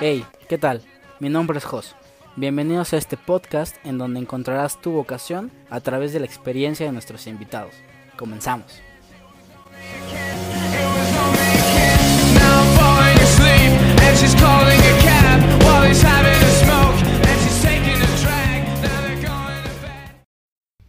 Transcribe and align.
Hey, 0.00 0.24
¿qué 0.48 0.58
tal? 0.58 0.82
Mi 1.18 1.28
nombre 1.28 1.58
es 1.58 1.64
Jos. 1.64 1.96
Bienvenidos 2.36 2.92
a 2.92 2.98
este 2.98 3.16
podcast 3.16 3.74
en 3.84 3.98
donde 3.98 4.20
encontrarás 4.20 4.80
tu 4.80 4.92
vocación 4.92 5.50
a 5.70 5.80
través 5.80 6.12
de 6.12 6.20
la 6.20 6.26
experiencia 6.26 6.86
de 6.86 6.92
nuestros 6.92 7.26
invitados. 7.26 7.74
Comenzamos. 8.16 8.80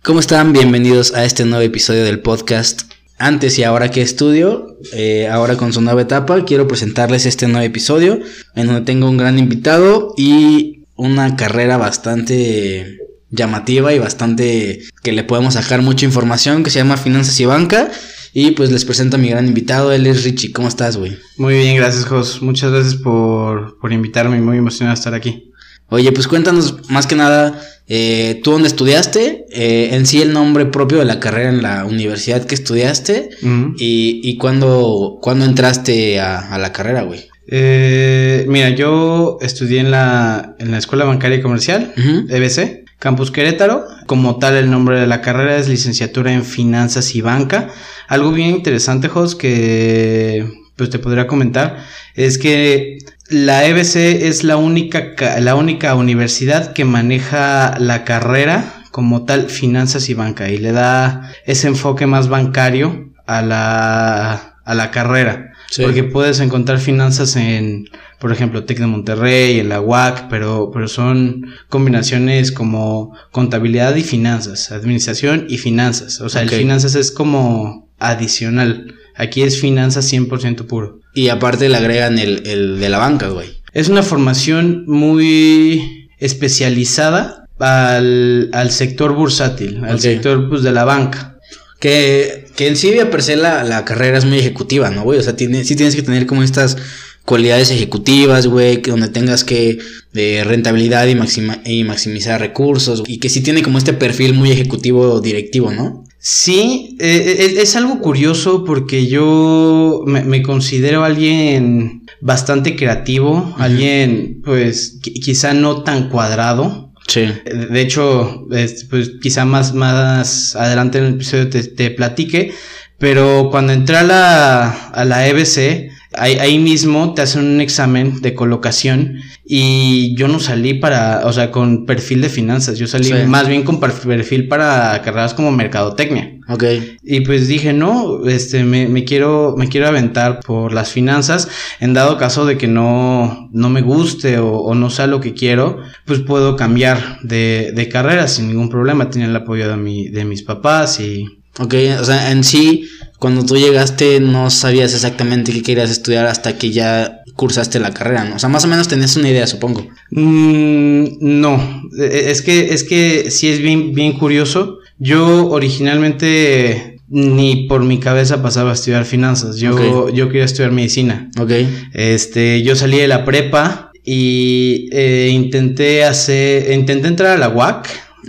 ¿Cómo 0.03 0.19
están? 0.19 0.53
Bienvenidos 0.53 1.15
a 1.15 1.25
este 1.25 1.45
nuevo 1.45 1.63
episodio 1.63 2.03
del 2.03 2.21
podcast. 2.21 2.88
Antes 3.19 3.59
y 3.59 3.63
ahora 3.63 3.91
que 3.91 4.01
estudio, 4.01 4.77
eh, 4.93 5.27
ahora 5.27 5.57
con 5.57 5.73
su 5.73 5.81
nueva 5.81 6.01
etapa, 6.01 6.45
quiero 6.45 6.69
presentarles 6.69 7.25
este 7.25 7.47
nuevo 7.47 7.65
episodio 7.65 8.21
en 8.55 8.67
donde 8.67 8.81
tengo 8.81 9.09
un 9.09 9.17
gran 9.17 9.37
invitado 9.37 10.13
y 10.17 10.85
una 10.95 11.35
carrera 11.35 11.75
bastante 11.75 12.97
llamativa 13.29 13.93
y 13.93 13.99
bastante 13.99 14.79
que 15.03 15.11
le 15.11 15.25
podemos 15.25 15.55
sacar 15.55 15.81
mucha 15.81 16.05
información 16.05 16.63
que 16.63 16.69
se 16.69 16.79
llama 16.79 16.95
Finanzas 16.95 17.37
y 17.41 17.45
Banca. 17.45 17.91
Y 18.31 18.51
pues 18.51 18.71
les 18.71 18.85
presento 18.85 19.17
a 19.17 19.19
mi 19.19 19.29
gran 19.29 19.47
invitado, 19.47 19.91
él 19.91 20.07
es 20.07 20.23
Richie. 20.23 20.53
¿Cómo 20.53 20.69
estás, 20.69 20.95
güey? 20.95 21.17
Muy 21.35 21.55
bien, 21.55 21.75
gracias, 21.75 22.05
Jos. 22.05 22.41
Muchas 22.41 22.71
gracias 22.71 22.95
por, 22.95 23.77
por 23.79 23.91
invitarme. 23.91 24.39
Muy 24.39 24.57
emocionado 24.57 24.93
estar 24.93 25.13
aquí. 25.13 25.51
Oye, 25.89 26.11
pues 26.11 26.27
cuéntanos 26.27 26.89
más 26.89 27.07
que 27.07 27.15
nada, 27.15 27.59
eh, 27.87 28.39
tú 28.43 28.51
dónde 28.51 28.67
estudiaste, 28.67 29.45
eh, 29.51 29.89
en 29.93 30.05
sí 30.05 30.21
el 30.21 30.33
nombre 30.33 30.65
propio 30.67 30.99
de 30.99 31.05
la 31.05 31.19
carrera 31.19 31.49
en 31.49 31.63
la 31.63 31.85
universidad 31.85 32.45
que 32.45 32.55
estudiaste 32.55 33.29
y, 33.77 34.21
y 34.23 34.37
cuándo, 34.37 35.17
cuándo 35.21 35.45
entraste 35.45 36.19
a, 36.19 36.53
a 36.53 36.57
la 36.59 36.71
carrera, 36.71 37.01
güey. 37.01 37.27
Eh, 37.51 38.45
mira, 38.47 38.69
yo 38.69 39.39
estudié 39.41 39.79
en 39.79 39.89
la, 39.89 40.55
en 40.59 40.69
la 40.69 40.77
Escuela 40.77 41.05
Bancaria 41.05 41.39
y 41.39 41.41
Comercial. 41.41 41.93
EBC, 42.29 42.85
Campus 42.99 43.31
Querétaro. 43.31 43.85
Como 44.05 44.37
tal, 44.37 44.55
el 44.55 44.69
nombre 44.69 44.99
de 44.99 45.07
la 45.07 45.21
carrera 45.21 45.57
es 45.57 45.67
Licenciatura 45.67 46.31
en 46.31 46.45
Finanzas 46.45 47.15
y 47.15 47.21
Banca. 47.21 47.69
Algo 48.07 48.31
bien 48.31 48.49
interesante, 48.49 49.07
Jos, 49.07 49.35
que 49.35 50.47
pues 50.75 50.89
te 50.89 50.99
podría 50.99 51.27
comentar, 51.27 51.83
es 52.15 52.37
que 52.37 52.99
la 53.29 53.65
EBC 53.65 53.95
es 54.23 54.43
la 54.43 54.57
única, 54.57 55.15
ca- 55.15 55.39
la 55.39 55.55
única 55.55 55.95
universidad 55.95 56.73
que 56.73 56.85
maneja 56.85 57.77
la 57.79 58.03
carrera 58.03 58.73
como 58.91 59.25
tal 59.25 59.49
finanzas 59.49 60.09
y 60.09 60.13
banca 60.15 60.49
y 60.49 60.57
le 60.57 60.71
da 60.71 61.31
ese 61.45 61.67
enfoque 61.67 62.07
más 62.07 62.27
bancario 62.27 63.11
a 63.27 63.41
la, 63.41 64.55
a 64.65 64.73
la 64.75 64.91
carrera. 64.91 65.53
Sí. 65.69 65.83
Porque 65.83 66.03
puedes 66.03 66.39
encontrar 66.39 66.79
finanzas 66.79 67.35
en, 67.35 67.85
por 68.19 68.31
ejemplo, 68.31 68.63
Tec 68.65 68.79
de 68.79 68.87
Monterrey, 68.87 69.59
en 69.59 69.69
la 69.69 69.79
UAC, 69.81 70.27
pero, 70.27 70.71
pero 70.73 70.87
son 70.87 71.45
combinaciones 71.69 72.51
como 72.51 73.15
contabilidad 73.31 73.95
y 73.95 74.01
finanzas, 74.01 74.71
administración 74.71 75.45
y 75.47 75.59
finanzas. 75.59 76.19
O 76.21 76.29
sea, 76.29 76.41
el 76.41 76.49
finanzas 76.49 76.95
es 76.95 77.11
como 77.11 77.87
adicional. 77.99 78.95
Aquí 79.19 79.43
es 79.43 79.59
finanzas 79.61 80.11
100% 80.11 80.65
puro. 80.65 80.99
Y 81.13 81.29
aparte 81.29 81.69
le 81.69 81.77
agregan 81.77 82.17
el, 82.17 82.41
el 82.47 82.79
de 82.79 82.89
la 82.89 82.97
banca, 82.97 83.27
güey. 83.29 83.49
Es 83.73 83.87
una 83.89 84.01
formación 84.01 84.85
muy 84.87 86.07
especializada 86.17 87.45
al, 87.59 88.49
al 88.53 88.71
sector 88.71 89.13
bursátil, 89.13 89.83
al 89.83 89.99
sector 89.99 90.49
pues, 90.49 90.63
de 90.63 90.71
la 90.71 90.85
banca. 90.85 91.37
Que, 91.79 92.45
que 92.55 92.67
en 92.67 92.75
sí 92.75 92.91
per 93.09 93.21
se 93.23 93.37
la, 93.37 93.63
la 93.63 93.85
carrera 93.85 94.17
es 94.17 94.25
muy 94.25 94.37
ejecutiva, 94.39 94.89
¿no, 94.89 95.03
güey? 95.03 95.19
O 95.19 95.23
sea, 95.23 95.35
tiene, 95.35 95.63
sí 95.63 95.75
tienes 95.75 95.95
que 95.95 96.01
tener 96.01 96.25
como 96.25 96.43
estas 96.43 96.75
cualidades 97.23 97.71
ejecutivas, 97.71 98.47
güey, 98.47 98.81
que 98.81 98.91
donde 98.91 99.07
tengas 99.07 99.43
que 99.45 99.77
de 100.11 100.43
rentabilidad 100.43 101.07
y, 101.07 101.15
maxima- 101.15 101.61
y 101.65 101.83
maximizar 101.83 102.39
recursos 102.41 103.03
y 103.07 103.19
que 103.19 103.29
sí 103.29 103.41
tiene 103.41 103.61
como 103.61 103.77
este 103.77 103.93
perfil 103.93 104.33
muy 104.33 104.51
ejecutivo 104.51 105.21
directivo, 105.21 105.71
¿no? 105.71 106.03
Sí, 106.21 106.97
eh, 106.99 107.37
es, 107.39 107.57
es 107.57 107.75
algo 107.77 107.99
curioso 108.01 108.65
porque 108.65 109.07
yo 109.07 110.03
me, 110.05 110.23
me 110.25 110.41
considero 110.43 111.05
alguien 111.05 112.03
bastante 112.19 112.75
creativo, 112.75 113.55
alguien 113.57 114.41
pues 114.43 114.99
qui- 115.01 115.21
quizá 115.23 115.53
no 115.53 115.83
tan 115.83 116.09
cuadrado. 116.09 116.91
Sí. 117.07 117.21
De 117.45 117.81
hecho, 117.81 118.45
es, 118.51 118.83
pues 118.83 119.13
quizá 119.21 119.45
más, 119.45 119.73
más 119.73 120.55
adelante 120.57 120.97
en 120.97 121.05
el 121.05 121.13
episodio 121.15 121.49
te, 121.49 121.63
te 121.63 121.89
platique, 121.89 122.51
pero 122.97 123.47
cuando 123.49 123.71
entré 123.71 123.95
a 123.97 124.03
la, 124.03 124.69
a 124.89 125.05
la 125.05 125.25
EBC, 125.27 125.89
ahí, 126.17 126.33
ahí 126.37 126.59
mismo 126.59 127.13
te 127.13 127.21
hacen 127.21 127.45
un 127.45 127.61
examen 127.61 128.19
de 128.21 128.35
colocación 128.35 129.15
y 129.51 130.13
yo 130.15 130.27
no 130.27 130.39
salí 130.39 130.75
para, 130.75 131.21
o 131.25 131.33
sea, 131.33 131.49
con 131.49 131.87
perfil 131.87 132.21
de 132.21 132.29
finanzas, 132.29 132.77
yo 132.77 132.85
salí 132.85 133.05
Sí. 133.05 133.13
más 133.27 133.47
bien 133.47 133.63
con 133.63 133.79
per- 133.79 133.91
perfil 133.93 134.47
para 134.47 135.01
carreras 135.01 135.33
como 135.33 135.51
mercadotecnia. 135.51 136.35
Ok. 136.47 136.63
Y 137.03 137.21
pues 137.21 137.47
dije, 137.47 137.73
no, 137.73 138.27
este, 138.27 138.63
me, 138.63 138.87
me 138.87 139.05
quiero, 139.05 139.55
me 139.57 139.67
quiero 139.67 139.87
aventar 139.87 140.39
por 140.41 140.71
las 140.71 140.91
finanzas. 140.91 141.47
En 141.79 141.95
dado 141.95 142.17
caso 142.19 142.45
de 142.45 142.59
que 142.59 142.67
no, 142.67 143.49
no 143.51 143.69
me 143.71 143.81
guste 143.81 144.37
o, 144.37 144.51
o 144.59 144.75
no 144.75 144.91
sea 144.91 145.07
lo 145.07 145.19
que 145.19 145.33
quiero, 145.33 145.79
pues 146.05 146.19
puedo 146.19 146.55
cambiar 146.55 147.17
de, 147.23 147.71
de 147.75 147.89
carrera 147.89 148.27
sin 148.27 148.49
ningún 148.49 148.69
problema. 148.69 149.09
Tenía 149.09 149.27
el 149.29 149.35
apoyo 149.35 149.67
de, 149.67 149.77
mi, 149.77 150.09
de 150.09 150.25
mis 150.25 150.43
papás 150.43 150.99
y... 150.99 151.25
Ok, 151.57 151.73
o 151.99 152.03
sea, 152.05 152.31
en 152.31 152.43
sí, 152.43 152.87
cuando 153.19 153.45
tú 153.45 153.55
llegaste 153.57 154.19
no 154.19 154.49
sabías 154.49 154.93
exactamente 154.93 155.51
qué 155.51 155.61
querías 155.61 155.91
estudiar 155.91 156.25
hasta 156.25 156.57
que 156.57 156.71
ya 156.71 157.17
cursaste 157.35 157.79
la 157.79 157.91
carrera, 157.93 158.25
¿no? 158.25 158.35
O 158.35 158.39
sea, 158.39 158.49
más 158.49 158.65
o 158.65 158.67
menos 158.67 158.87
tenías 158.87 159.15
una 159.15 159.29
idea, 159.29 159.45
supongo. 159.47 159.87
Mm, 160.11 161.05
no, 161.21 161.83
E- 161.97 162.31
es 162.31 162.41
que, 162.41 162.73
es 162.73 162.83
que 162.83 163.29
sí 163.31 163.47
es 163.49 163.59
bien, 163.61 163.93
bien 163.93 164.13
curioso. 164.13 164.79
Yo 164.97 165.47
originalmente 165.49 166.99
ni 167.07 167.67
por 167.67 167.83
mi 167.83 167.99
cabeza 167.99 168.41
pasaba 168.41 168.71
a 168.71 168.73
estudiar 168.73 169.05
finanzas. 169.05 169.57
Yo, 169.57 170.09
yo 170.09 170.27
quería 170.27 170.45
estudiar 170.45 170.71
medicina. 170.71 171.29
Ok. 171.39 171.51
Este, 171.93 172.61
yo 172.63 172.75
salí 172.75 172.97
de 172.97 173.07
la 173.07 173.25
prepa 173.25 173.91
y 174.03 174.89
eh, 174.91 175.29
intenté 175.31 176.03
hacer, 176.03 176.71
intenté 176.73 177.07
entrar 177.07 177.31
a 177.31 177.37
la 177.37 177.49
UAC, 177.49 177.87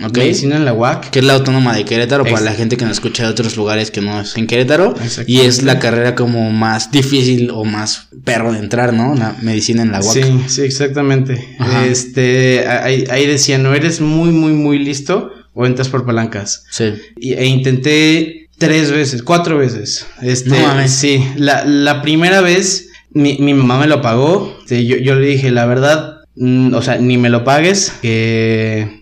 Medicina 0.09 0.55
en 0.57 0.65
la 0.65 0.73
UAC. 0.73 1.09
Que 1.09 1.19
es 1.19 1.25
la 1.25 1.33
autónoma 1.33 1.75
de 1.75 1.85
Querétaro 1.85 2.23
para 2.23 2.41
la 2.41 2.53
gente 2.53 2.77
que 2.77 2.85
nos 2.85 2.93
escucha 2.93 3.23
de 3.23 3.29
otros 3.29 3.55
lugares 3.57 3.91
que 3.91 4.01
no 4.01 4.21
es 4.21 4.35
en 4.37 4.47
Querétaro. 4.47 4.95
Y 5.27 5.41
es 5.41 5.63
la 5.63 5.79
carrera 5.79 6.15
como 6.15 6.51
más 6.51 6.91
difícil 6.91 7.49
o 7.51 7.63
más 7.65 8.07
perro 8.23 8.51
de 8.53 8.59
entrar, 8.59 8.93
¿no? 8.93 9.15
La 9.15 9.35
medicina 9.41 9.81
en 9.81 9.91
la 9.91 9.99
UAC. 10.01 10.13
Sí, 10.13 10.21
sí, 10.47 10.61
exactamente. 10.61 11.55
Ajá. 11.59 11.85
Este, 11.85 12.67
ahí, 12.67 13.05
ahí 13.09 13.25
decía, 13.27 13.57
no 13.57 13.73
eres 13.73 14.01
muy, 14.01 14.31
muy, 14.31 14.53
muy 14.53 14.79
listo 14.79 15.31
o 15.53 15.65
entras 15.65 15.89
por 15.89 16.05
palancas. 16.05 16.63
Sí. 16.71 16.93
Y- 17.19 17.33
e 17.33 17.45
intenté 17.45 18.49
tres 18.57 18.91
veces, 18.91 19.23
cuatro 19.23 19.57
veces. 19.57 20.05
Este, 20.21 20.49
No 20.49 20.87
sí, 20.87 21.23
la, 21.35 21.65
la 21.65 22.01
primera 22.01 22.41
vez 22.41 22.89
mi, 23.13 23.37
mi 23.39 23.53
mamá 23.53 23.79
me 23.79 23.87
lo 23.87 24.01
pagó. 24.01 24.57
Yo, 24.69 24.97
yo 24.97 25.15
le 25.15 25.27
dije, 25.27 25.51
la 25.51 25.65
verdad, 25.65 26.21
mm, 26.35 26.73
o 26.73 26.81
sea, 26.81 26.97
ni 26.97 27.17
me 27.17 27.29
lo 27.29 27.43
pagues, 27.43 27.91
que 28.01 29.00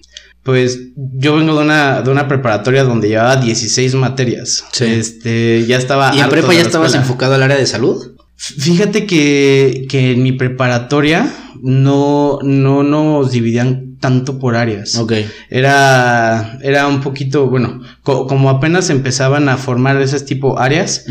pues 0.50 0.80
yo 0.96 1.36
vengo 1.36 1.56
de 1.56 1.64
una, 1.64 2.02
de 2.02 2.10
una 2.12 2.28
preparatoria 2.28 2.84
donde 2.84 3.08
llevaba 3.10 3.36
16 3.38 3.94
materias. 3.96 4.64
Sí. 4.72 4.86
Este, 4.86 5.66
ya 5.68 5.78
estaba... 5.78 6.12
¿Y 6.16 6.20
en 6.20 6.30
prepa 6.30 6.54
ya 6.54 6.62
estabas 6.62 6.88
escuela. 6.88 7.04
enfocado 7.04 7.34
al 7.36 7.44
área 7.44 7.58
de 7.58 7.66
salud? 7.66 8.14
Fíjate 8.36 9.06
que, 9.06 9.86
que 9.90 10.14
en 10.14 10.24
mi 10.24 10.32
preparatoria 10.32 11.32
no, 11.62 12.40
no 12.42 12.84
nos 12.84 13.32
dividían 13.32 13.98
tanto 14.00 14.40
por 14.40 14.56
áreas. 14.56 14.96
Ok. 14.96 15.12
Era, 15.50 16.58
era 16.62 16.88
un 16.88 17.02
poquito, 17.02 17.48
bueno, 17.48 17.82
co- 18.02 18.28
como 18.28 18.50
apenas 18.50 18.90
empezaban 18.90 19.50
a 19.50 19.58
formar 19.58 20.02
ese 20.02 20.22
tipo 20.22 20.58
áreas, 20.58 21.04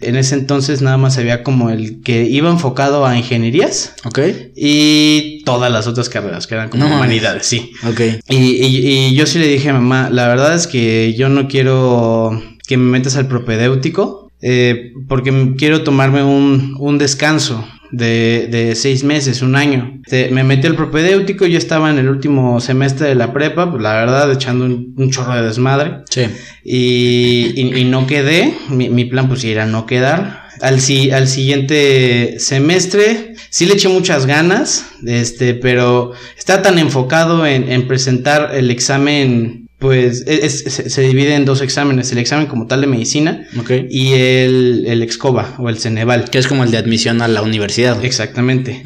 en 0.00 0.14
ese 0.14 0.36
entonces 0.36 0.80
nada 0.80 0.96
más 0.96 1.18
había 1.18 1.42
como 1.42 1.70
el 1.70 2.02
que 2.02 2.22
iba 2.22 2.48
enfocado 2.50 3.04
a 3.04 3.16
ingenierías 3.18 3.94
Ok. 4.04 4.20
y 4.54 5.25
todas 5.46 5.70
las 5.72 5.86
otras 5.86 6.08
carreras 6.10 6.46
que 6.46 6.54
eran 6.56 6.68
como 6.68 6.86
No 6.88 6.96
humanidades, 6.96 7.46
sí. 7.46 7.70
Ok. 7.88 8.00
Y, 8.28 8.36
y- 8.36 8.88
y 9.08 9.14
yo 9.14 9.24
sí 9.26 9.38
le 9.38 9.46
dije 9.46 9.70
a 9.70 9.74
mamá, 9.74 10.10
la 10.10 10.28
verdad 10.28 10.54
es 10.54 10.66
que 10.66 11.14
yo 11.16 11.28
no 11.30 11.46
quiero 11.48 12.42
que 12.66 12.76
me 12.76 12.90
metas 12.90 13.16
al 13.16 13.28
propedéutico, 13.28 14.30
eh, 14.42 14.92
porque 15.08 15.54
quiero 15.56 15.82
tomarme 15.84 16.22
un, 16.24 16.74
un 16.80 16.98
descanso 16.98 17.64
de, 17.92 18.48
de 18.50 18.74
seis 18.74 19.04
meses, 19.04 19.40
un 19.40 19.54
año. 19.54 20.00
Te- 20.08 20.30
me 20.30 20.42
metí 20.42 20.66
al 20.66 20.74
propedéutico, 20.74 21.46
yo 21.46 21.58
estaba 21.58 21.90
en 21.92 21.98
el 21.98 22.08
último 22.08 22.60
semestre 22.60 23.06
de 23.06 23.14
la 23.14 23.32
prepa, 23.32 23.70
pues 23.70 23.80
la 23.80 23.94
verdad, 23.94 24.32
echando 24.32 24.64
un, 24.64 24.94
un 24.98 25.10
chorro 25.12 25.36
de 25.36 25.42
desmadre. 25.42 25.98
Sí. 26.10 26.22
Y, 26.64 27.52
y- 27.54 27.80
y 27.80 27.84
no 27.84 28.08
quedé. 28.08 28.52
Mi, 28.68 28.88
mi 28.90 29.04
plan, 29.04 29.28
pues, 29.28 29.44
era 29.44 29.64
no 29.66 29.86
quedar. 29.86 30.42
Al, 30.60 30.80
si- 30.80 31.12
al 31.12 31.28
siguiente 31.28 32.36
semestre, 32.40 33.34
sí 33.56 33.64
le 33.64 33.72
eché 33.74 33.88
muchas 33.88 34.26
ganas, 34.26 34.84
este, 35.06 35.54
pero 35.54 36.12
está 36.36 36.60
tan 36.60 36.78
enfocado 36.78 37.46
en, 37.46 37.70
en 37.72 37.86
presentar 37.88 38.50
el 38.54 38.70
examen 38.70 39.62
pues 39.78 40.24
es- 40.26 40.66
es- 40.66 40.92
se, 40.92 41.00
divide 41.02 41.34
en 41.34 41.44
dos 41.46 41.60
exámenes, 41.62 42.12
el 42.12 42.18
examen 42.18 42.46
como 42.48 42.66
tal 42.66 42.80
de 42.82 42.86
medicina 42.86 43.46
Ok. 43.58 43.70
y 43.90 44.12
el, 44.12 44.84
el 44.86 45.02
EXCOBA 45.02 45.54
o 45.58 45.68
el 45.70 45.78
Ceneval. 45.78 46.28
Que 46.30 46.38
es 46.38 46.46
como 46.48 46.64
el 46.64 46.70
de 46.70 46.78
admisión 46.78 47.20
a 47.22 47.28
la 47.28 47.40
universidad. 47.42 48.02
Exactamente. 48.04 48.82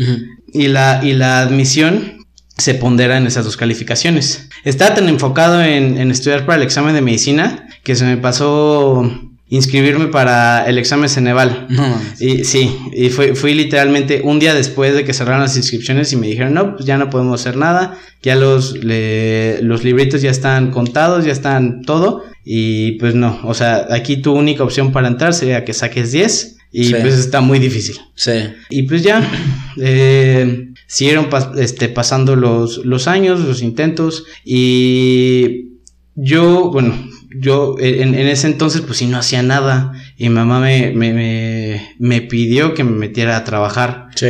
Y 0.52 0.68
la, 0.68 1.00
y 1.02 1.12
la 1.14 1.40
admisión 1.42 2.24
se 2.58 2.74
pondera 2.74 3.16
en 3.18 3.26
esas 3.26 3.44
dos 3.44 3.56
calificaciones. 3.56 4.48
Estaba 4.64 4.94
tan 4.94 5.08
enfocado 5.08 5.62
en, 5.62 5.96
en 5.98 6.10
estudiar 6.10 6.44
para 6.46 6.58
el 6.58 6.62
examen 6.64 6.94
de 6.94 7.00
medicina 7.02 7.68
que 7.84 7.94
se 7.96 8.04
me 8.04 8.16
pasó 8.16 9.29
inscribirme 9.50 10.06
para 10.06 10.64
el 10.66 10.78
examen 10.78 11.08
Ceneval. 11.08 11.66
No. 11.68 12.00
Y 12.20 12.44
sí, 12.44 12.74
y 12.94 13.10
fui, 13.10 13.34
fui 13.34 13.52
literalmente 13.52 14.22
un 14.24 14.38
día 14.38 14.54
después 14.54 14.94
de 14.94 15.04
que 15.04 15.12
cerraron 15.12 15.42
las 15.42 15.56
inscripciones 15.56 16.12
y 16.12 16.16
me 16.16 16.28
dijeron, 16.28 16.54
no, 16.54 16.74
pues 16.76 16.86
ya 16.86 16.96
no 16.96 17.10
podemos 17.10 17.40
hacer 17.40 17.56
nada, 17.56 17.98
ya 18.22 18.36
los, 18.36 18.82
le- 18.82 19.60
los 19.62 19.84
libritos 19.84 20.22
ya 20.22 20.30
están 20.30 20.70
contados, 20.70 21.24
ya 21.24 21.32
están 21.32 21.82
todo, 21.82 22.22
y 22.44 22.92
pues 22.92 23.14
no, 23.14 23.40
o 23.44 23.52
sea, 23.54 23.86
aquí 23.90 24.16
tu 24.22 24.32
única 24.32 24.62
opción 24.64 24.92
para 24.92 25.08
entrar 25.08 25.34
sería 25.34 25.64
que 25.64 25.74
saques 25.74 26.12
10, 26.12 26.56
y 26.72 26.84
Sí. 26.84 26.94
pues 27.00 27.14
está 27.14 27.40
muy 27.40 27.58
difícil. 27.58 27.96
Sí. 28.14 28.30
Y 28.70 28.84
pues 28.84 29.02
ya, 29.02 29.28
eh, 29.78 30.68
siguieron 30.86 31.28
pas- 31.28 31.58
este, 31.58 31.88
pasando 31.88 32.36
los, 32.36 32.84
los 32.84 33.08
años, 33.08 33.40
los 33.40 33.62
intentos, 33.62 34.24
y 34.44 35.70
yo, 36.14 36.70
bueno, 36.70 36.94
yo 37.30 37.76
en, 37.78 38.14
en 38.14 38.26
ese 38.26 38.46
entonces 38.46 38.80
pues 38.82 38.98
sí 38.98 39.06
no 39.06 39.18
hacía 39.18 39.42
nada, 39.42 39.92
y 40.16 40.28
mamá 40.28 40.60
me, 40.60 40.92
me, 40.92 41.12
me, 41.12 41.94
me 41.98 42.20
pidió 42.22 42.74
que 42.74 42.84
me 42.84 42.92
metiera 42.92 43.36
a 43.36 43.44
trabajar. 43.44 44.08
Sí. 44.14 44.28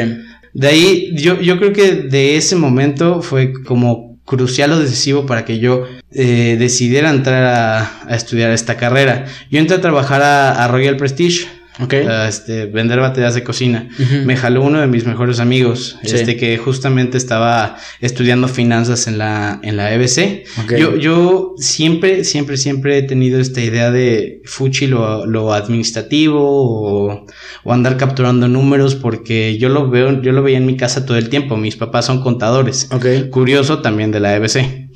De 0.52 0.69
ahí, 0.69 1.12
yo, 1.17 1.41
yo 1.41 1.58
creo 1.58 1.73
que 1.73 1.93
de 1.94 2.37
ese 2.37 2.56
momento 2.56 3.23
fue 3.23 3.52
como 3.64 4.19
crucial 4.25 4.73
o 4.73 4.79
decisivo 4.79 5.26
para 5.26 5.44
que 5.44 5.58
yo 5.58 5.87
eh, 6.12 6.56
decidiera 6.58 7.11
entrar 7.11 7.44
a, 7.44 8.05
a 8.06 8.17
estudiar 8.17 8.50
esta 8.50 8.76
carrera. 8.76 9.26
Yo 9.50 9.58
entré 9.58 9.76
a 9.76 9.81
trabajar 9.81 10.23
a, 10.23 10.64
a 10.64 10.69
Royal 10.69 10.97
Prestige, 10.97 11.47
Ok. 11.79 11.95
a, 11.95 12.29
este, 12.29 12.67
vender 12.67 12.99
baterías 13.01 13.35
de 13.35 13.45
cocina. 13.45 13.89
Me 14.25 14.37
jaló 14.37 14.63
uno 14.63 14.81
de 14.81 14.87
mis 14.87 15.07
mejores 15.07 15.41
amigos, 15.41 15.99
Sí. 16.03 16.17
este 16.17 16.37
que 16.37 16.59
justamente 16.59 17.17
estaba 17.17 17.77
estudiando 18.01 18.49
finanzas 18.49 19.07
en 19.07 19.19
la, 19.19 19.61
en 19.63 19.77
la 19.77 19.95
EBC. 19.95 20.45
Yo, 20.79 20.97
yo 20.97 21.55
siempre, 21.59 22.25
siempre, 22.25 22.57
siempre 22.57 22.99
he 22.99 23.03
tenido 23.03 23.41
esta 23.41 23.61
idea 23.61 23.91
de 23.91 24.43
fuchi 24.45 24.87
lo, 24.89 25.27
lo 25.27 25.53
administrativo 25.55 26.41
o, 26.43 27.27
o 27.65 27.73
andar 27.73 27.97
capturando 27.97 28.49
números 28.49 28.95
porque 28.95 29.57
yo 29.59 29.69
lo 29.69 29.89
veo, 29.89 30.21
yo 30.23 30.33
lo 30.33 30.43
veía 30.43 30.59
en 30.59 30.67
mi 30.67 30.77
casa 30.77 31.07
todo 31.07 31.17
el 31.17 31.29
tiempo. 31.29 31.57
Mis 31.57 31.77
papás 31.77 32.07
son 32.07 32.21
contadores. 32.23 32.89
Ok. 32.91 33.31
Curioso 33.31 33.79
también 33.81 34.11
de 34.11 34.21
la 34.21 34.35
EBC. 34.37 34.89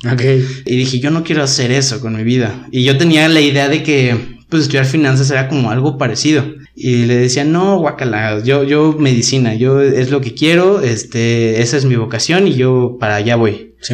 Y 0.65 0.75
dije, 0.75 0.99
yo 0.99 1.09
no 1.09 1.23
quiero 1.23 1.41
hacer 1.43 1.71
eso 1.71 1.99
con 1.99 2.15
mi 2.15 2.23
vida. 2.23 2.67
Y 2.71 2.83
yo 2.83 2.97
tenía 2.97 3.27
la 3.27 3.41
idea 3.41 3.69
de 3.69 3.81
que, 3.81 4.35
pues, 4.49 4.63
estudiar 4.63 4.85
finanzas 4.85 5.31
era 5.31 5.47
como 5.47 5.71
algo 5.71 5.97
parecido. 5.97 6.43
Y 6.75 7.05
le 7.05 7.15
decía, 7.15 7.45
no, 7.45 7.77
guacala, 7.79 8.43
yo, 8.43 8.63
yo 8.63 8.95
medicina, 8.99 9.55
yo 9.55 9.81
es 9.81 10.11
lo 10.11 10.19
que 10.19 10.33
quiero, 10.33 10.81
este, 10.81 11.61
esa 11.61 11.77
es 11.77 11.85
mi 11.85 11.95
vocación 11.95 12.47
y 12.49 12.55
yo 12.55 12.97
para 12.99 13.15
allá 13.15 13.37
voy. 13.37 13.75
Sí. 13.79 13.93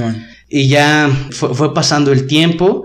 Y 0.49 0.67
ya 0.67 1.09
fue, 1.31 1.53
fue 1.53 1.73
pasando 1.73 2.11
el 2.11 2.25
tiempo. 2.25 2.83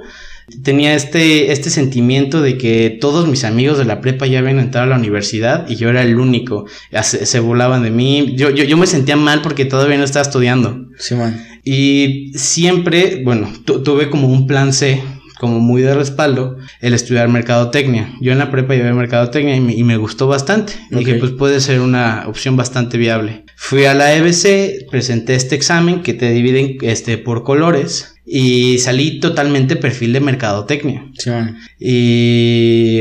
Tenía 0.63 0.95
este, 0.95 1.51
este 1.51 1.71
sentimiento 1.71 2.41
de 2.41 2.57
que 2.57 2.97
todos 3.01 3.27
mis 3.27 3.43
amigos 3.43 3.79
de 3.79 3.85
la 3.85 4.01
prepa 4.01 4.27
ya 4.27 4.39
habían 4.39 4.61
entrado 4.61 4.87
a 4.87 4.91
la 4.91 4.97
universidad 4.97 5.69
y 5.69 5.75
yo 5.75 5.89
era 5.89 6.03
el 6.03 6.19
único. 6.21 6.67
Se, 7.03 7.27
se 7.27 7.41
burlaban 7.41 7.83
de 7.83 7.91
mí. 7.91 8.35
Yo, 8.37 8.51
yo, 8.51 8.63
yo 8.65 8.77
me 8.77 8.87
sentía 8.87 9.17
mal 9.17 9.43
porque 9.43 9.65
todavía 9.65 9.97
no 9.99 10.05
estaba 10.05 10.23
estudiando. 10.23 10.87
Sí, 10.99 11.15
man. 11.17 11.43
Y 11.65 12.31
siempre, 12.37 13.23
bueno, 13.25 13.53
tu- 13.65 13.83
tuve 13.83 14.09
como 14.09 14.29
un 14.29 14.47
plan 14.47 14.73
C, 14.73 15.03
como 15.39 15.61
muy 15.61 15.83
de 15.83 15.95
respaldo, 15.95 16.57
el 16.81 16.95
estudiar 16.95 17.29
mercadotecnia. 17.29 18.15
Yo 18.21 18.33
en 18.33 18.39
la 18.39 18.51
prepa 18.51 18.75
llevé 18.75 18.93
mercadotecnia 18.93 19.55
y 19.57 19.61
me, 19.61 19.75
y 19.75 19.85
me 19.85 19.97
gustó 19.97 20.27
bastante. 20.27 20.73
Ok. 20.93 20.99
Dije, 20.99 21.15
pues 21.17 21.33
puede 21.33 21.61
ser 21.61 21.81
una 21.81 22.25
opción 22.27 22.57
bastante 22.57 22.97
viable. 22.99 23.45
Fui 23.57 23.85
a 23.85 23.95
la 23.95 24.15
EBC, 24.15 24.89
presenté 24.91 25.35
este 25.35 25.55
examen 25.55 26.03
que 26.03 26.15
te 26.15 26.31
dividen 26.31 26.77
este, 26.83 27.19
por 27.19 27.43
colores 27.45 28.15
y 28.25 28.79
salí 28.79 29.21
totalmente 29.21 29.77
perfil 29.77 30.13
de 30.13 30.21
mercadotecnia. 30.21 31.07
Sí. 31.19 31.31
Y 31.79 33.01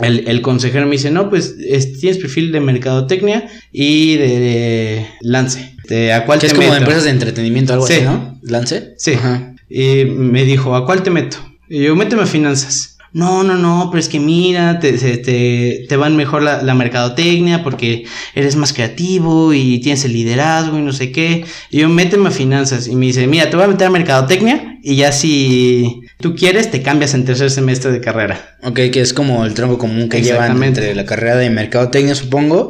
el, 0.00 0.24
el 0.26 0.40
consejero 0.42 0.86
me 0.86 0.92
dice, 0.92 1.10
no, 1.10 1.30
pues 1.30 1.54
es- 1.58 1.98
tienes 2.00 2.18
perfil 2.18 2.50
de 2.52 2.60
mercadotecnia 2.60 3.48
y 3.72 4.16
de, 4.16 5.06
lance. 5.20 5.76
De, 5.88 6.12
¿A 6.12 6.24
cuál 6.24 6.38
Que 6.40 6.46
te 6.48 6.52
es 6.52 6.54
como 6.54 6.64
de 6.64 6.70
meto? 6.70 6.80
empresas 6.82 7.04
de 7.04 7.10
entretenimiento, 7.10 7.72
algo 7.74 7.86
Sí. 7.86 7.94
así, 7.94 8.04
¿no? 8.04 8.38
¿Lance? 8.42 8.94
Sí. 8.98 9.12
Ajá. 9.14 9.54
Y 9.68 10.04
me 10.04 10.44
dijo, 10.44 10.74
¿a 10.76 10.84
cuál 10.86 11.02
te 11.02 11.10
meto? 11.10 11.36
Y 11.74 11.82
yo, 11.82 11.96
méteme 11.96 12.22
a 12.22 12.26
finanzas. 12.26 12.98
No, 13.12 13.42
no, 13.42 13.56
no, 13.56 13.88
pero 13.90 13.98
es 13.98 14.08
que 14.08 14.20
mira, 14.20 14.78
te, 14.78 14.92
te, 14.92 15.86
te 15.88 15.96
van 15.96 16.16
mejor 16.16 16.44
la, 16.44 16.62
la 16.62 16.72
mercadotecnia 16.72 17.64
porque 17.64 18.04
eres 18.36 18.54
más 18.54 18.72
creativo 18.72 19.52
y 19.52 19.80
tienes 19.80 20.04
el 20.04 20.12
liderazgo 20.12 20.78
y 20.78 20.82
no 20.82 20.92
sé 20.92 21.10
qué. 21.10 21.44
Y 21.70 21.78
yo, 21.78 21.88
méteme 21.88 22.28
a 22.28 22.30
finanzas. 22.30 22.86
Y 22.86 22.94
me 22.94 23.06
dice, 23.06 23.26
mira, 23.26 23.50
te 23.50 23.56
voy 23.56 23.64
a 23.64 23.68
meter 23.68 23.88
a 23.88 23.90
mercadotecnia 23.90 24.78
y 24.84 24.94
ya 24.94 25.10
si 25.10 26.02
tú 26.20 26.36
quieres, 26.36 26.70
te 26.70 26.80
cambias 26.80 27.12
en 27.14 27.24
tercer 27.24 27.50
semestre 27.50 27.90
de 27.90 28.00
carrera. 28.00 28.56
Ok, 28.62 28.78
que 28.92 29.00
es 29.00 29.12
como 29.12 29.44
el 29.44 29.54
tronco 29.54 29.76
común 29.76 30.08
que 30.08 30.22
llevan 30.22 30.62
entre 30.62 30.94
la 30.94 31.04
carrera 31.04 31.34
de 31.34 31.50
mercadotecnia, 31.50 32.14
supongo, 32.14 32.68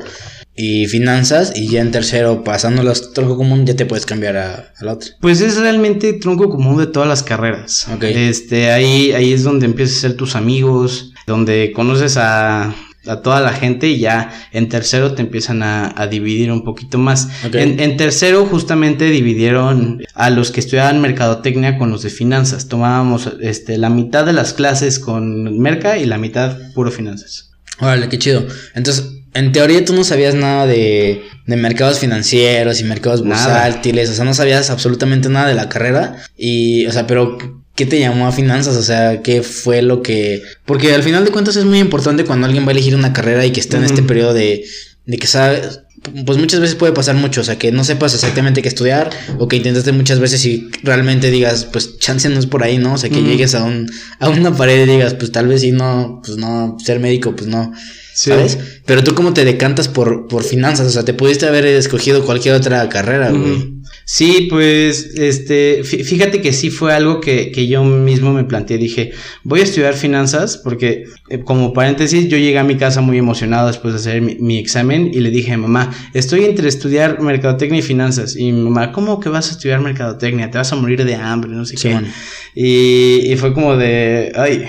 y 0.57 0.87
finanzas, 0.87 1.53
y 1.57 1.69
ya 1.69 1.81
en 1.81 1.91
tercero, 1.91 2.45
pasando 2.45 2.83
los 2.83 3.13
tronco 3.13 3.37
común, 3.37 3.67
ya 3.67 3.75
te 3.75 3.87
puedes 3.87 4.07
cambiar 4.07 4.37
a, 4.37 4.73
a 4.77 4.85
la 4.85 4.93
otra. 4.93 5.11
Pues 5.21 5.41
es 5.41 5.57
realmente 5.57 6.13
tronco 6.13 6.49
común 6.49 6.79
de 6.79 6.87
todas 6.87 7.09
las 7.09 7.23
carreras. 7.23 7.89
Ok. 7.93 8.05
Este, 8.05 8.71
ahí, 8.71 9.13
ahí 9.13 9.33
es 9.33 9.43
donde 9.43 9.67
empiezas 9.67 9.99
a 9.99 10.01
ser 10.03 10.17
tus 10.17 10.37
amigos, 10.37 11.13
donde 11.27 11.73
conoces 11.75 12.17
a, 12.17 12.75
a 13.07 13.21
toda 13.23 13.41
la 13.41 13.53
gente 13.53 13.89
y 13.89 13.99
ya 13.99 14.31
en 14.53 14.69
tercero 14.69 15.15
te 15.15 15.23
empiezan 15.23 15.63
a, 15.63 15.93
a 16.01 16.07
dividir 16.07 16.53
un 16.53 16.63
poquito 16.65 16.99
más. 16.99 17.29
En, 17.53 17.81
en 17.81 17.97
tercero 17.97 18.47
justamente 18.47 19.07
dividieron 19.07 20.03
a 20.15 20.31
los 20.31 20.51
que 20.53 20.61
estudiaban 20.61 21.01
mercadotecnia 21.01 21.79
con 21.79 21.91
los 21.91 22.03
de 22.03 22.11
finanzas. 22.11 22.69
Tomábamos 22.69 23.29
este, 23.41 23.77
la 23.77 23.91
mitad 23.91 24.25
de 24.25 24.33
las 24.33 24.53
clases 24.53 25.01
con 25.01 25.59
merca 25.59 25.99
y 25.99 26.07
la 26.07 26.19
mitad 26.19 26.57
puro 26.75 26.91
finanzas. 26.91 27.51
Órale, 27.81 28.09
qué 28.09 28.19
chido. 28.21 28.47
Entonces, 28.75 29.11
en 29.35 29.53
teoría 29.53 29.85
tú 29.85 29.93
no 29.95 30.05
sabías 30.05 30.35
nada 30.35 30.67
de, 30.67 31.23
de 31.47 31.57
mercados 31.57 31.99
financieros 31.99 32.81
y 32.81 32.85
mercados 32.85 33.23
bursátiles, 33.25 34.09
o 34.11 34.15
sea, 34.15 34.25
no 34.25 34.33
sabías 34.33 34.71
absolutamente 34.71 35.29
nada 35.29 35.49
de 35.49 35.55
la 35.55 35.69
carrera. 35.69 36.17
Y, 36.37 36.87
o 36.87 36.93
sea, 36.93 37.07
pero, 37.07 37.37
¿qué 37.75 37.85
te 37.85 37.99
llamó 37.99 38.27
a 38.27 38.33
finanzas? 38.33 38.77
O 38.77 38.83
sea, 38.83 39.23
¿qué 39.23 39.43
fue 39.43 39.83
lo 39.83 40.03
que...? 40.03 40.43
Porque 40.65 40.95
al 40.95 41.03
final 41.03 41.25
de 41.25 41.33
cuentas 41.33 41.57
es 41.57 41.65
muy 41.65 41.81
importante 41.81 42.25
cuando 42.25 42.47
alguien 42.47 42.65
va 42.65 42.69
a 42.69 42.73
elegir 42.73 42.95
una 42.95 43.13
carrera 43.13 43.45
y 43.45 43.51
que 43.51 43.61
está 43.61 43.77
en 43.77 43.85
este 43.85 44.03
periodo 44.03 44.33
de, 44.33 44.65
de 45.05 45.19
que 45.19 45.27
sabe... 45.27 45.63
Pues 46.27 46.39
muchas 46.39 46.61
veces 46.61 46.77
puede 46.77 46.93
pasar 46.93 47.15
mucho, 47.17 47.41
o 47.41 47.45
sea, 47.45 47.59
que 47.59 47.73
no 47.73 47.83
sepas 47.83 48.15
exactamente 48.15 48.63
qué 48.63 48.69
estudiar 48.69 49.11
o 49.39 49.49
que 49.49 49.57
intentaste 49.57 49.93
muchas 49.93 50.19
veces 50.21 50.45
y 50.45 50.69
realmente 50.83 51.31
digas, 51.31 51.65
pues 51.65 51.99
chance 51.99 52.29
no 52.29 52.39
es 52.39 52.47
por 52.47 52.63
ahí, 52.63 52.79
¿no? 52.79 52.95
O 52.95 52.99
sea, 52.99 53.11
que 53.11 53.23
llegues 53.23 53.55
a, 53.55 53.65
un, 53.65 53.91
a 54.19 54.29
una 54.29 54.55
pared 54.55 54.87
y 54.87 54.91
digas, 54.91 55.15
pues 55.15 55.33
tal 55.33 55.49
vez 55.49 55.63
sí, 55.63 55.73
no, 55.73 56.21
pues 56.25 56.37
no, 56.37 56.77
ser 56.83 57.01
médico, 57.01 57.35
pues 57.35 57.49
no. 57.49 57.73
Sí. 58.15 58.31
¿Sabes? 58.31 58.59
Pero 58.87 59.03
tú 59.03 59.15
cómo 59.15 59.33
te 59.33 59.45
decantas 59.45 59.89
por, 59.89 60.29
por 60.29 60.45
finanzas, 60.45 60.87
o 60.87 60.91
sea, 60.91 61.05
te 61.05 61.15
pudiste 61.15 61.47
haber 61.47 61.67
escogido 61.67 62.25
cualquier 62.25 62.55
otra 62.55 62.89
carrera, 62.89 63.31
güey. 63.31 63.74
Sí, 64.07 64.49
pues, 64.51 65.15
este, 65.17 65.83
fí- 65.83 66.05
fíjate 66.05 66.43
que 66.43 66.53
sí 66.53 66.69
fue 66.71 66.93
algo 66.93 67.21
que, 67.21 67.51
que 67.51 67.67
yo 67.67 67.83
mismo 67.85 68.33
me 68.35 68.45
planteé. 68.45 68.77
Dije, 68.77 69.13
voy 69.45 69.61
a 69.61 69.63
estudiar 69.65 69.95
finanzas 69.95 70.59
porque, 70.59 71.05
eh, 71.31 71.41
como 71.41 71.73
paréntesis, 71.73 72.29
yo 72.29 72.37
llegué 72.37 72.59
a 72.59 72.65
mi 72.65 72.77
casa 72.77 73.01
muy 73.01 73.17
emocionado 73.17 73.67
después 73.69 73.95
de 73.95 74.01
hacer 74.01 74.21
mi, 74.21 74.37
mi 74.41 74.59
examen 74.59 75.11
y 75.13 75.21
le 75.21 75.31
dije, 75.31 75.57
mamá, 75.57 75.91
estoy 76.13 76.45
entre 76.45 76.69
estudiar 76.69 77.21
mercadotecnia 77.23 77.79
y 77.79 77.83
finanzas. 77.83 78.37
Y 78.37 78.53
mi 78.53 78.63
mamá, 78.63 78.93
¿cómo 78.93 79.21
que 79.21 79.31
vas 79.31 79.49
a 79.49 79.53
estudiar 79.53 79.81
mercadotecnia? 79.81 80.51
Te 80.51 80.59
vas 80.59 80.71
a 80.73 80.77
morir 80.77 81.03
de 81.05 81.15
hambre, 81.15 81.51
no 81.53 81.65
sé 81.65 81.77
Sí, 81.79 81.89
qué. 81.89 81.99
Y, 82.55 83.33
y 83.33 83.37
fue 83.37 83.55
como 83.55 83.77
de, 83.77 84.33
ay, 84.37 84.65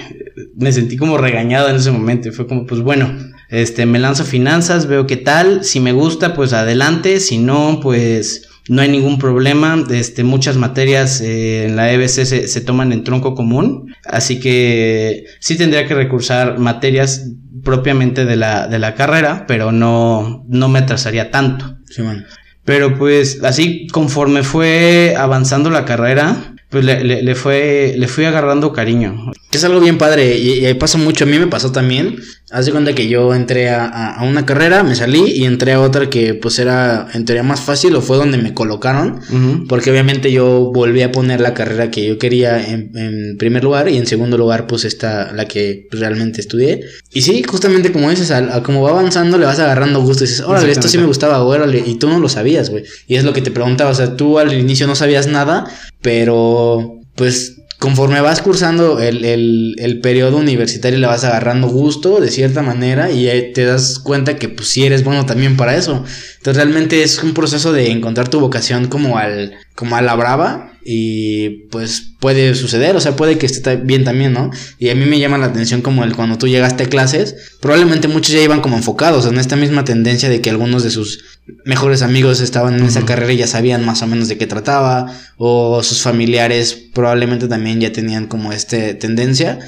me 0.55 0.71
sentí 0.71 0.97
como 0.97 1.17
regañado 1.17 1.69
en 1.69 1.75
ese 1.75 1.91
momento. 1.91 2.29
Y 2.29 2.31
fue 2.31 2.47
como, 2.47 2.65
pues 2.65 2.81
bueno, 2.81 3.13
este, 3.49 3.85
me 3.85 3.99
lanzo 3.99 4.23
a 4.23 4.25
finanzas, 4.25 4.87
veo 4.87 5.05
qué 5.07 5.17
tal. 5.17 5.63
Si 5.65 5.79
me 5.79 5.91
gusta, 5.91 6.33
pues 6.33 6.53
adelante. 6.53 7.19
Si 7.19 7.37
no, 7.37 7.79
pues 7.81 8.47
no 8.69 8.81
hay 8.81 8.89
ningún 8.89 9.17
problema. 9.19 9.83
Este, 9.91 10.23
muchas 10.23 10.57
materias 10.57 11.21
eh, 11.21 11.65
en 11.65 11.75
la 11.75 11.91
EBC 11.91 12.25
se, 12.25 12.47
se 12.47 12.61
toman 12.61 12.91
en 12.91 13.03
tronco 13.03 13.35
común. 13.35 13.93
Así 14.05 14.39
que 14.39 15.25
sí 15.39 15.57
tendría 15.57 15.87
que 15.87 15.93
recursar 15.95 16.59
materias 16.59 17.29
propiamente 17.63 18.25
de 18.25 18.35
la, 18.35 18.67
de 18.67 18.79
la 18.79 18.93
carrera, 18.95 19.45
pero 19.47 19.71
no, 19.71 20.45
no 20.47 20.67
me 20.69 20.79
atrasaría 20.79 21.31
tanto. 21.31 21.77
Sí, 21.89 22.01
man. 22.01 22.25
Pero 22.63 22.97
pues 22.97 23.43
así 23.43 23.85
conforme 23.91 24.41
fue 24.43 25.13
avanzando 25.17 25.69
la 25.69 25.85
carrera, 25.85 26.55
pues 26.69 26.83
le, 26.83 27.03
le- 27.03 27.21
le 27.21 27.35
fue, 27.35 27.93
le 27.95 28.07
fui 28.07 28.25
agarrando 28.25 28.73
cariño. 28.73 29.31
Es 29.51 29.63
algo 29.63 29.79
bien 29.79 29.97
padre 29.99 30.35
y, 30.37 30.59
y 30.61 30.65
ahí 30.65 30.73
pasa 30.73 30.97
mucho. 30.97 31.25
A 31.25 31.27
mí 31.27 31.37
me 31.37 31.45
pasó 31.47 31.71
también 31.71 32.17
Haz 32.51 32.67
de 32.67 32.71
cuenta 32.71 32.93
que 32.93 33.07
yo 33.07 33.33
entré 33.33 33.69
a, 33.69 33.85
a- 33.85 34.23
una 34.23 34.45
carrera, 34.45 34.83
me 34.83 34.93
salí 34.95 35.31
y 35.31 35.45
entré 35.45 35.73
a 35.73 35.81
otra 35.81 36.09
que 36.11 36.35
pues 36.35 36.59
era 36.59 37.07
en 37.13 37.25
teoría 37.25 37.41
más 37.41 37.59
fácil 37.61 37.95
o 37.95 38.01
fue 38.01 38.17
donde 38.17 38.37
me 38.37 38.53
colocaron. 38.53 39.19
Porque 39.67 39.89
obviamente 39.89 40.31
yo 40.31 40.71
volví 40.73 41.01
a 41.01 41.11
poner 41.11 41.41
la 41.41 41.53
carrera 41.55 41.89
que 41.89 42.05
yo 42.05 42.17
quería 42.19 42.63
en, 42.69 42.91
en 42.95 43.37
primer 43.37 43.63
lugar 43.63 43.89
y 43.89 43.97
en 43.97 44.05
segundo 44.05 44.37
lugar 44.37 44.67
pues 44.67 44.85
esta, 44.85 45.31
la 45.33 45.45
que 45.45 45.87
realmente 45.91 46.39
estudié. 46.39 46.81
Y 47.11 47.21
sí, 47.23 47.41
justamente 47.43 47.91
como 47.91 48.09
dices, 48.11 48.29
a, 48.29 48.61
como 48.61 48.83
va 48.83 48.91
avanzando 48.91 49.37
le 49.39 49.45
vas 49.45 49.59
agarrando 49.59 50.01
gusto 50.01 50.23
y 50.23 50.27
dices, 50.27 50.41
órale, 50.41 50.71
esto 50.71 50.87
sí 50.87 50.97
me 50.99 51.07
gustaba, 51.07 51.43
órale, 51.43 51.83
y 51.85 51.95
tú 51.95 52.07
no 52.09 52.19
lo 52.19 52.29
sabías, 52.29 52.69
güey. 52.69 52.83
Y 53.07 53.15
es 53.15 53.23
lo 53.23 53.33
que 53.33 53.41
te 53.41 53.49
preguntaba, 53.51 53.89
o 53.89 53.95
sea, 53.95 54.15
tú 54.15 54.37
al 54.37 54.53
inicio 54.53 54.85
no 54.85 54.95
sabías 54.95 55.25
nada, 55.27 55.65
pero 56.01 56.99
pues 57.15 57.55
conforme 57.79 58.21
vas 58.21 58.41
cursando 58.41 58.99
el, 58.99 59.25
el, 59.25 59.75
el 59.77 59.99
periodo 59.99 60.37
universitario 60.37 60.99
le 60.99 61.07
vas 61.07 61.23
agarrando 61.23 61.67
gusto 61.67 62.19
de 62.19 62.31
cierta 62.31 62.61
manera 62.61 63.11
y 63.11 63.53
te 63.53 63.65
das 63.65 63.99
cuenta 63.99 64.37
que 64.37 64.49
pues 64.49 64.69
sí 64.69 64.85
eres 64.85 65.03
bueno 65.03 65.25
también 65.25 65.57
para 65.57 65.75
eso. 65.75 66.03
Entonces 66.37 66.63
realmente 66.63 67.03
es 67.03 67.21
un 67.23 67.33
proceso 67.33 67.73
de 67.73 67.91
encontrar 67.91 68.27
tu 68.27 68.39
vocación 68.39 68.87
como 68.87 69.17
al 69.17 69.53
como 69.75 69.95
a 69.95 70.01
la 70.01 70.15
brava 70.15 70.74
y 70.87 71.49
pues 71.71 72.11
puede 72.19 72.53
suceder, 72.53 72.95
o 72.95 72.99
sea, 72.99 73.15
puede 73.15 73.37
que 73.39 73.47
esté 73.47 73.75
bien 73.75 74.03
también, 74.03 74.33
¿no? 74.33 74.51
Y 74.77 74.89
a 74.89 74.95
mí 74.95 75.05
me 75.05 75.19
llama 75.19 75.37
la 75.39 75.47
atención 75.47 75.81
como 75.81 76.03
el 76.03 76.15
cuando 76.15 76.37
tú 76.37 76.47
llegaste 76.47 76.83
a 76.83 76.89
clases, 76.89 77.35
probablemente 77.59 78.07
muchos 78.07 78.33
ya 78.35 78.41
iban 78.41 78.61
como 78.61 78.77
enfocados 78.77 79.25
en 79.25 79.37
esta 79.39 79.55
misma 79.55 79.83
tendencia 79.83 80.29
de 80.29 80.41
que 80.41 80.49
algunos 80.51 80.83
de 80.83 80.91
sus 80.91 81.23
mejores 81.65 82.01
amigos 82.03 82.39
estaban 82.41 82.75
en 82.79 82.85
esa 82.85 83.03
carrera 83.05 83.33
y 83.33 83.37
ya 83.37 83.47
sabían 83.47 83.85
más 83.85 84.01
o 84.01 84.07
menos 84.07 84.27
de 84.27 84.37
qué 84.37 84.47
trataba 84.47 85.11
o 85.37 85.83
sus 85.83 86.01
familiares 86.01 86.73
probablemente 86.93 87.47
también 87.47 87.79
ya 87.81 87.91
tenían 87.91 88.27
como 88.27 88.51
esta 88.53 88.97
tendencia. 88.99 89.59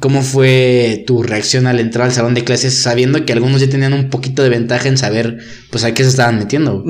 ¿Cómo 0.00 0.22
fue 0.22 1.04
tu 1.06 1.22
reacción 1.22 1.66
al 1.66 1.80
entrar 1.80 2.06
al 2.06 2.12
salón 2.14 2.34
de 2.34 2.44
clases 2.44 2.82
sabiendo 2.82 3.24
que 3.24 3.32
algunos 3.32 3.60
ya 3.60 3.68
tenían 3.68 3.92
un 3.94 4.08
poquito 4.10 4.42
de 4.42 4.48
ventaja 4.50 4.88
en 4.88 4.96
saber 4.98 5.38
pues 5.70 5.84
a 5.84 5.92
qué 5.94 6.02
se 6.02 6.10
estaban 6.10 6.38
metiendo? 6.38 6.82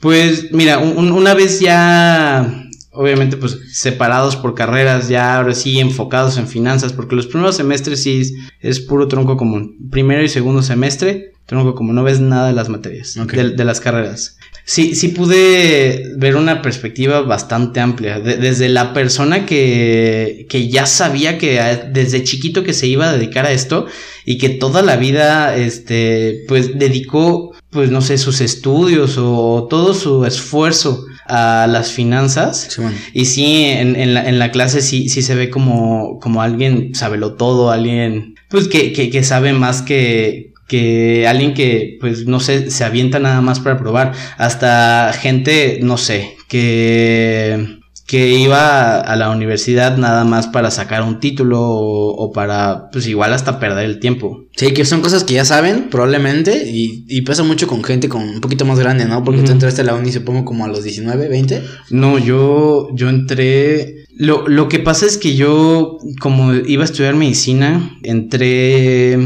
Pues 0.00 0.52
mira, 0.52 0.78
un- 0.78 1.12
una 1.12 1.34
vez 1.34 1.60
ya, 1.60 2.66
obviamente 3.00 3.36
pues 3.36 3.58
separados 3.72 4.36
por 4.36 4.54
carreras, 4.54 5.08
ya 5.08 5.36
ahora 5.36 5.54
sí 5.54 5.78
enfocados 5.80 6.36
en 6.36 6.46
finanzas, 6.46 6.92
porque 6.92 7.16
los 7.16 7.26
primeros 7.26 7.56
semestres 7.56 8.02
sí 8.02 8.20
es, 8.20 8.32
es 8.60 8.80
puro 8.80 9.08
tronco 9.08 9.36
común. 9.36 9.76
Primero 9.90 10.22
y 10.22 10.28
segundo 10.28 10.62
semestre, 10.62 11.32
tronco 11.46 11.74
común, 11.74 11.94
no 11.94 12.02
ves 12.04 12.20
nada 12.20 12.48
de 12.48 12.52
las 12.54 12.68
materias, 12.68 13.14
de, 13.14 13.50
de 13.50 13.64
las 13.64 13.80
carreras. 13.80 14.36
Sí, 14.66 14.94
sí 14.94 15.08
pude 15.08 16.12
ver 16.16 16.36
una 16.36 16.60
perspectiva 16.62 17.22
bastante 17.22 17.80
amplia, 17.80 18.20
de- 18.20 18.36
desde 18.36 18.68
la 18.68 18.92
persona 18.92 19.46
que, 19.46 20.46
que 20.48 20.68
ya 20.68 20.84
sabía 20.86 21.38
que 21.38 21.58
a- 21.58 21.76
desde 21.76 22.22
chiquito 22.22 22.62
que 22.62 22.72
se 22.74 22.86
iba 22.86 23.08
a 23.08 23.12
dedicar 23.16 23.46
a 23.46 23.52
esto 23.52 23.86
y 24.26 24.38
que 24.38 24.50
toda 24.50 24.82
la 24.82 24.96
vida, 24.96 25.56
este, 25.56 26.44
pues 26.46 26.78
dedicó, 26.78 27.52
pues 27.70 27.90
no 27.90 28.00
sé, 28.02 28.18
sus 28.18 28.40
estudios 28.42 29.16
o 29.18 29.66
todo 29.70 29.94
su 29.94 30.24
esfuerzo 30.26 31.04
a 31.30 31.66
las 31.66 31.92
finanzas. 31.92 32.68
Simón. 32.70 32.94
Y 33.12 33.26
sí, 33.26 33.64
en, 33.64 33.96
en 33.96 34.14
la, 34.14 34.28
en 34.28 34.38
la 34.38 34.50
clase 34.50 34.82
sí, 34.82 35.08
sí 35.08 35.22
se 35.22 35.34
ve 35.34 35.48
como, 35.48 36.18
como 36.18 36.42
alguien 36.42 36.94
sabelo 36.94 37.34
todo, 37.34 37.70
alguien, 37.70 38.34
pues 38.48 38.68
que, 38.68 38.92
que, 38.92 39.10
que 39.10 39.22
sabe 39.22 39.52
más 39.52 39.82
que, 39.82 40.52
que 40.68 41.26
alguien 41.26 41.54
que, 41.54 41.96
pues 42.00 42.26
no 42.26 42.40
sé, 42.40 42.70
se 42.70 42.84
avienta 42.84 43.18
nada 43.18 43.40
más 43.40 43.60
para 43.60 43.78
probar. 43.78 44.12
Hasta 44.38 45.12
gente, 45.12 45.80
no 45.82 45.96
sé, 45.96 46.36
que, 46.48 47.79
que 48.10 48.28
iba 48.36 48.98
a 49.00 49.14
la 49.14 49.30
universidad 49.30 49.96
nada 49.96 50.24
más 50.24 50.48
para 50.48 50.72
sacar 50.72 51.04
un 51.04 51.20
título 51.20 51.60
o, 51.60 52.08
o 52.16 52.32
para, 52.32 52.90
pues 52.90 53.06
igual 53.06 53.32
hasta 53.32 53.60
perder 53.60 53.84
el 53.84 54.00
tiempo. 54.00 54.46
Sí, 54.56 54.72
que 54.72 54.84
son 54.84 55.00
cosas 55.00 55.22
que 55.22 55.34
ya 55.34 55.44
saben, 55.44 55.90
probablemente, 55.90 56.68
y, 56.68 57.04
y 57.06 57.22
pasa 57.22 57.44
mucho 57.44 57.68
con 57.68 57.84
gente 57.84 58.08
con 58.08 58.22
un 58.22 58.40
poquito 58.40 58.64
más 58.64 58.80
grande, 58.80 59.04
¿no? 59.04 59.22
Porque 59.22 59.42
tú 59.42 59.44
Ujú. 59.44 59.52
entraste 59.52 59.82
a 59.82 59.84
la 59.84 59.94
uni, 59.94 60.10
supongo, 60.10 60.44
como 60.44 60.64
a 60.64 60.68
los 60.68 60.82
19, 60.82 61.28
20. 61.28 61.62
No, 61.90 62.18
yo, 62.18 62.88
yo 62.94 63.08
entré. 63.08 64.06
Lo, 64.16 64.48
lo 64.48 64.68
que 64.68 64.80
pasa 64.80 65.06
es 65.06 65.16
que 65.16 65.36
yo, 65.36 65.98
como 66.20 66.52
iba 66.52 66.82
a 66.82 66.86
estudiar 66.86 67.14
medicina, 67.14 67.96
entré 68.02 69.18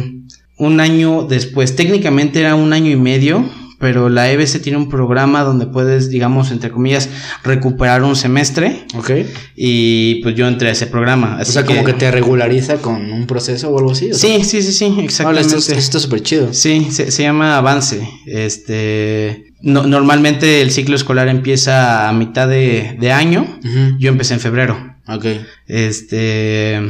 un 0.58 0.80
año 0.80 1.22
después. 1.26 1.74
Técnicamente 1.74 2.40
era 2.40 2.54
un 2.54 2.74
año 2.74 2.90
y 2.90 2.96
medio, 2.96 3.48
pero 3.84 4.08
la 4.08 4.30
EBC 4.32 4.62
tiene 4.62 4.78
un 4.78 4.88
programa 4.88 5.42
donde 5.42 5.66
puedes, 5.66 6.08
digamos, 6.08 6.50
entre 6.50 6.70
comillas, 6.70 7.10
recuperar 7.42 8.02
un 8.02 8.16
semestre. 8.16 8.86
Ok. 8.96 9.10
Y 9.54 10.22
pues 10.22 10.34
yo 10.36 10.48
entré 10.48 10.70
a 10.70 10.72
ese 10.72 10.86
programa. 10.86 11.36
O 11.38 11.44
sea, 11.44 11.66
como 11.66 11.84
que 11.84 11.92
te 11.92 12.10
regulariza 12.10 12.76
con 12.78 13.12
un 13.12 13.26
proceso 13.26 13.68
o 13.68 13.78
algo 13.78 13.92
así. 13.92 14.10
o. 14.10 14.14
Sí, 14.14 14.42
sí, 14.42 14.62
sí, 14.62 14.72
sí, 14.72 14.86
exactamente. 15.02 15.48
esto, 15.48 15.58
esto 15.58 15.74
está 15.78 15.98
súper 15.98 16.22
chido. 16.22 16.54
Sí, 16.54 16.88
se, 16.90 17.10
se 17.10 17.22
llama 17.24 17.58
avance. 17.58 18.08
Este, 18.24 19.52
no- 19.60 19.86
normalmente 19.86 20.62
el 20.62 20.70
ciclo 20.70 20.96
escolar 20.96 21.28
empieza 21.28 22.08
a 22.08 22.12
mitad 22.14 22.48
de, 22.48 22.96
de 22.98 23.12
año. 23.12 23.60
Yo 23.98 24.08
empecé 24.08 24.32
en 24.32 24.40
febrero. 24.40 24.94
Ok. 25.08 25.26
Este. 25.66 26.80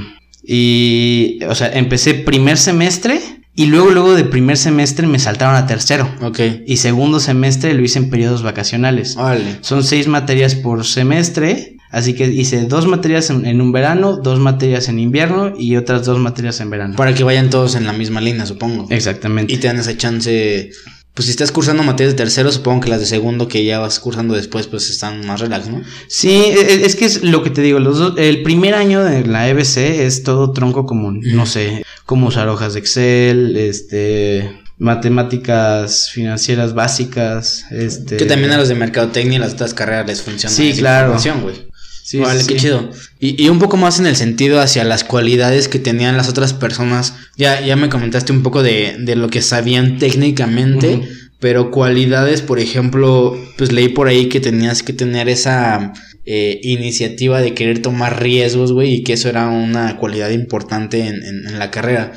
Y. 0.45 1.41
O 1.49 1.57
sea, 1.57 1.73
empecé 1.73 2.15
primer 2.15 2.57
semestre. 2.57 3.19
Y 3.57 3.67
luego, 3.67 3.91
luego 3.91 4.15
de 4.15 4.25
primer 4.25 4.57
semestre 4.57 5.07
me 5.07 5.19
saltaron 5.19 5.55
a 5.55 5.67
tercero. 5.67 6.13
Ok. 6.21 6.41
Y 6.67 6.79
segundo 6.79 7.21
semestre 7.21 7.73
lo 7.75 7.83
hice 7.83 8.01
en 8.01 8.11
periodos 8.11 8.43
vacacionales. 8.43 9.17
Órale. 9.17 9.59
Son 9.61 9.85
seis 9.85 10.09
materias 10.09 10.55
por 10.57 10.85
semestre. 10.85 11.77
Así 11.91 12.15
que 12.15 12.27
hice 12.27 12.65
dos 12.65 12.89
materias 12.89 13.31
en, 13.31 13.47
en 13.47 13.61
un 13.61 13.71
verano, 13.71 14.17
dos 14.17 14.41
materias 14.41 14.89
en 14.89 14.99
invierno 14.99 15.53
y 15.57 15.77
otras 15.77 16.05
dos 16.05 16.19
materias 16.19 16.59
en 16.59 16.71
verano. 16.71 16.97
Para 16.97 17.15
que 17.15 17.23
vayan 17.23 17.51
todos 17.51 17.77
en 17.77 17.87
la 17.87 17.93
misma 17.93 18.21
línea, 18.21 18.45
supongo. 18.47 18.89
Exactamente. 18.91 19.53
Y 19.53 19.59
te 19.59 19.69
dan 19.69 19.79
esa 19.79 19.97
chance. 19.97 20.71
Pues 21.15 21.27
si 21.27 21.31
estás 21.31 21.53
cursando 21.53 21.85
materias 21.85 22.15
de 22.15 22.17
tercero, 22.19 22.51
supongo 22.51 22.81
que 22.81 22.91
las 22.91 22.99
de 22.99 23.07
segundo 23.07 23.47
que 23.47 23.65
ya 23.65 23.79
vas 23.79 24.01
cursando 24.01 24.35
después, 24.35 24.67
pues 24.67 24.91
están 24.91 25.25
más 25.25 25.41
relax, 25.41 25.69
¿no? 25.69 25.81
Sí, 26.09 26.31
e- 26.31 26.55
e- 26.75 26.85
es 26.87 26.97
que 26.97 27.05
es 27.05 27.23
lo 27.23 27.45
que 27.45 27.51
te 27.51 27.63
digo, 27.63 27.79
los 27.79 27.99
dos- 27.99 28.15
el 28.19 28.43
primer 28.43 28.75
año 28.75 29.05
de 29.05 29.25
la 29.25 29.49
EBC 29.49 30.05
es 30.07 30.25
todo 30.25 30.51
tronco 30.53 30.87
común, 30.87 31.21
no 31.25 31.47
sé, 31.47 31.85
cómo 32.05 32.27
usar 32.27 32.49
hojas 32.49 32.75
de 32.75 32.81
Excel, 32.81 33.57
este, 33.57 34.61
matemáticas 34.79 36.11
financieras 36.11 36.75
básicas, 36.75 37.65
este... 37.71 38.17
Que 38.17 38.25
también 38.27 38.51
a 38.53 38.57
los 38.59 38.69
de 38.69 38.75
mercadotecnia 38.75 39.37
y 39.37 39.41
las 39.41 39.53
otras 39.55 39.73
carreras 39.75 40.07
les 40.09 40.23
funciona 40.23 40.55
Sí, 40.55 40.73
claro. 40.77 41.17
güey. 41.43 41.69
Sí, 42.07 42.19
Vale, 42.19 42.41
sí, 42.43 42.49
qué 42.49 42.57
chido. 42.57 42.91
Y, 43.19 43.43
y 43.43 43.49
un 43.49 43.59
poco 43.59 43.79
más 43.79 43.99
en 43.99 44.05
el 44.05 44.15
sentido 44.15 44.61
hacia 44.61 44.85
las 44.85 45.05
cualidades 45.05 45.69
que 45.69 45.79
tenían 45.79 46.19
las 46.19 46.29
otras 46.29 46.53
personas. 46.53 47.15
Ya, 47.39 47.65
ya 47.65 47.77
me 47.77 47.89
comentaste 47.89 48.31
un 48.33 48.43
poco 48.43 48.63
de, 48.63 48.97
de 48.99 49.17
lo 49.17 49.31
que 49.31 49.41
sabían 49.41 49.97
técnicamente, 49.97 51.01
pero 51.41 51.71
cualidades, 51.71 52.43
por 52.43 52.59
ejemplo, 52.59 53.35
pues 53.57 53.73
leí 53.73 53.89
por 53.89 54.09
ahí 54.09 54.29
que 54.29 54.41
tenías 54.41 54.83
que 54.83 54.93
tener 54.93 55.31
esa 55.31 55.95
eh, 56.27 56.61
iniciativa 56.63 57.41
de 57.41 57.55
querer 57.55 57.81
tomar 57.81 58.23
riesgos, 58.23 58.73
güey, 58.73 58.97
y 58.97 59.03
que 59.03 59.15
eso 59.15 59.31
era 59.31 59.49
una 59.49 59.97
cualidad 59.97 60.29
importante 60.29 61.07
en, 61.07 61.15
en- 61.25 61.47
en 61.49 61.59
la 61.59 61.71
carrera. 61.71 62.13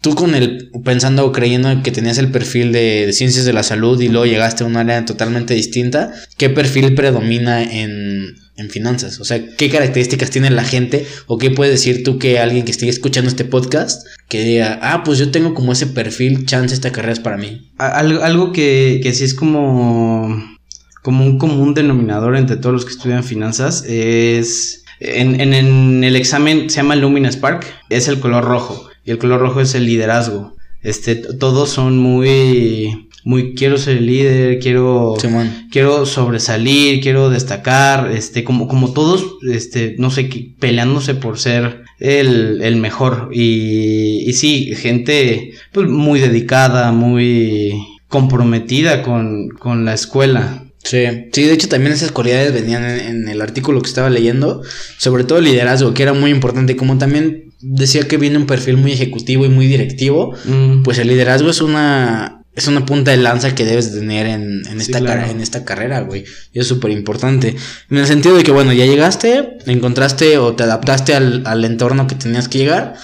Tú 0.00 0.14
con 0.14 0.34
el, 0.34 0.70
pensando 0.84 1.26
o 1.26 1.32
creyendo 1.32 1.82
que 1.82 1.90
tenías 1.90 2.18
el 2.18 2.30
perfil 2.30 2.70
de, 2.72 3.04
de 3.06 3.12
ciencias 3.12 3.44
de 3.44 3.52
la 3.52 3.64
salud 3.64 4.00
y 4.00 4.08
luego 4.08 4.26
llegaste 4.26 4.62
a 4.62 4.66
un 4.66 4.76
área 4.76 5.04
totalmente 5.04 5.54
distinta, 5.54 6.12
¿qué 6.36 6.48
perfil 6.48 6.94
predomina 6.94 7.62
en, 7.62 8.36
en 8.58 8.68
finanzas? 8.70 9.18
O 9.20 9.24
sea, 9.24 9.42
¿qué 9.56 9.70
características 9.70 10.30
tiene 10.30 10.50
la 10.50 10.64
gente? 10.64 11.06
¿O 11.26 11.38
qué 11.38 11.50
puedes 11.50 11.72
decir 11.72 12.04
tú 12.04 12.18
que 12.18 12.38
alguien 12.38 12.64
que 12.64 12.70
esté 12.72 12.88
escuchando 12.88 13.28
este 13.30 13.44
podcast 13.46 14.06
que 14.28 14.44
diga, 14.44 14.78
ah, 14.82 15.02
pues 15.04 15.18
yo 15.18 15.30
tengo 15.30 15.54
como 15.54 15.72
ese 15.72 15.86
perfil, 15.86 16.44
chance 16.44 16.74
esta 16.74 16.92
carrera 16.92 17.14
es 17.14 17.20
para 17.20 17.38
mí? 17.38 17.70
Algo, 17.78 18.22
algo 18.22 18.52
que, 18.52 19.00
que 19.02 19.12
sí 19.14 19.24
es 19.24 19.32
como, 19.34 20.56
como 21.02 21.24
un 21.24 21.38
común 21.38 21.72
denominador 21.74 22.36
entre 22.36 22.56
todos 22.56 22.74
los 22.74 22.84
que 22.84 22.92
estudian 22.92 23.24
finanzas 23.24 23.84
es... 23.86 24.84
En, 25.00 25.40
en- 25.40 25.54
en 25.54 26.02
el 26.02 26.16
examen 26.16 26.68
se 26.68 26.76
llama 26.78 26.96
Lumina 26.96 27.30
Spark, 27.30 27.64
es 27.88 28.08
el 28.08 28.18
color 28.18 28.44
rojo. 28.44 28.88
Y 29.04 29.12
el 29.12 29.18
color 29.18 29.40
rojo 29.40 29.60
es 29.60 29.74
el 29.76 29.86
liderazgo. 29.86 30.56
Este, 30.82 31.14
todos 31.14 31.70
son 31.70 31.96
muy, 31.98 33.07
muy, 33.28 33.52
quiero 33.54 33.76
ser 33.76 33.98
el 33.98 34.06
líder, 34.06 34.58
quiero, 34.58 35.14
Simón. 35.20 35.66
quiero 35.70 36.06
sobresalir, 36.06 37.02
quiero 37.02 37.28
destacar, 37.28 38.10
este, 38.10 38.42
como, 38.42 38.68
como 38.68 38.94
todos, 38.94 39.22
este, 39.52 39.96
no 39.98 40.10
sé, 40.10 40.30
peleándose 40.58 41.14
por 41.14 41.38
ser 41.38 41.82
el, 41.98 42.62
el 42.62 42.76
mejor. 42.76 43.28
Y, 43.30 44.24
y 44.26 44.32
sí, 44.32 44.74
gente, 44.74 45.52
pues, 45.72 45.90
muy 45.90 46.20
dedicada, 46.20 46.90
muy 46.92 47.74
comprometida 48.08 49.02
con, 49.02 49.50
con 49.50 49.84
la 49.84 49.92
escuela. 49.92 50.64
Sí, 50.82 51.04
sí, 51.32 51.42
de 51.42 51.52
hecho 51.52 51.68
también 51.68 51.92
esas 51.92 52.12
cualidades 52.12 52.54
venían 52.54 52.82
en, 52.82 53.00
en 53.00 53.28
el 53.28 53.42
artículo 53.42 53.82
que 53.82 53.88
estaba 53.88 54.08
leyendo, 54.08 54.62
sobre 54.96 55.24
todo 55.24 55.38
el 55.38 55.44
liderazgo, 55.44 55.92
que 55.92 56.02
era 56.02 56.14
muy 56.14 56.30
importante, 56.30 56.76
como 56.76 56.96
también 56.96 57.52
decía 57.60 58.08
que 58.08 58.16
viene 58.16 58.38
un 58.38 58.46
perfil 58.46 58.78
muy 58.78 58.92
ejecutivo 58.92 59.44
y 59.44 59.50
muy 59.50 59.66
directivo, 59.66 60.32
Mm, 60.46 60.82
pues 60.82 60.96
el 60.96 61.08
liderazgo 61.08 61.50
es 61.50 61.60
una 61.60 62.37
es 62.58 62.66
una 62.68 62.84
punta 62.86 63.10
de 63.10 63.16
lanza 63.18 63.54
que 63.54 63.64
debes 63.64 63.92
de 63.92 64.00
tener 64.00 64.26
en, 64.26 64.66
en 64.66 64.80
Sí, 64.80 64.86
esta 64.90 65.00
claro. 65.00 65.26
en 65.30 65.40
esta 65.40 65.64
carrera, 65.64 66.00
güey. 66.00 66.24
Y 66.52 66.60
es 66.60 66.66
súper 66.66 66.90
importante. 66.90 67.56
En 67.90 67.96
el 67.98 68.06
sentido 68.06 68.36
de 68.36 68.42
que, 68.42 68.50
bueno, 68.50 68.72
ya 68.72 68.86
llegaste, 68.86 69.58
encontraste 69.66 70.38
o 70.38 70.54
te 70.54 70.62
adaptaste 70.64 71.14
al, 71.14 71.42
al 71.46 71.64
entorno 71.64 72.06
que 72.06 72.14
tenías 72.14 72.48
que 72.48 72.58
llegar. 72.58 72.94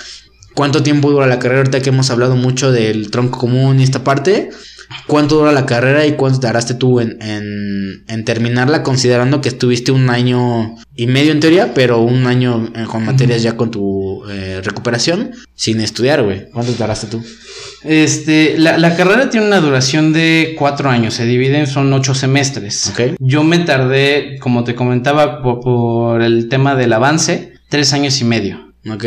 cuánto 0.54 0.82
tiempo 0.82 1.11
dura 1.11 1.26
la 1.26 1.38
carrera, 1.38 1.61
ahorita 1.61 1.80
que 1.82 1.88
hemos 1.90 2.11
hablado 2.11 2.37
mucho 2.37 2.70
del 2.70 3.11
tronco 3.11 3.38
común 3.38 3.80
y 3.80 3.82
esta 3.84 4.04
parte, 4.04 4.50
cuánto 5.06 5.36
dura 5.36 5.52
la 5.52 5.66
carrera 5.66 6.06
y 6.06 6.12
cuánto 6.12 6.40
tardaste 6.40 6.74
tú 6.74 7.00
en, 7.00 7.20
en, 7.22 8.04
en 8.08 8.24
terminarla, 8.24 8.82
considerando 8.82 9.40
que 9.40 9.48
estuviste 9.48 9.92
un 9.92 10.10
año 10.10 10.76
y 10.96 11.06
medio 11.06 11.32
en 11.32 11.40
teoría, 11.40 11.74
pero 11.74 12.00
un 12.00 12.26
año 12.26 12.70
eh, 12.74 12.84
con 12.86 13.04
materias 13.04 13.42
ya 13.42 13.56
con 13.56 13.70
tu 13.70 14.24
eh, 14.28 14.60
recuperación 14.62 15.32
sin 15.54 15.80
estudiar, 15.80 16.22
güey. 16.22 16.50
¿Cuánto 16.52 16.72
tardaste 16.72 17.08
tú? 17.08 17.22
Este, 17.82 18.56
la, 18.58 18.78
la 18.78 18.96
carrera 18.96 19.28
tiene 19.28 19.46
una 19.46 19.60
duración 19.60 20.12
de 20.12 20.54
cuatro 20.58 20.88
años, 20.88 21.14
se 21.14 21.26
divide 21.26 21.58
en 21.58 21.66
son 21.66 21.92
ocho 21.92 22.14
semestres. 22.14 22.90
Ok. 22.90 23.16
Yo 23.18 23.44
me 23.44 23.58
tardé, 23.58 24.38
como 24.40 24.64
te 24.64 24.74
comentaba, 24.74 25.42
por, 25.42 25.60
por 25.60 26.22
el 26.22 26.48
tema 26.48 26.76
del 26.76 26.92
avance, 26.92 27.54
tres 27.68 27.92
años 27.92 28.20
y 28.20 28.24
medio. 28.24 28.72
Ok. 28.90 29.04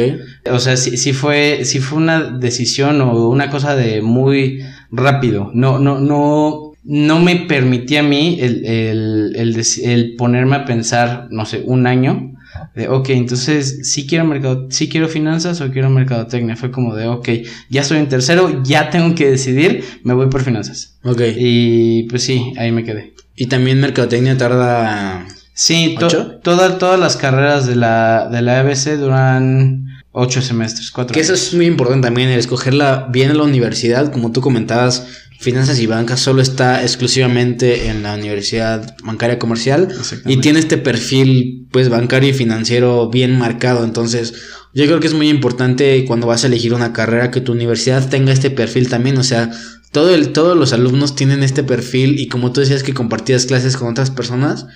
O 0.51 0.59
sea, 0.59 0.75
sí, 0.75 0.97
sí 0.97 1.13
fue, 1.13 1.61
sí 1.63 1.79
fue 1.79 1.99
una 1.99 2.21
decisión 2.23 2.99
o 3.01 3.29
una 3.29 3.49
cosa 3.49 3.75
de 3.75 4.01
muy 4.01 4.63
rápido. 4.91 5.51
No, 5.53 5.79
no, 5.79 5.99
no, 5.99 6.73
no 6.83 7.19
me 7.19 7.35
permitía 7.47 7.99
a 8.01 8.03
mí 8.03 8.37
el, 8.41 8.65
el, 8.65 9.63
el, 9.83 10.15
ponerme 10.15 10.55
a 10.57 10.65
pensar, 10.65 11.27
no 11.31 11.45
sé, 11.45 11.63
un 11.65 11.87
año. 11.87 12.33
De, 12.75 12.87
ok, 12.87 13.09
entonces, 13.09 13.91
sí 13.91 14.07
quiero 14.07 14.25
mercado, 14.25 14.67
sí 14.71 14.89
quiero 14.89 15.07
finanzas 15.07 15.61
o 15.61 15.69
quiero 15.71 15.89
mercadotecnia. 15.89 16.55
Fue 16.55 16.71
como 16.71 16.95
de, 16.95 17.07
ok, 17.07 17.29
ya 17.69 17.81
estoy 17.81 17.97
en 17.99 18.07
tercero, 18.09 18.63
ya 18.63 18.89
tengo 18.89 19.13
que 19.15 19.29
decidir, 19.29 19.83
me 20.03 20.13
voy 20.13 20.27
por 20.27 20.41
finanzas. 20.43 20.97
Ok. 21.03 21.21
Y 21.37 22.03
pues 22.03 22.23
sí, 22.23 22.53
ahí 22.57 22.71
me 22.71 22.83
quedé. 22.83 23.13
Y 23.35 23.47
también 23.47 23.79
mercadotecnia 23.79 24.37
tarda... 24.37 25.25
Sí, 25.53 25.95
to- 25.99 26.37
toda- 26.41 26.77
todas 26.77 26.99
las 26.99 27.17
carreras 27.17 27.65
de 27.65 27.75
la, 27.75 28.29
de 28.31 28.41
la 28.43 28.59
ABC 28.59 28.95
duran 28.97 29.86
ocho 30.19 30.41
semestres, 30.41 30.89
cuatro 30.89 31.13
Que 31.13 31.19
eso 31.19 31.35
es 31.35 31.53
muy 31.53 31.67
importante 31.67 32.07
también, 32.07 32.29
el 32.29 32.39
escogerla 32.39 33.07
bien 33.11 33.29
en 33.29 33.37
la 33.37 33.43
universidad, 33.43 34.11
como 34.11 34.31
tú 34.31 34.41
comentabas, 34.41 35.05
finanzas 35.39 35.79
y 35.79 35.85
bancas 35.85 36.19
solo 36.19 36.41
está 36.41 36.81
exclusivamente 36.81 37.89
en 37.89 38.01
la 38.01 38.15
universidad 38.15 38.97
bancaria 39.03 39.37
comercial 39.37 39.89
y 40.25 40.37
tiene 40.37 40.57
este 40.57 40.77
perfil 40.77 41.67
pues 41.69 41.89
bancario 41.89 42.29
y 42.29 42.33
financiero 42.33 43.09
bien 43.11 43.37
marcado, 43.37 43.83
entonces 43.83 44.33
yo 44.73 44.85
creo 44.85 44.99
que 44.99 45.07
es 45.07 45.13
muy 45.13 45.29
importante 45.29 46.03
cuando 46.05 46.25
vas 46.25 46.43
a 46.43 46.47
elegir 46.47 46.73
una 46.73 46.93
carrera 46.93 47.29
que 47.29 47.41
tu 47.41 47.51
universidad 47.51 48.09
tenga 48.09 48.31
este 48.31 48.49
perfil 48.49 48.89
también, 48.89 49.17
o 49.19 49.23
sea, 49.23 49.51
todo 49.91 50.13
el, 50.13 50.33
todos 50.33 50.57
los 50.57 50.73
alumnos 50.73 51.15
tienen 51.15 51.43
este 51.43 51.63
perfil 51.63 52.19
y 52.19 52.27
como 52.27 52.51
tú 52.51 52.59
decías 52.59 52.83
que 52.83 52.93
compartías 52.93 53.45
clases 53.45 53.77
con 53.77 53.89
otras 53.89 54.11
personas, 54.11 54.67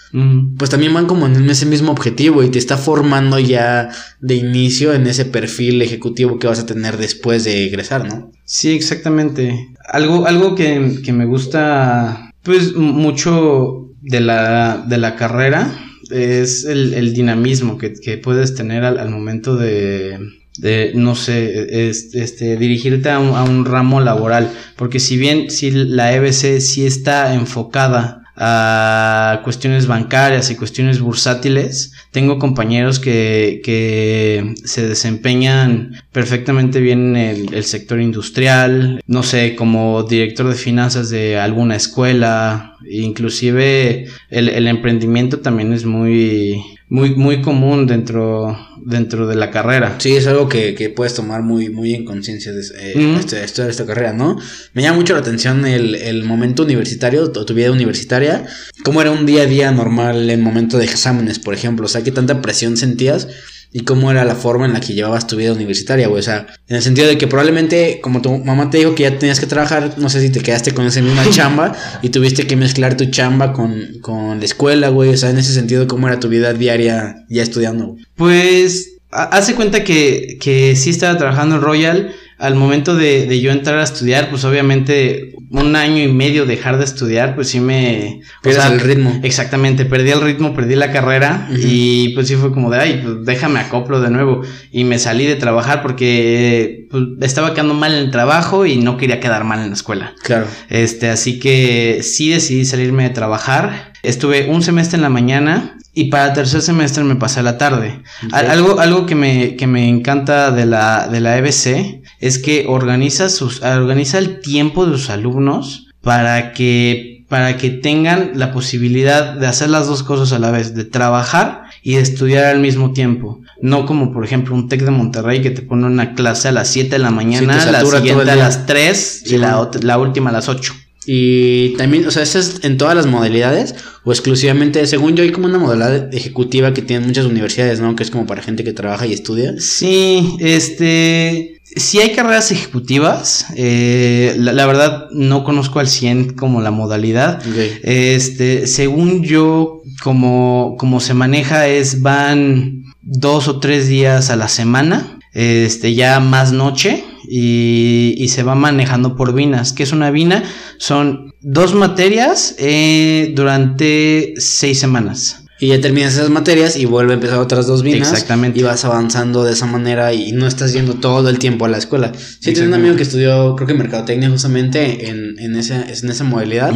pues 0.57 0.69
también 0.69 0.93
van 0.93 1.05
como 1.05 1.27
en 1.27 1.49
ese 1.49 1.65
mismo 1.65 1.91
objetivo 1.91 2.43
y 2.43 2.49
te 2.49 2.59
está 2.59 2.77
formando 2.77 3.37
ya 3.37 3.89
de 4.19 4.35
inicio 4.35 4.93
en 4.93 5.07
ese 5.07 5.25
perfil 5.25 5.81
ejecutivo 5.81 6.39
que 6.39 6.47
vas 6.47 6.59
a 6.59 6.65
tener 6.65 6.97
después 6.97 7.43
de 7.43 7.65
egresar, 7.65 8.07
¿no? 8.07 8.31
Sí, 8.45 8.71
exactamente. 8.71 9.73
Algo, 9.87 10.25
algo 10.25 10.55
que, 10.55 11.01
que 11.03 11.13
me 11.13 11.25
gusta, 11.25 12.31
pues, 12.43 12.73
mucho 12.75 13.89
de 14.01 14.21
la, 14.21 14.85
de 14.87 14.97
la 14.97 15.15
carrera 15.15 15.73
es 16.09 16.65
el, 16.65 16.93
el 16.93 17.13
dinamismo 17.13 17.77
que, 17.77 17.93
que 17.93 18.17
puedes 18.17 18.55
tener 18.55 18.83
al, 18.83 18.97
al 18.97 19.09
momento 19.09 19.55
de, 19.55 20.19
de, 20.57 20.91
no 20.95 21.15
sé, 21.15 21.89
es- 21.89 22.13
este, 22.13 22.57
dirigirte 22.57 23.09
a 23.09 23.19
un, 23.19 23.65
ramo 23.65 24.01
laboral. 24.01 24.51
Porque 24.75 24.99
si 24.99 25.17
bien 25.17 25.49
si 25.49 25.71
la 25.71 26.13
EBC 26.13 26.59
sí 26.59 26.85
está 26.85 27.33
enfocada 27.33 28.17
a 28.35 29.41
cuestiones 29.43 29.85
bancarias 29.85 30.49
y 30.49 30.55
cuestiones 30.55 30.99
bursátiles, 30.99 31.93
tengo 32.11 32.39
compañeros 32.39 32.99
que, 32.99 33.61
que 33.63 34.55
se 34.63 34.87
desempeñan 34.87 35.91
perfectamente 36.11 36.79
bien 36.79 37.15
en 37.15 37.53
el, 37.53 37.63
sector 37.65 38.01
industrial, 38.01 39.01
no 39.05 39.21
sé, 39.21 39.55
como 39.55 40.03
director 40.03 40.47
de 40.47 40.55
finanzas 40.55 41.09
de 41.09 41.37
alguna 41.37 41.75
escuela, 41.75 42.77
inclusive 42.89 44.07
el 44.29 44.67
emprendimiento 44.67 45.41
también 45.41 45.71
es 45.71 45.85
muy, 45.85 46.63
muy, 46.91 47.15
muy 47.15 47.41
común 47.41 47.87
dentro, 47.87 48.57
dentro 48.85 49.25
de 49.25 49.35
la 49.35 49.49
carrera. 49.49 49.95
Sí, 49.99 50.13
es 50.17 50.27
algo 50.27 50.49
que, 50.49 50.75
que 50.75 50.89
puedes 50.89 51.13
tomar 51.13 51.41
muy, 51.41 51.69
muy 51.69 51.93
en 51.95 52.03
conciencia 52.03 52.51
de 52.51 52.61
eh, 52.79 52.93
Ujú. 52.97 53.17
este- 53.17 53.41
esta 53.69 53.85
carrera, 53.85 54.11
¿no? 54.11 54.37
Me 54.73 54.81
llama 54.81 54.97
mucho 54.97 55.13
la 55.13 55.21
atención 55.21 55.65
el, 55.65 55.95
el 55.95 56.25
momento 56.25 56.63
universitario, 56.63 57.23
o 57.23 57.45
tu 57.45 57.53
vida 57.53 57.71
universitaria, 57.71 58.45
cómo 58.83 58.99
era 59.01 59.09
un 59.09 59.25
día 59.25 59.43
a 59.43 59.45
día 59.45 59.71
normal 59.71 60.29
en 60.29 60.41
momento 60.41 60.77
de 60.77 60.83
exámenes, 60.83 61.39
por 61.39 61.53
ejemplo, 61.53 61.85
o 61.85 61.89
sea, 61.89 62.03
qué 62.03 62.11
tanta 62.11 62.41
presión 62.41 62.75
sentías 62.75 63.29
y 63.73 63.81
cómo 63.81 64.11
era 64.11 64.25
la 64.25 64.35
forma 64.35 64.65
en 64.65 64.73
la 64.73 64.81
que 64.81 64.93
llevabas 64.93 65.27
tu 65.27 65.37
vida 65.37 65.53
universitaria, 65.53 66.07
güey, 66.07 66.19
o 66.19 66.23
sea, 66.23 66.47
en 66.67 66.75
el 66.75 66.81
sentido 66.81 67.07
de 67.07 67.17
que 67.17 67.27
probablemente, 67.27 67.99
como 68.01 68.21
tu 68.21 68.37
mamá 68.39 68.69
te 68.69 68.79
dijo 68.79 68.95
que 68.95 69.03
ya 69.03 69.17
tenías 69.17 69.39
que 69.39 69.45
trabajar, 69.47 69.93
no 69.97 70.09
sé 70.09 70.19
si 70.21 70.29
te 70.29 70.41
quedaste 70.41 70.73
con 70.73 70.85
esa 70.85 71.01
misma 71.01 71.23
chamba 71.31 71.73
y 72.01 72.09
tuviste 72.09 72.45
que 72.47 72.55
mezclar 72.55 72.97
tu 72.97 73.05
chamba 73.05 73.53
con, 73.53 73.99
con 74.01 74.39
la 74.39 74.45
escuela, 74.45 74.89
güey, 74.89 75.09
o 75.11 75.17
sea, 75.17 75.29
en 75.29 75.37
ese 75.37 75.53
sentido, 75.53 75.87
cómo 75.87 76.07
era 76.07 76.19
tu 76.19 76.27
vida 76.27 76.53
diaria 76.53 77.25
ya 77.29 77.43
estudiando, 77.43 77.87
güey? 77.87 78.03
Pues 78.15 78.97
ha- 79.11 79.23
hace 79.37 79.55
cuenta 79.55 79.83
que, 79.83 80.37
que 80.41 80.75
sí 80.75 80.89
estaba 80.89 81.17
trabajando 81.17 81.55
en 81.55 81.61
Royal. 81.61 82.11
Al 82.37 82.55
momento 82.55 82.95
de, 82.95 83.27
de 83.27 83.39
yo 83.39 83.51
entrar 83.51 83.77
a 83.77 83.83
estudiar, 83.83 84.31
pues 84.31 84.43
obviamente 84.45 85.30
un 85.51 85.75
año 85.75 86.01
y 86.01 86.07
medio 86.07 86.45
dejar 86.45 86.77
de 86.77 86.85
estudiar, 86.85 87.35
pues 87.35 87.49
sí 87.49 87.59
me... 87.59 88.21
o 88.39 88.41
Pierdes 88.43 88.63
sea, 88.63 88.71
el 88.71 88.79
ritmo. 88.79 89.19
Exactamente, 89.21 89.83
perdí 89.83 90.11
el 90.11 90.21
ritmo, 90.21 90.55
perdí 90.55 90.75
la 90.75 90.91
carrera 90.91 91.49
y 91.51 92.09
pues 92.09 92.29
sí 92.29 92.35
fue 92.35 92.53
como 92.53 92.69
de, 92.69 92.79
ay, 92.79 93.01
pues 93.03 93.25
déjame 93.25 93.59
acoplo 93.59 93.99
de 93.99 94.09
nuevo. 94.09 94.41
Y 94.71 94.85
me 94.85 94.97
salí 94.97 95.25
de 95.25 95.35
trabajar 95.35 95.81
porque 95.81 96.87
pues, 96.89 97.03
estaba 97.21 97.53
quedando 97.53 97.73
mal 97.73 97.93
en 97.93 97.99
el 97.99 98.11
trabajo 98.11 98.65
y 98.65 98.77
no 98.77 98.95
quería 98.95 99.19
quedar 99.19 99.43
mal 99.43 99.59
en 99.59 99.67
la 99.67 99.73
escuela. 99.73 100.13
Claro. 100.23 100.47
Este, 100.69 101.09
así 101.09 101.37
que 101.37 101.99
sí 102.01 102.29
decidí 102.29 102.63
salirme 102.63 103.03
de 103.03 103.09
trabajar. 103.09 103.91
Estuve 104.03 104.49
un 104.49 104.63
semestre 104.63 104.95
en 104.95 105.01
la 105.01 105.09
mañana 105.09 105.77
y 105.93 106.05
para 106.05 106.27
el 106.27 106.33
tercer 106.33 106.61
semestre 106.61 107.03
me 107.03 107.17
pasé 107.17 107.41
a 107.41 107.43
la 107.43 107.57
tarde. 107.57 108.01
Algo, 108.31 108.79
algo 108.79 109.05
que 109.05 109.15
me, 109.15 109.57
que 109.57 109.67
me 109.67 109.89
encanta 109.89 110.51
de 110.51 110.65
la, 110.65 111.09
de 111.09 111.19
la 111.19 111.37
EBC 111.37 112.00
es 112.21 112.39
que 112.39 112.65
organiza 112.67 113.29
sus, 113.29 113.61
organiza 113.61 114.19
el 114.19 114.39
tiempo 114.39 114.85
de 114.85 114.97
sus 114.97 115.09
alumnos 115.09 115.87
para 116.01 116.53
que, 116.53 117.25
para 117.27 117.57
que 117.57 117.69
tengan 117.69 118.31
la 118.35 118.51
posibilidad 118.51 119.33
de 119.33 119.47
hacer 119.47 119.69
las 119.69 119.87
dos 119.87 120.03
cosas 120.03 120.31
a 120.31 120.39
la 120.39 120.51
vez, 120.51 120.73
de 120.75 120.85
trabajar 120.85 121.63
y 121.83 121.95
de 121.95 122.01
estudiar 122.01 122.45
al 122.45 122.59
mismo 122.59 122.93
tiempo. 122.93 123.41
No 123.61 123.85
como 123.85 124.13
por 124.13 124.23
ejemplo 124.23 124.55
un 124.55 124.69
TEC 124.69 124.83
de 124.83 124.91
Monterrey 124.91 125.41
que 125.41 125.51
te 125.51 125.63
pone 125.63 125.85
una 125.85 126.13
clase 126.13 126.47
a 126.47 126.51
las 126.51 126.69
7 126.69 126.89
de 126.89 126.99
la 126.99 127.11
mañana, 127.11 127.53
la 127.65 127.83
siguiente 127.83 128.31
a 128.31 128.35
las 128.35 128.65
3 128.65 129.21
Sí, 129.25 129.35
y 129.35 129.37
la, 129.37 129.69
la 129.81 129.97
última 129.97 130.29
a 130.29 130.33
las 130.33 130.47
8. 130.47 130.73
Y 131.05 131.69
también, 131.77 132.05
o 132.05 132.11
sea, 132.11 132.21
¿eso 132.21 132.37
es 132.37 132.59
en 132.61 132.77
todas 132.77 132.95
las 132.95 133.07
modalidades? 133.07 133.73
O 134.03 134.11
exclusivamente, 134.11 134.85
según 134.85 135.15
yo, 135.15 135.23
hay 135.23 135.31
como 135.31 135.47
una 135.47 135.57
modalidad 135.57 136.13
ejecutiva 136.13 136.73
que 136.73 136.83
tienen 136.83 137.07
muchas 137.07 137.25
universidades, 137.25 137.79
¿no? 137.79 137.95
Que 137.95 138.03
es 138.03 138.11
como 138.11 138.27
para 138.27 138.43
gente 138.43 138.63
que 138.63 138.73
trabaja 138.73 139.07
y 139.07 139.13
estudia. 139.13 139.55
Sí, 139.59 140.35
este. 140.39 141.60
Sí 141.75 141.99
hay 141.99 142.13
carreras 142.13 142.51
ejecutivas. 142.51 143.45
eh, 143.55 144.35
la, 144.37 144.53
la 144.53 144.65
verdad, 144.65 145.09
no 145.11 145.43
conozco 145.43 145.79
al 145.79 145.87
100 145.87 146.33
como 146.33 146.61
la 146.61 146.71
modalidad. 146.71 147.41
Este, 147.83 148.67
según 148.67 149.23
yo, 149.23 149.81
como, 150.03 150.75
como 150.77 150.99
se 150.99 151.13
maneja, 151.13 151.67
es 151.67 152.01
van 152.01 152.83
dos 153.01 153.47
o 153.47 153.59
tres 153.59 153.87
días 153.87 154.29
a 154.29 154.35
la 154.35 154.47
semana. 154.47 155.19
Este, 155.33 155.93
ya 155.95 156.19
más 156.19 156.51
noche. 156.51 157.03
Y, 157.33 158.15
y 158.17 158.27
se 158.27 158.43
va 158.43 158.55
manejando 158.55 159.15
por 159.15 159.33
vinas. 159.33 159.71
¿Qué 159.71 159.83
es 159.83 159.93
una 159.93 160.11
vina? 160.11 160.43
Son 160.77 161.33
dos 161.39 161.73
materias 161.73 162.55
eh, 162.57 163.31
durante 163.33 164.33
seis 164.37 164.79
semanas. 164.79 165.40
Y 165.61 165.67
ya 165.67 165.79
terminas 165.79 166.13
esas 166.13 166.31
materias 166.31 166.75
y 166.75 166.85
vuelve 166.85 167.11
a 167.11 167.13
empezar 167.13 167.37
otras 167.37 167.67
dos 167.67 167.83
vinas. 167.83 168.11
Exactamente. 168.11 168.59
Y 168.59 168.63
vas 168.63 168.83
avanzando 168.83 169.43
de 169.43 169.53
esa 169.53 169.67
manera 169.67 170.11
y 170.11 170.31
no 170.31 170.47
estás 170.47 170.73
yendo 170.73 170.95
todo 170.95 171.29
el 171.29 171.37
tiempo 171.37 171.65
a 171.65 171.69
la 171.69 171.77
escuela. 171.77 172.11
Sí, 172.39 172.51
tengo 172.51 172.69
un 172.69 172.73
amigo 172.73 172.95
que 172.95 173.03
estudió, 173.03 173.55
creo 173.55 173.67
que 173.67 173.75
mercadotecnia 173.75 174.27
justamente 174.31 175.07
en, 175.07 175.37
en, 175.37 175.55
esa, 175.55 175.85
en 175.87 176.09
esa 176.09 176.23
modalidad. 176.23 176.73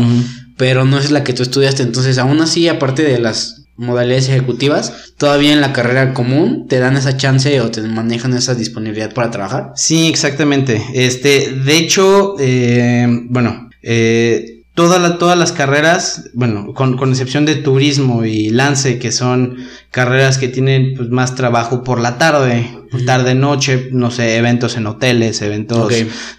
Pero 0.55 0.85
no 0.85 0.99
es 0.99 1.09
la 1.09 1.23
que 1.23 1.33
tú 1.33 1.41
estudiaste. 1.41 1.81
Entonces, 1.81 2.19
aún 2.19 2.39
así, 2.41 2.67
aparte 2.67 3.01
de 3.01 3.17
las 3.17 3.63
modalidades 3.75 4.29
ejecutivas, 4.29 4.93
todavía 5.17 5.53
en 5.53 5.61
la 5.61 5.73
carrera 5.73 6.13
común 6.13 6.67
te 6.67 6.77
dan 6.77 6.95
esa 6.95 7.17
chance 7.17 7.59
o 7.61 7.71
te 7.71 7.81
manejan 7.81 8.37
esa 8.37 8.53
disponibilidad 8.53 9.15
para 9.15 9.31
trabajar. 9.31 9.71
Sí, 9.75 10.07
exactamente. 10.07 10.79
Este, 10.93 11.51
de 11.51 11.77
hecho, 11.79 12.35
eh, 12.39 13.07
bueno, 13.29 13.67
eh, 13.81 14.54
toda 14.75 14.99
la- 14.99 15.17
todas 15.17 15.37
las 15.37 15.51
carreras, 15.51 16.29
bueno, 16.33 16.73
con, 16.73 16.97
con 16.97 17.09
excepción 17.09 17.45
de 17.45 17.55
turismo 17.55 18.23
y 18.25 18.49
lance, 18.49 18.99
que 18.99 19.11
son 19.11 19.57
carreras 19.89 20.37
que 20.37 20.47
tienen 20.49 20.93
pues, 20.95 21.09
más 21.09 21.33
trabajo 21.35 21.83
por 21.83 21.99
la 21.99 22.17
tarde, 22.17 22.69
tarde 23.05 23.35
noche, 23.35 23.89
no 23.91 24.11
sé, 24.11 24.37
eventos 24.37 24.77
en 24.77 24.85
hoteles, 24.87 25.41
eventos 25.41 25.91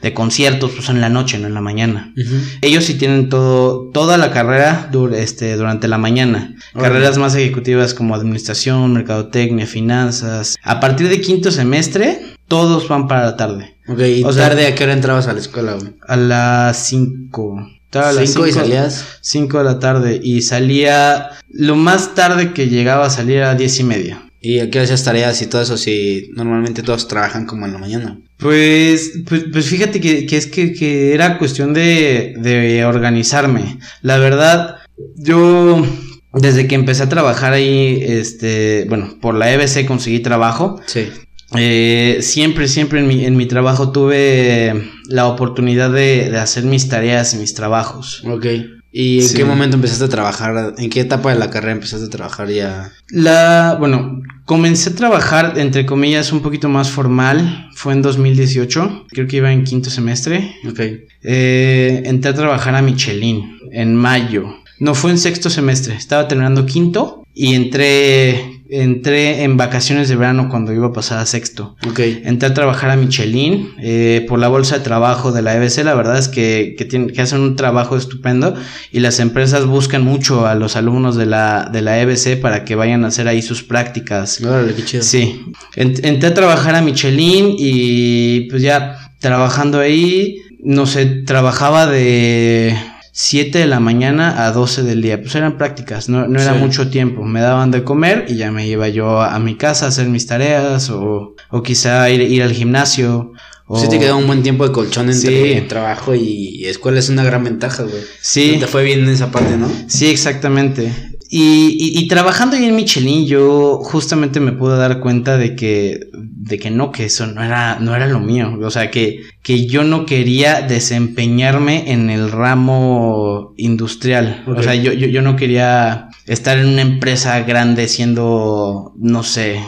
de 0.02 0.14
conciertos, 0.14 0.70
pues 0.74 0.88
en 0.90 1.00
la 1.00 1.08
noche, 1.08 1.38
no 1.38 1.46
en 1.48 1.54
la 1.54 1.60
mañana. 1.60 2.14
Ellos 2.62 2.84
sí 2.84 2.94
tienen 2.94 3.28
todo, 3.28 3.90
toda 3.92 4.16
la 4.18 4.30
carrera 4.30 4.88
dur- 4.92 5.14
este, 5.14 5.56
durante 5.56 5.88
la 5.88 5.98
mañana. 5.98 6.54
Carreras 6.74 7.18
más 7.18 7.34
ejecutivas 7.34 7.92
como 7.94 8.14
administración, 8.14 8.92
mercadotecnia, 8.92 9.66
finanzas. 9.66 10.56
A 10.62 10.78
partir 10.80 11.08
de 11.08 11.20
quinto 11.20 11.50
semestre 11.50 12.20
todos 12.48 12.86
van 12.88 13.08
para 13.08 13.24
la 13.24 13.36
tarde. 13.36 13.76
Ok, 13.88 14.00
¿y 14.00 14.24
O 14.24 14.32
sea- 14.32 14.48
tarde 14.48 14.66
a 14.66 14.74
qué 14.74 14.84
hora 14.84 14.92
entrabas 14.92 15.26
a 15.28 15.32
la 15.32 15.40
escuela, 15.40 15.74
güey? 15.74 15.94
A 16.06 16.16
las 16.16 16.76
5. 16.86 17.68
Cinco 18.12 18.46
y 18.46 18.52
salías. 18.52 19.04
5 19.20 19.58
de 19.58 19.64
la 19.64 19.78
tarde. 19.78 20.20
Y 20.22 20.42
salía. 20.42 21.30
Lo 21.48 21.76
más 21.76 22.14
tarde 22.14 22.52
que 22.52 22.68
llegaba 22.68 23.06
a 23.06 23.10
salir 23.10 23.36
era 23.36 23.54
10 23.54 23.80
y 23.80 23.84
media. 23.84 24.22
¿Y 24.40 24.60
a 24.60 24.70
qué 24.70 24.80
hacías 24.80 25.02
tareas 25.02 25.40
y 25.42 25.46
todo 25.46 25.62
eso 25.62 25.76
si 25.76 26.30
normalmente 26.34 26.82
todos 26.82 27.08
trabajan 27.08 27.46
como 27.46 27.66
en 27.66 27.72
la 27.72 27.78
mañana? 27.78 28.18
Pues, 28.36 29.12
pues, 29.26 29.46
pues 29.50 29.66
fíjate 29.66 30.00
que, 30.00 30.26
que 30.26 30.36
es 30.36 30.46
que, 30.46 30.72
que 30.72 31.14
era 31.14 31.38
cuestión 31.38 31.74
de, 31.74 32.34
de 32.38 32.84
organizarme. 32.84 33.78
La 34.02 34.18
verdad, 34.18 34.76
yo 35.16 35.84
desde 36.32 36.68
que 36.68 36.74
empecé 36.74 37.02
a 37.02 37.08
trabajar 37.08 37.54
ahí, 37.54 37.98
este, 38.02 38.84
bueno, 38.88 39.16
por 39.20 39.34
la 39.34 39.52
EBC 39.52 39.86
conseguí 39.86 40.20
trabajo. 40.20 40.80
Sí. 40.86 41.08
Eh, 41.54 42.18
siempre, 42.22 42.66
siempre 42.68 43.00
en 43.00 43.06
mi, 43.06 43.24
en 43.24 43.36
mi 43.36 43.46
trabajo 43.46 43.92
tuve 43.92 44.90
la 45.08 45.26
oportunidad 45.26 45.90
de, 45.90 46.30
de 46.30 46.38
hacer 46.38 46.64
mis 46.64 46.88
tareas 46.88 47.34
y 47.34 47.36
mis 47.38 47.54
trabajos. 47.54 48.22
Ok. 48.26 48.46
¿Y 48.92 49.20
en 49.20 49.28
Sí. 49.28 49.36
qué 49.36 49.44
momento 49.44 49.76
empezaste 49.76 50.04
a 50.04 50.08
trabajar? 50.08 50.74
¿En 50.78 50.88
qué 50.88 51.00
etapa 51.00 51.30
de 51.32 51.38
la 51.38 51.50
carrera 51.50 51.72
empezaste 51.72 52.06
a 52.06 52.10
trabajar 52.10 52.48
ya? 52.48 52.92
La, 53.10 53.76
bueno, 53.78 54.22
comencé 54.46 54.90
a 54.90 54.94
trabajar, 54.94 55.54
entre 55.58 55.84
comillas, 55.84 56.32
un 56.32 56.40
poquito 56.40 56.68
más 56.70 56.88
formal. 56.90 57.68
Fue 57.74 57.92
en 57.92 58.00
2018, 58.02 59.06
creo 59.10 59.26
que 59.26 59.36
iba 59.36 59.52
en 59.52 59.64
quinto 59.64 59.90
semestre. 59.90 60.54
Ok. 60.68 60.80
Eh, 61.22 62.02
entré 62.06 62.30
a 62.30 62.34
trabajar 62.34 62.74
a 62.74 62.80
Michelin 62.82 63.58
en 63.70 63.94
mayo. 63.94 64.46
No 64.78 64.94
fue 64.94 65.10
en 65.10 65.18
sexto 65.18 65.50
semestre, 65.50 65.94
estaba 65.94 66.26
terminando 66.26 66.64
quinto 66.66 67.22
y 67.34 67.54
entré, 67.54 68.55
entré 68.70 69.42
en 69.44 69.56
vacaciones 69.56 70.08
de 70.08 70.16
verano 70.16 70.48
cuando 70.48 70.72
iba 70.72 70.86
a 70.88 70.92
pasar 70.92 71.18
a 71.18 71.26
sexto. 71.26 71.76
Ok. 71.88 72.00
Entré 72.24 72.48
a 72.48 72.54
trabajar 72.54 72.90
a 72.90 72.96
Michelin 72.96 73.70
eh, 73.78 74.24
por 74.28 74.38
la 74.38 74.48
bolsa 74.48 74.78
de 74.78 74.84
trabajo 74.84 75.32
de 75.32 75.42
la 75.42 75.54
EBC. 75.56 75.84
La 75.84 75.94
verdad 75.94 76.18
es 76.18 76.28
que, 76.28 76.74
que, 76.76 76.84
tienen- 76.84 77.10
que 77.10 77.22
hacen 77.22 77.40
un 77.40 77.56
trabajo 77.56 77.96
estupendo 77.96 78.54
y 78.92 79.00
las 79.00 79.20
empresas 79.20 79.66
buscan 79.66 80.02
mucho 80.02 80.46
a 80.46 80.54
los 80.54 80.76
alumnos 80.76 81.16
de 81.16 81.26
la, 81.26 81.68
de 81.72 81.82
la 81.82 82.00
EBC 82.00 82.40
para 82.40 82.64
que 82.64 82.74
vayan 82.74 83.04
a 83.04 83.08
hacer 83.08 83.28
ahí 83.28 83.42
sus 83.42 83.62
prácticas. 83.62 84.40
Órale, 84.42 84.74
qué 84.74 84.84
chido. 84.84 85.02
Sí, 85.02 85.44
Ent- 85.76 86.00
entré 86.04 86.28
a 86.30 86.34
trabajar 86.34 86.74
a 86.74 86.82
Michelin 86.82 87.54
y 87.58 88.42
pues 88.50 88.62
ya 88.62 88.96
trabajando 89.20 89.80
ahí, 89.80 90.36
no 90.62 90.86
sé, 90.86 91.06
trabajaba 91.06 91.86
de 91.86 92.76
7 93.18 93.58
de 93.60 93.66
la 93.66 93.80
mañana 93.80 94.44
a 94.44 94.52
12 94.52 94.82
del 94.82 95.00
día. 95.00 95.18
Pues 95.22 95.34
eran 95.36 95.56
prácticas, 95.56 96.10
no, 96.10 96.28
no 96.28 96.38
era 96.38 96.52
Sí. 96.52 96.58
mucho 96.60 96.90
tiempo. 96.90 97.22
Me 97.24 97.40
daban 97.40 97.70
de 97.70 97.82
comer 97.82 98.26
y 98.28 98.36
ya 98.36 98.52
me 98.52 98.66
iba 98.68 98.88
yo 98.90 99.22
a, 99.22 99.34
a 99.34 99.38
mi 99.38 99.54
casa 99.56 99.86
a 99.86 99.88
hacer 99.88 100.06
mis 100.08 100.26
tareas 100.26 100.90
o, 100.90 101.34
o 101.50 101.62
quizá 101.62 102.10
ir, 102.10 102.20
ir 102.20 102.42
al 102.42 102.52
gimnasio. 102.52 103.32
O... 103.68 103.80
Sí 103.80 103.88
te 103.88 103.98
quedó 103.98 104.18
un 104.18 104.26
buen 104.26 104.42
tiempo 104.42 104.66
de 104.68 104.72
colchón 104.72 105.08
entre 105.10 105.60
Sí. 105.60 105.66
trabajo 105.66 106.14
y 106.14 106.66
escuela, 106.66 106.98
es 106.98 107.08
una 107.08 107.24
gran 107.24 107.42
ventaja, 107.42 107.84
güey. 107.84 108.02
Sí. 108.20 108.58
Te 108.60 108.66
fue 108.66 108.84
bien 108.84 109.00
en 109.04 109.08
esa 109.08 109.30
parte, 109.32 109.56
¿no? 109.56 109.66
Sí, 109.88 110.08
exactamente. 110.08 110.92
Y, 111.28 111.76
y- 111.78 111.98
y 111.98 112.08
trabajando 112.08 112.56
ahí 112.56 112.64
en 112.66 112.76
Michelin, 112.76 113.26
yo 113.26 113.78
justamente 113.82 114.38
me 114.40 114.52
pude 114.52 114.76
dar 114.76 115.00
cuenta 115.00 115.36
de 115.36 115.56
que, 115.56 116.00
de 116.14 116.58
que 116.58 116.70
no, 116.70 116.92
que 116.92 117.06
eso 117.06 117.26
no 117.26 117.42
era, 117.42 117.78
no 117.80 117.94
era 117.96 118.06
lo 118.06 118.20
mío. 118.20 118.56
O 118.62 118.70
sea, 118.70 118.90
que, 118.90 119.22
que 119.42 119.66
yo 119.66 119.82
no 119.82 120.06
quería 120.06 120.62
desempeñarme 120.62 121.90
en 121.92 122.10
el 122.10 122.30
ramo 122.30 123.54
industrial. 123.56 124.44
O 124.46 124.62
sea, 124.62 124.74
yo, 124.76 124.92
yo, 124.92 125.08
yo 125.08 125.20
no 125.22 125.34
quería 125.36 126.08
estar 126.26 126.58
en 126.58 126.66
una 126.68 126.82
empresa 126.82 127.40
grande 127.40 127.88
siendo, 127.88 128.92
no 128.98 129.22
sé, 129.24 129.60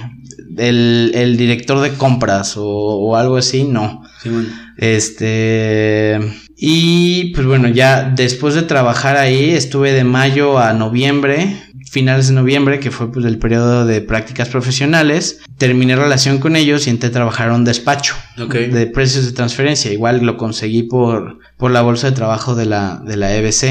el, 0.57 1.11
el 1.15 1.37
director 1.37 1.81
de 1.81 1.95
compras 1.95 2.57
o, 2.57 2.65
o 2.67 3.17
algo 3.17 3.37
así, 3.37 3.65
no. 3.65 4.03
Sí, 4.23 4.29
bueno. 4.29 4.49
Este. 4.77 6.19
Y 6.61 7.27
pues 7.35 7.47
bueno, 7.47 7.69
ya 7.69 8.11
después 8.11 8.55
de 8.55 8.63
trabajar 8.63 9.17
ahí, 9.17 9.51
estuve 9.51 9.93
de 9.93 10.03
mayo 10.03 10.59
a 10.59 10.73
noviembre, 10.73 11.57
finales 11.91 12.29
de 12.29 12.35
noviembre, 12.35 12.81
que 12.81 12.91
fue 12.91 13.11
pues 13.13 13.25
el 13.27 13.39
periodo 13.39 13.85
de 13.87 14.01
prácticas 14.01 14.49
profesionales. 14.49 15.41
Terminé 15.57 15.97
relación 15.97 16.39
con 16.39 16.55
ellos 16.57 16.87
y 16.87 16.91
entré 16.91 17.09
a 17.09 17.13
trabajar 17.13 17.51
a 17.51 17.55
un 17.55 17.65
despacho 17.65 18.15
de 18.37 18.87
precios 18.87 19.27
de 19.27 19.33
transferencia. 19.33 19.93
Igual 19.93 20.25
lo 20.25 20.37
conseguí 20.37 20.85
por, 20.85 21.39
por 21.57 21.71
la 21.71 21.83
bolsa 21.83 22.11
de 22.11 22.17
trabajo 22.17 22.55
de 22.55 22.67
la, 22.67 23.03
de 23.05 23.17
la 23.17 23.35
EBC. 23.35 23.65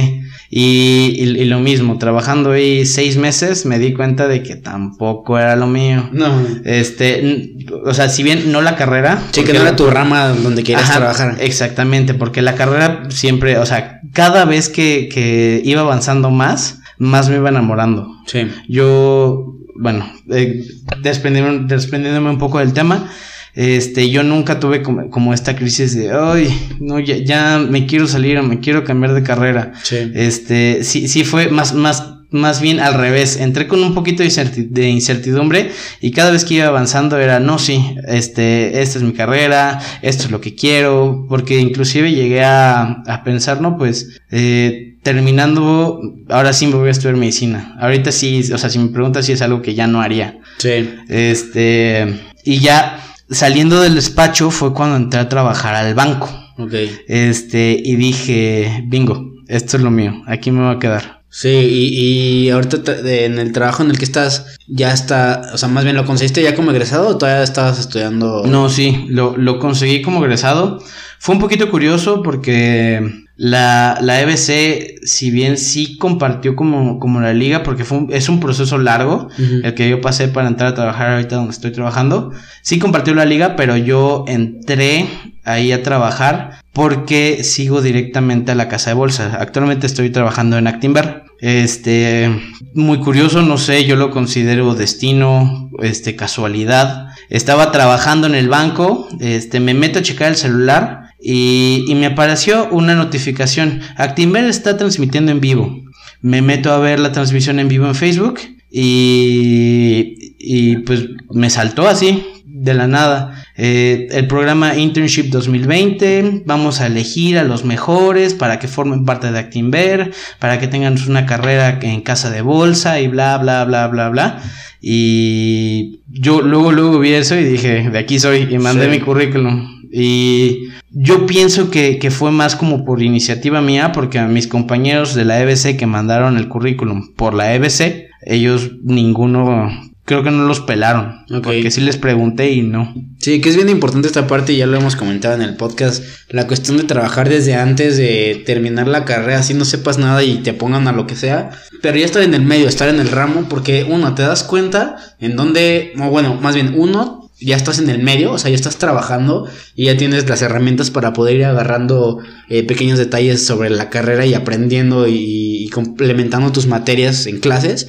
Y, 0.50 1.14
y- 1.18 1.42
y 1.42 1.46
lo 1.46 1.60
mismo, 1.60 1.98
trabajando 1.98 2.52
ahí 2.52 2.86
seis 2.86 3.18
meses, 3.18 3.66
me 3.66 3.80
di 3.80 3.94
cuenta 3.94 4.28
de 4.28 4.44
que 4.44 4.56
tampoco 4.56 5.38
era 5.38 5.56
lo 5.56 5.68
mío. 5.68 6.10
No. 6.12 6.34
Este, 6.66 7.56
o 7.86 7.94
sea, 7.94 8.10
si 8.10 8.24
bien 8.24 8.52
no 8.52 8.62
la 8.62 8.76
carrera. 8.76 9.22
Sí, 9.32 9.44
que 9.44 9.54
no 9.54 9.62
era 9.62 9.76
tu 9.76 9.90
rama 9.90 10.30
donde 10.30 10.64
querías 10.64 10.90
Ajá, 10.90 11.00
trabajar. 11.00 11.38
Exactamente, 11.40 12.14
porque 12.14 12.42
la 12.42 12.56
carrera 12.56 13.04
siempre, 13.10 13.58
o 13.58 13.66
sea, 13.66 14.02
cada 14.14 14.46
vez 14.46 14.70
que, 14.70 15.10
que 15.12 15.62
iba 15.64 15.82
avanzando 15.82 16.30
más, 16.32 16.77
más 16.98 17.30
me 17.30 17.38
iba 17.38 17.50
enamorando. 17.50 18.08
Sí. 18.26 18.48
Yo, 18.68 19.56
bueno, 19.76 20.12
eh, 20.30 20.64
desprendiéndome, 21.02 21.68
desprendiéndome 21.68 22.30
un 22.30 22.38
poco 22.38 22.60
del 22.60 22.74
tema, 22.74 23.10
este, 23.58 24.12
yo 24.12 24.22
nunca 24.22 24.60
tuve 24.60 24.84
como, 24.84 25.10
como 25.10 25.34
esta 25.34 25.56
crisis 25.56 25.96
de, 25.96 26.12
ay, 26.12 26.48
no, 26.80 27.00
ya, 27.00 27.18
ya 27.18 27.58
me 27.58 27.88
quiero 27.88 28.08
salir 28.08 28.38
o 28.38 28.44
me 28.44 28.60
quiero 28.60 28.84
cambiar 28.84 29.14
de 29.14 29.24
carrera. 29.24 29.74
Sí. 29.82 30.12
Este, 30.14 30.84
sí, 30.84 31.08
sí 31.08 31.24
fue 31.24 31.50
más, 31.50 31.74
más, 31.74 32.18
más 32.30 32.62
bien 32.62 32.80
al 32.80 32.94
revés. 32.94 33.38
Entré 33.38 33.68
con 33.68 33.84
un 33.84 33.96
poquito 33.96 34.22
de 34.22 34.90
incertidumbre 34.90 35.72
y 36.02 36.12
cada 36.12 36.30
vez 36.30 36.46
que 36.46 36.54
iba 36.54 36.68
avanzando 36.68 37.18
era, 37.18 37.40
no, 37.40 37.58
sí, 37.58 37.96
este, 38.08 38.80
esta 38.82 39.00
es 39.00 39.04
mi 39.04 39.14
carrera, 39.14 39.80
esto 40.04 40.26
es 40.26 40.32
lo 40.32 40.40
que 40.40 40.54
quiero, 40.54 41.26
porque 41.28 41.60
inclusive 41.60 42.12
llegué 42.12 42.44
a, 42.44 43.02
a 43.08 43.24
pensar, 43.24 43.60
no, 43.60 43.76
pues, 43.76 44.20
eh, 44.30 44.87
terminando, 45.12 46.02
ahora 46.28 46.52
sí 46.52 46.68
me 46.68 46.76
voy 46.76 46.90
a 46.90 46.92
estudiar 46.92 47.16
medicina. 47.16 47.76
Ahorita 47.80 48.12
sí, 48.12 48.42
o 48.52 48.58
sea, 48.58 48.70
si 48.70 48.78
me 48.78 48.90
preguntas 48.90 49.26
si 49.26 49.32
es 49.32 49.42
algo 49.42 49.62
que 49.62 49.74
ya 49.74 49.88
no 49.88 50.02
haría. 50.02 50.40
Sí. 50.58 50.90
Este, 51.08 52.20
y 52.44 52.60
ya 52.60 53.00
saliendo 53.30 53.80
del 53.82 53.96
despacho 53.96 54.52
fue 54.52 54.74
cuando 54.74 54.98
entré 54.98 55.20
a 55.20 55.30
trabajar 55.30 55.76
al 55.76 55.94
banco. 55.96 56.30
Ok. 56.58 56.74
Este, 57.08 57.80
y 57.84 57.96
dije, 57.96 58.84
bingo, 58.88 59.32
esto 59.48 59.78
es 59.78 59.84
lo 59.84 59.92
mío, 59.92 60.24
aquí 60.28 60.52
me 60.52 60.66
voy 60.66 60.76
a 60.76 60.80
quedar. 60.80 61.18
Sí, 61.30 61.50
y, 61.50 62.46
y 62.46 62.50
ahorita 62.50 62.84
te- 62.84 63.26
en 63.26 63.38
el 63.38 63.52
trabajo 63.52 63.84
en 63.84 63.92
el 63.92 63.98
que 63.98 64.06
estás, 64.06 64.58
ya 64.68 64.92
está, 64.94 65.52
o 65.54 65.58
sea, 65.58 65.70
más 65.70 65.84
bien 65.84 65.96
lo 65.96 66.06
conseguiste 66.06 66.42
ya 66.42 66.56
como 66.56 66.72
egresado 66.72 67.10
o 67.10 67.18
todavía 67.18 67.44
estabas 67.44 67.80
estudiando. 67.80 68.44
No, 68.46 68.70
sí, 68.70 69.06
lo, 69.10 69.38
lo 69.38 69.60
conseguí 69.60 70.02
como 70.02 70.24
egresado. 70.24 70.80
Fue 71.20 71.36
un 71.36 71.42
poquito 71.42 71.70
curioso 71.70 72.22
porque 72.24 73.26
la, 73.36 73.98
la 74.02 74.22
EBC, 74.22 75.00
si 75.06 75.30
bien 75.32 75.58
sí 75.58 75.98
compartió 75.98 76.56
como, 76.56 77.00
como 77.00 77.20
la 77.22 77.34
liga, 77.34 77.64
porque 77.64 77.84
fue 77.84 77.98
un- 78.00 78.14
es 78.14 78.30
un 78.30 78.40
proceso 78.40 78.78
largo, 78.78 79.28
el 79.64 79.74
que 79.74 79.90
yo 79.90 80.00
pasé 80.02 80.28
para 80.28 80.48
entrar 80.48 80.70
a 80.72 80.76
trabajar 80.76 81.12
ahorita 81.12 81.36
donde 81.36 81.52
estoy 81.52 81.72
trabajando, 81.72 82.32
sí 82.62 82.80
compartió 82.80 83.14
la 83.14 83.26
liga, 83.26 83.56
pero 83.56 83.78
yo 83.78 84.26
entré 84.28 85.06
ahí 85.44 85.72
a 85.72 85.84
trabajar 85.84 86.60
porque 86.74 87.44
sigo 87.44 87.82
directamente 87.82 88.52
a 88.52 88.56
la 88.56 88.68
casa 88.68 88.92
de 88.92 88.96
bolsa. 88.96 89.38
Actualmente 89.40 89.88
estoy 89.88 90.10
trabajando 90.10 90.58
en 90.58 90.68
Actinver. 90.68 91.24
Este, 91.40 92.32
muy 92.74 93.00
curioso, 93.00 93.42
no 93.42 93.58
sé, 93.58 93.86
yo 93.86 93.96
lo 93.96 94.10
considero 94.10 94.76
destino, 94.76 95.70
este, 95.80 96.16
casualidad. 96.16 97.10
Estaba 97.30 97.72
trabajando 97.72 98.28
en 98.28 98.36
el 98.36 98.50
banco, 98.50 99.08
este, 99.20 99.60
me 99.60 99.74
meto 99.74 100.00
a 100.00 100.02
checar 100.04 100.30
el 100.30 100.38
celular 100.38 101.12
y, 101.22 101.86
y 101.88 101.96
me 101.96 102.08
apareció 102.08 102.70
una 102.72 102.96
notificación. 102.96 103.82
Actinver 103.98 104.46
está 104.46 104.78
transmitiendo 104.78 105.32
en 105.32 105.40
vivo. 105.40 105.84
Me 106.22 106.42
meto 106.42 106.72
a 106.72 106.80
ver 106.80 107.00
la 107.00 107.12
transmisión 107.12 107.60
en 107.60 107.68
vivo 107.68 107.86
en 107.86 107.96
Facebook 107.96 108.40
y, 108.72 110.36
y 110.40 110.78
pues 110.78 111.06
me 111.32 111.50
saltó 111.50 111.88
así, 111.88 112.26
de 112.68 112.76
la 112.76 112.88
nada. 112.88 113.44
Eh, 113.58 114.08
el 114.12 114.28
programa 114.28 114.76
Internship 114.76 115.30
2020, 115.32 116.44
vamos 116.46 116.80
a 116.82 116.88
elegir 116.88 117.38
a 117.40 117.44
los 117.44 117.66
mejores 117.66 118.34
para 118.36 118.60
que 118.60 118.68
formen 118.68 119.06
parte 119.06 119.32
de 119.32 119.40
Actinver, 119.40 120.12
para 120.40 120.60
que 120.60 120.68
tengan 120.68 120.96
una 121.08 121.26
carrera 121.26 121.80
en 121.82 122.02
casa 122.02 122.30
de 122.30 122.42
bolsa 122.42 123.00
y 123.00 123.08
bla, 123.08 123.38
bla, 123.40 123.66
bla, 123.66 123.88
bla, 123.88 124.10
bla. 124.10 124.42
Y 124.82 126.02
yo 126.08 126.42
luego, 126.42 126.72
luego 126.72 127.00
vi 127.00 127.14
eso 127.14 127.36
y 127.38 127.44
dije, 127.44 127.90
de 127.90 127.98
aquí 128.00 128.20
soy, 128.20 128.48
y 128.50 128.58
mandé 128.60 128.86
Sí. 128.86 128.92
mi 128.92 129.00
currículum. 129.00 129.78
Y 129.92 130.68
yo 130.92 131.26
pienso 131.26 131.72
que, 131.72 131.98
que 131.98 132.12
fue 132.12 132.32
más 132.32 132.56
como 132.56 132.84
por 132.86 133.02
iniciativa 133.02 133.62
mía, 133.62 133.92
porque 133.92 134.20
a 134.20 134.28
mis 134.28 134.48
compañeros 134.48 135.16
de 135.16 135.26
la 135.26 135.40
EBC 135.42 135.78
que 135.78 135.86
mandaron 135.88 136.38
el 136.38 136.48
currículum 136.50 137.14
por 137.16 137.34
la 137.34 137.54
EBC, 137.56 138.08
ellos 138.22 138.72
ninguno, 138.84 139.70
creo 140.08 140.24
que 140.24 140.32
no 140.32 140.46
los 140.46 140.62
pelaron. 140.62 141.26
Ok. 141.30 141.44
Porque 141.44 141.70
sí 141.70 141.82
les 141.82 141.98
pregunté 141.98 142.54
y 142.54 142.62
no. 142.62 142.96
Sí, 143.20 143.42
que 143.42 143.50
es 143.50 143.58
bien 143.58 143.68
importante 143.68 144.08
esta 144.08 144.26
parte, 144.26 144.56
ya 144.56 144.66
lo 144.66 144.78
hemos 144.78 144.96
comentado 144.96 145.36
en 145.36 145.42
el 145.42 145.58
podcast, 145.58 146.02
la 146.30 146.48
cuestión 146.48 146.78
de 146.78 146.86
trabajar 146.86 147.28
desde 147.28 147.56
antes 147.56 147.98
de 147.98 148.42
terminar 148.46 148.88
la 148.88 149.04
carrera, 149.04 149.40
así 149.40 149.54
no 149.54 149.66
sepas 149.66 149.98
nada 149.98 150.24
y 150.24 150.38
te 150.38 150.54
pongan 150.54 150.88
a 150.88 150.94
lo 150.94 151.08
que 151.08 151.18
sea, 151.18 151.50
pero 151.82 151.98
ya 151.98 152.06
estar 152.06 152.22
en 152.24 152.34
el 152.34 152.42
medio, 152.42 152.70
estar 152.70 152.88
en 152.88 153.02
el 153.02 153.10
ramo, 153.10 153.48
porque 153.50 153.86
uno, 153.88 154.16
te 154.16 154.22
das 154.22 154.44
cuenta 154.44 154.96
en 155.20 155.36
dónde, 155.36 155.92
o 156.00 156.10
bueno, 156.10 156.36
más 156.36 156.56
bien 156.56 156.76
uno, 156.78 157.30
ya 157.42 157.58
estás 157.58 157.80
en 157.80 157.90
el 157.90 158.02
medio, 158.02 158.32
o 158.32 158.38
sea, 158.38 158.50
ya 158.50 158.56
estás 158.56 158.78
trabajando 158.78 159.46
y 159.76 159.86
ya 159.86 159.98
tienes 159.98 160.28
las 160.30 160.42
herramientas 160.42 160.90
para 160.90 161.12
poder 161.12 161.36
ir 161.36 161.46
agarrando 161.46 162.20
eh, 162.48 162.64
pequeños 162.64 162.98
detalles 162.98 163.46
sobre 163.46 163.70
la 163.70 163.90
carrera 163.90 164.26
y 164.26 164.34
aprendiendo 164.34 165.08
y, 165.08 165.66
y 165.66 165.70
complementando 165.70 166.52
tus 166.54 166.66
materias 166.66 167.28
en 167.28 167.40
clases. 167.40 167.88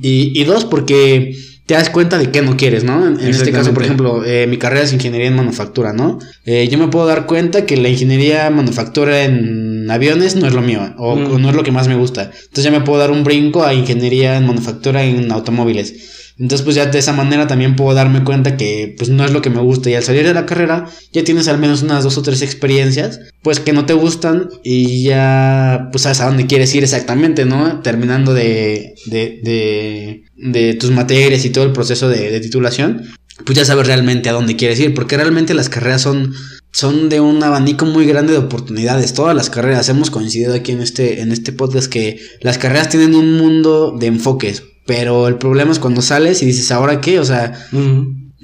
Y, 0.00 0.32
y 0.40 0.44
dos, 0.44 0.64
porque 0.64 1.34
te 1.66 1.74
das 1.74 1.90
cuenta 1.90 2.16
de 2.18 2.30
qué 2.30 2.42
no 2.42 2.56
quieres, 2.56 2.84
¿no? 2.84 3.06
En, 3.06 3.18
en 3.20 3.28
este 3.28 3.50
caso, 3.50 3.74
por 3.74 3.82
ejemplo, 3.82 4.24
eh, 4.24 4.46
mi 4.48 4.56
carrera 4.56 4.84
es 4.84 4.92
ingeniería 4.92 5.26
en 5.26 5.34
manufactura, 5.34 5.92
¿no? 5.92 6.18
Eh, 6.44 6.68
yo 6.70 6.78
me 6.78 6.86
puedo 6.88 7.06
dar 7.06 7.26
cuenta 7.26 7.66
que 7.66 7.76
la 7.76 7.88
ingeniería 7.88 8.48
manufactura 8.50 9.24
en 9.24 9.90
aviones 9.90 10.36
no 10.36 10.46
es 10.46 10.54
lo 10.54 10.62
mío, 10.62 10.94
o, 10.96 11.16
Mm. 11.16 11.32
o 11.32 11.38
no 11.38 11.50
es 11.50 11.56
lo 11.56 11.62
que 11.64 11.72
más 11.72 11.88
me 11.88 11.96
gusta. 11.96 12.30
Entonces 12.32 12.64
ya 12.64 12.70
me 12.70 12.80
puedo 12.82 12.98
dar 13.00 13.10
un 13.10 13.24
brinco 13.24 13.64
a 13.64 13.74
ingeniería 13.74 14.36
en 14.36 14.46
manufactura 14.46 15.02
en 15.04 15.30
automóviles. 15.32 16.25
Entonces, 16.38 16.64
pues 16.64 16.76
ya 16.76 16.86
de 16.86 16.98
esa 16.98 17.14
manera 17.14 17.46
también 17.46 17.76
puedo 17.76 17.94
darme 17.94 18.22
cuenta 18.22 18.56
que 18.58 18.94
pues 18.98 19.08
no 19.08 19.24
es 19.24 19.32
lo 19.32 19.40
que 19.40 19.48
me 19.48 19.60
gusta. 19.60 19.88
Y 19.88 19.94
al 19.94 20.02
salir 20.02 20.26
de 20.26 20.34
la 20.34 20.44
carrera, 20.44 20.86
ya 21.12 21.24
tienes 21.24 21.48
al 21.48 21.58
menos 21.58 21.82
unas 21.82 22.04
dos 22.04 22.18
o 22.18 22.22
tres 22.22 22.42
experiencias, 22.42 23.20
pues 23.42 23.58
que 23.60 23.72
no 23.72 23.86
te 23.86 23.94
gustan 23.94 24.50
y 24.62 25.04
ya 25.04 25.88
pues 25.92 26.02
sabes 26.02 26.20
a 26.20 26.26
dónde 26.26 26.46
quieres 26.46 26.74
ir 26.74 26.82
exactamente, 26.82 27.46
¿no? 27.46 27.80
Terminando 27.80 28.34
de, 28.34 28.94
de, 29.06 29.40
de, 29.42 30.24
de 30.36 30.74
tus 30.74 30.90
materias 30.90 31.44
y 31.44 31.50
todo 31.50 31.64
el 31.64 31.72
proceso 31.72 32.08
de, 32.08 32.38
titulación, 32.40 33.02
pues 33.46 33.56
ya 33.56 33.64
sabes 33.64 33.86
realmente 33.86 34.28
a 34.28 34.32
dónde 34.32 34.56
quieres 34.56 34.78
ir, 34.78 34.92
porque 34.92 35.16
realmente 35.16 35.54
las 35.54 35.70
carreras 35.70 36.02
son 36.02 36.34
son 36.72 37.08
de 37.08 37.20
un 37.20 37.42
abanico 37.42 37.86
muy 37.86 38.04
grande 38.04 38.34
de 38.34 38.38
oportunidades. 38.38 39.14
Todas 39.14 39.34
las 39.34 39.48
carreras 39.48 39.88
hemos 39.88 40.10
coincidido 40.10 40.52
aquí 40.52 40.72
en 40.72 40.82
este, 40.82 41.22
en 41.22 41.32
este 41.32 41.54
podcast 41.54 41.90
que 41.90 42.20
las 42.42 42.58
carreras 42.58 42.90
tienen 42.90 43.14
un 43.14 43.38
mundo 43.38 43.96
de 43.98 44.08
enfoques. 44.08 44.62
Pero 44.86 45.28
el 45.28 45.36
problema 45.36 45.72
es 45.72 45.78
cuando 45.78 46.02
sales 46.02 46.42
y 46.42 46.46
dices, 46.46 46.70
¿ahora 46.70 47.00
qué? 47.00 47.18
O 47.18 47.24
sea, 47.24 47.66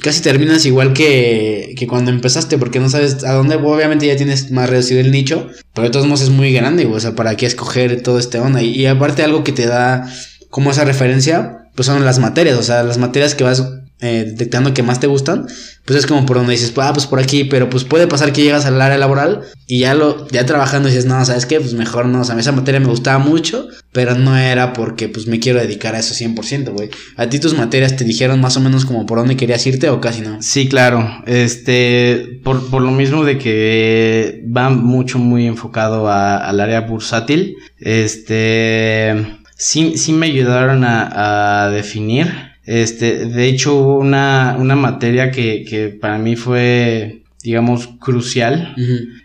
casi 0.02 0.22
terminas 0.22 0.66
igual 0.66 0.92
que, 0.92 1.74
que 1.76 1.86
cuando 1.86 2.10
empezaste, 2.10 2.58
porque 2.58 2.80
no 2.80 2.88
sabes 2.88 3.24
a 3.24 3.32
dónde, 3.32 3.56
obviamente 3.56 4.06
ya 4.06 4.16
tienes 4.16 4.50
más 4.50 4.68
reducido 4.68 5.00
el 5.00 5.12
nicho, 5.12 5.48
pero 5.72 5.86
de 5.86 5.92
todos 5.92 6.06
modos 6.06 6.22
es 6.22 6.30
muy 6.30 6.52
grande, 6.52 6.84
güey, 6.84 6.96
o 6.96 7.00
sea, 7.00 7.14
para 7.14 7.36
qué 7.36 7.46
escoger 7.46 8.02
todo 8.02 8.18
este 8.18 8.40
onda. 8.40 8.62
Y, 8.62 8.70
y 8.70 8.86
aparte 8.86 9.22
algo 9.22 9.44
que 9.44 9.52
te 9.52 9.66
da 9.66 10.12
como 10.50 10.72
esa 10.72 10.84
referencia, 10.84 11.68
pues 11.74 11.86
son 11.86 12.04
las 12.04 12.18
materias, 12.18 12.58
o 12.58 12.62
sea, 12.62 12.82
las 12.82 12.98
materias 12.98 13.34
que 13.34 13.44
vas 13.44 13.64
eh, 14.02 14.24
detectando 14.26 14.74
que 14.74 14.82
más 14.82 14.98
te 14.98 15.06
gustan, 15.06 15.46
pues 15.84 15.98
es 16.00 16.06
como 16.06 16.26
por 16.26 16.36
donde 16.36 16.52
dices, 16.52 16.72
ah, 16.76 16.92
pues 16.92 17.06
por 17.06 17.20
aquí, 17.20 17.44
pero 17.44 17.70
pues 17.70 17.84
puede 17.84 18.08
pasar 18.08 18.32
que 18.32 18.42
llegas 18.42 18.66
al 18.66 18.80
área 18.80 18.98
laboral 18.98 19.42
y 19.68 19.78
ya 19.80 19.94
lo, 19.94 20.26
ya 20.28 20.44
trabajando 20.44 20.88
dices, 20.88 21.06
no, 21.06 21.24
¿sabes 21.24 21.46
qué? 21.46 21.60
Pues 21.60 21.74
mejor 21.74 22.06
no, 22.06 22.20
o 22.20 22.24
sea, 22.24 22.36
esa 22.38 22.50
materia 22.50 22.80
me 22.80 22.88
gustaba 22.88 23.18
mucho, 23.18 23.68
pero 23.92 24.16
no 24.16 24.36
era 24.36 24.72
porque 24.72 25.08
pues 25.08 25.28
me 25.28 25.38
quiero 25.38 25.60
dedicar 25.60 25.94
a 25.94 26.00
eso 26.00 26.14
100%, 26.14 26.72
güey. 26.72 26.90
¿A 27.16 27.28
ti 27.28 27.38
tus 27.38 27.56
materias 27.56 27.96
te 27.96 28.04
dijeron 28.04 28.40
más 28.40 28.56
o 28.56 28.60
menos 28.60 28.84
como 28.84 29.06
por 29.06 29.18
dónde 29.18 29.36
querías 29.36 29.66
irte 29.66 29.88
o 29.88 30.00
casi 30.00 30.20
no? 30.22 30.42
Sí, 30.42 30.68
claro. 30.68 31.08
Este, 31.26 32.40
por, 32.42 32.70
por 32.70 32.82
lo 32.82 32.90
mismo 32.90 33.24
de 33.24 33.38
que 33.38 34.44
va 34.44 34.68
mucho 34.68 35.18
muy 35.18 35.46
enfocado 35.46 36.10
al 36.10 36.58
área 36.60 36.80
bursátil, 36.80 37.54
este, 37.78 39.38
sí, 39.56 39.96
sí 39.96 40.12
me 40.12 40.26
ayudaron 40.26 40.84
a, 40.84 41.66
a 41.66 41.70
definir. 41.70 42.51
Este, 42.64 43.26
de 43.26 43.46
hecho, 43.46 43.74
hubo 43.74 43.98
una, 43.98 44.56
una 44.58 44.76
materia 44.76 45.30
que, 45.30 45.64
que 45.64 45.88
para 45.88 46.18
mí 46.18 46.36
fue, 46.36 47.22
digamos, 47.42 47.88
crucial. 48.00 48.74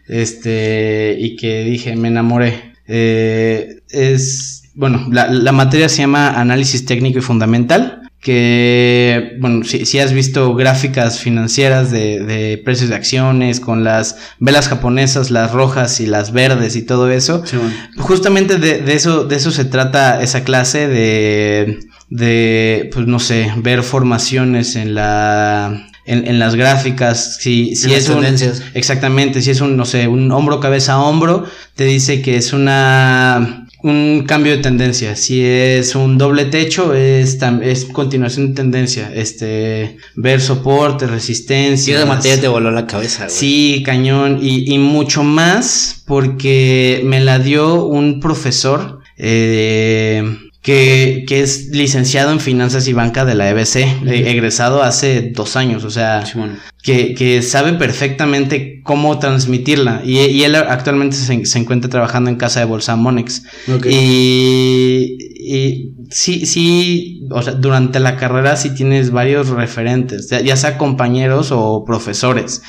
Este, 0.08 1.16
y 1.20 1.36
que 1.36 1.64
dije, 1.64 1.96
me 1.96 2.08
enamoré. 2.08 2.74
Eh, 2.88 3.82
es, 3.90 4.64
bueno, 4.74 5.08
la, 5.12 5.28
la 5.30 5.52
materia 5.52 5.90
se 5.90 5.98
llama 5.98 6.40
Análisis 6.40 6.86
Técnico 6.86 7.20
y 7.20 7.22
Fundamental. 7.22 8.02
Que, 8.20 9.38
bueno, 9.40 9.64
si, 9.64 9.86
si 9.86 10.00
has 10.00 10.12
visto 10.12 10.54
gráficas 10.56 11.20
financieras 11.20 11.92
de, 11.92 12.20
de 12.20 12.58
precios 12.58 12.90
de 12.90 12.96
acciones 12.96 13.60
con 13.60 13.84
las 13.84 14.18
velas 14.40 14.68
japonesas, 14.68 15.30
las 15.30 15.52
rojas 15.52 16.00
y 16.02 16.08
las 16.08 16.34
verdes 16.34 16.76
y 16.76 16.82
todo 16.82 17.12
eso, 17.12 17.46
Sí, 17.46 17.56
bueno. 17.58 17.74
Justamente 17.98 18.58
de, 18.58 18.82
de 18.82 18.94
eso, 18.96 19.26
de 19.26 19.36
eso 19.36 19.52
se 19.52 19.66
trata 19.66 20.22
esa 20.22 20.44
clase 20.44 20.88
de, 20.88 21.80
de, 22.10 22.90
pues 22.94 23.08
no 23.08 23.20
sé, 23.20 23.52
ver 23.58 23.84
formaciones 23.84 24.76
en 24.76 24.96
la, 24.96 25.88
en, 26.06 26.28
en 26.28 26.40
las 26.40 26.56
gráficas, 26.56 27.38
si, 27.40 27.76
si 27.76 27.88
En 27.88 27.92
las 27.94 28.04
es 28.04 28.10
un, 28.10 28.16
tendencias. 28.22 28.64
exactamente, 28.74 29.42
si 29.42 29.52
es 29.52 29.62
un, 29.62 29.76
no 29.76 29.86
sé, 29.86 30.08
un 30.08 30.32
hombro, 30.32 30.60
cabeza, 30.60 31.00
hombro, 31.00 31.46
te 31.76 31.84
dice 31.86 32.22
que 32.22 32.38
es 32.38 32.54
una, 32.54 33.68
un 33.84 34.24
cambio 34.26 34.54
de 34.56 34.60
tendencia, 34.60 35.16
si 35.18 35.44
es 35.44 35.96
un 35.96 36.18
doble 36.18 36.46
techo, 36.46 36.94
es, 36.94 37.38
es 37.62 37.86
continuación 37.86 38.50
de 38.50 38.54
tendencia, 38.56 39.12
este, 39.14 39.98
ver 40.16 40.40
soporte, 40.42 41.08
resistencia. 41.08 41.98
esa 41.98 42.06
materia 42.06 42.40
te 42.40 42.48
voló 42.48 42.72
la 42.72 42.88
cabeza, 42.88 43.26
güey. 43.26 43.36
Sí, 43.36 43.84
cañón. 43.86 44.40
Y, 44.42 44.74
y 44.74 44.78
mucho 44.80 45.24
más 45.24 46.04
porque 46.06 47.02
me 47.06 47.20
la 47.20 47.38
dio 47.40 47.84
un 47.86 48.20
profesor 48.20 49.00
eh, 49.18 50.24
que, 50.68 51.24
que 51.26 51.40
es 51.40 51.70
licenciado 51.70 52.30
en 52.34 52.42
finanzas 52.42 52.90
y 52.90 52.92
banca 52.92 53.24
de 53.24 53.36
la 53.36 53.50
EBC, 53.52 53.78
eh, 53.78 54.30
egresado 54.32 54.84
hace 54.84 55.32
dos 55.34 55.56
años, 55.56 55.86
o 55.86 55.90
sea, 55.90 56.26
Sí, 56.26 56.34
bueno. 56.38 56.56
que, 56.84 57.14
que 57.14 57.42
sabe 57.42 57.72
perfectamente 57.72 58.82
cómo 58.84 59.18
transmitirla. 59.18 60.02
Y, 60.04 60.18
y 60.20 60.44
él 60.44 60.56
actualmente 60.56 61.16
se, 61.16 61.46
se 61.46 61.58
encuentra 61.58 61.90
trabajando 61.90 62.30
en 62.30 62.36
casa 62.36 62.60
de 62.60 62.66
bolsa 62.66 62.98
Monex. 62.98 63.44
Ok. 63.74 63.86
Y, 63.90 65.18
y 65.40 65.94
sí, 66.10 66.46
sí, 66.46 67.22
o 67.32 67.42
sea, 67.42 67.54
durante 67.54 68.02
la 68.02 68.18
carrera 68.18 68.58
sí 68.58 68.76
tienes 68.76 69.12
varios 69.12 69.48
referentes, 69.48 70.30
ya, 70.30 70.42
ya 70.42 70.58
sea 70.58 70.78
compañeros 70.78 71.48
o 71.54 71.86
profesores, 71.86 72.62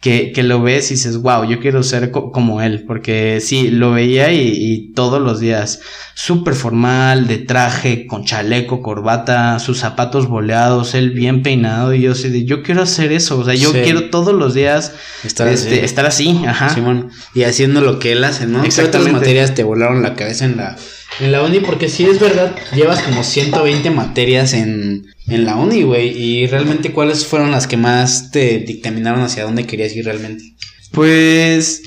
que, 0.00 0.32
que 0.32 0.42
lo 0.42 0.62
ves 0.62 0.90
y 0.90 0.94
dices, 0.94 1.18
wow, 1.18 1.44
yo 1.44 1.60
quiero 1.60 1.82
ser 1.82 2.10
co- 2.10 2.32
como 2.32 2.62
él, 2.62 2.84
porque 2.86 3.38
sí, 3.40 3.70
lo 3.70 3.92
veía 3.92 4.32
y, 4.32 4.48
y 4.56 4.92
todos 4.94 5.20
los 5.20 5.40
días, 5.40 5.80
súper 6.14 6.54
formal, 6.54 7.26
de 7.26 7.36
traje, 7.36 8.06
con 8.06 8.24
chaleco, 8.24 8.80
corbata, 8.80 9.58
sus 9.58 9.76
zapatos 9.78 10.26
boleados, 10.26 10.94
él 10.94 11.10
bien 11.10 11.42
peinado, 11.42 11.92
y 11.92 12.00
yo 12.00 12.12
así 12.12 12.30
de, 12.30 12.44
yo 12.46 12.62
quiero 12.62 12.80
hacer 12.82 13.12
eso, 13.12 13.38
o 13.38 13.44
sea, 13.44 13.54
yo 13.54 13.72
Sí. 13.72 13.80
quiero 13.84 14.08
todos 14.08 14.32
los 14.34 14.54
días 14.54 14.92
Estar 15.22 15.48
este, 15.48 15.74
así. 15.74 15.84
estar 15.84 16.06
así, 16.06 16.42
ajá. 16.46 16.70
Simón, 16.70 17.10
y 17.34 17.42
haciendo 17.42 17.82
lo 17.82 17.98
que 17.98 18.12
él 18.12 18.24
hace, 18.24 18.46
¿no? 18.46 18.52
¿Qué 18.62 18.68
otras 18.68 18.78
Exactamente. 18.78 19.18
materias 19.18 19.54
te 19.54 19.64
volaron 19.64 20.02
la 20.02 20.14
cabeza 20.14 20.46
en 20.46 20.56
la, 20.56 20.76
en 21.20 21.30
la 21.30 21.42
uni? 21.42 21.60
Porque 21.60 21.90
sí 21.90 22.04
es 22.06 22.18
verdad, 22.20 22.56
llevas 22.74 23.02
como 23.02 23.22
120 23.22 23.90
materias 23.90 24.54
en, 24.54 25.09
en 25.30 25.44
la 25.44 25.56
uni, 25.56 25.82
güey. 25.82 26.08
Y 26.08 26.46
realmente, 26.46 26.92
¿cuáles 26.92 27.26
fueron 27.26 27.50
las 27.50 27.66
que 27.66 27.76
más 27.76 28.30
te 28.30 28.58
dictaminaron 28.60 29.22
hacia 29.22 29.44
dónde 29.44 29.66
querías 29.66 29.94
ir 29.96 30.04
realmente? 30.04 30.44
Pues 30.92 31.82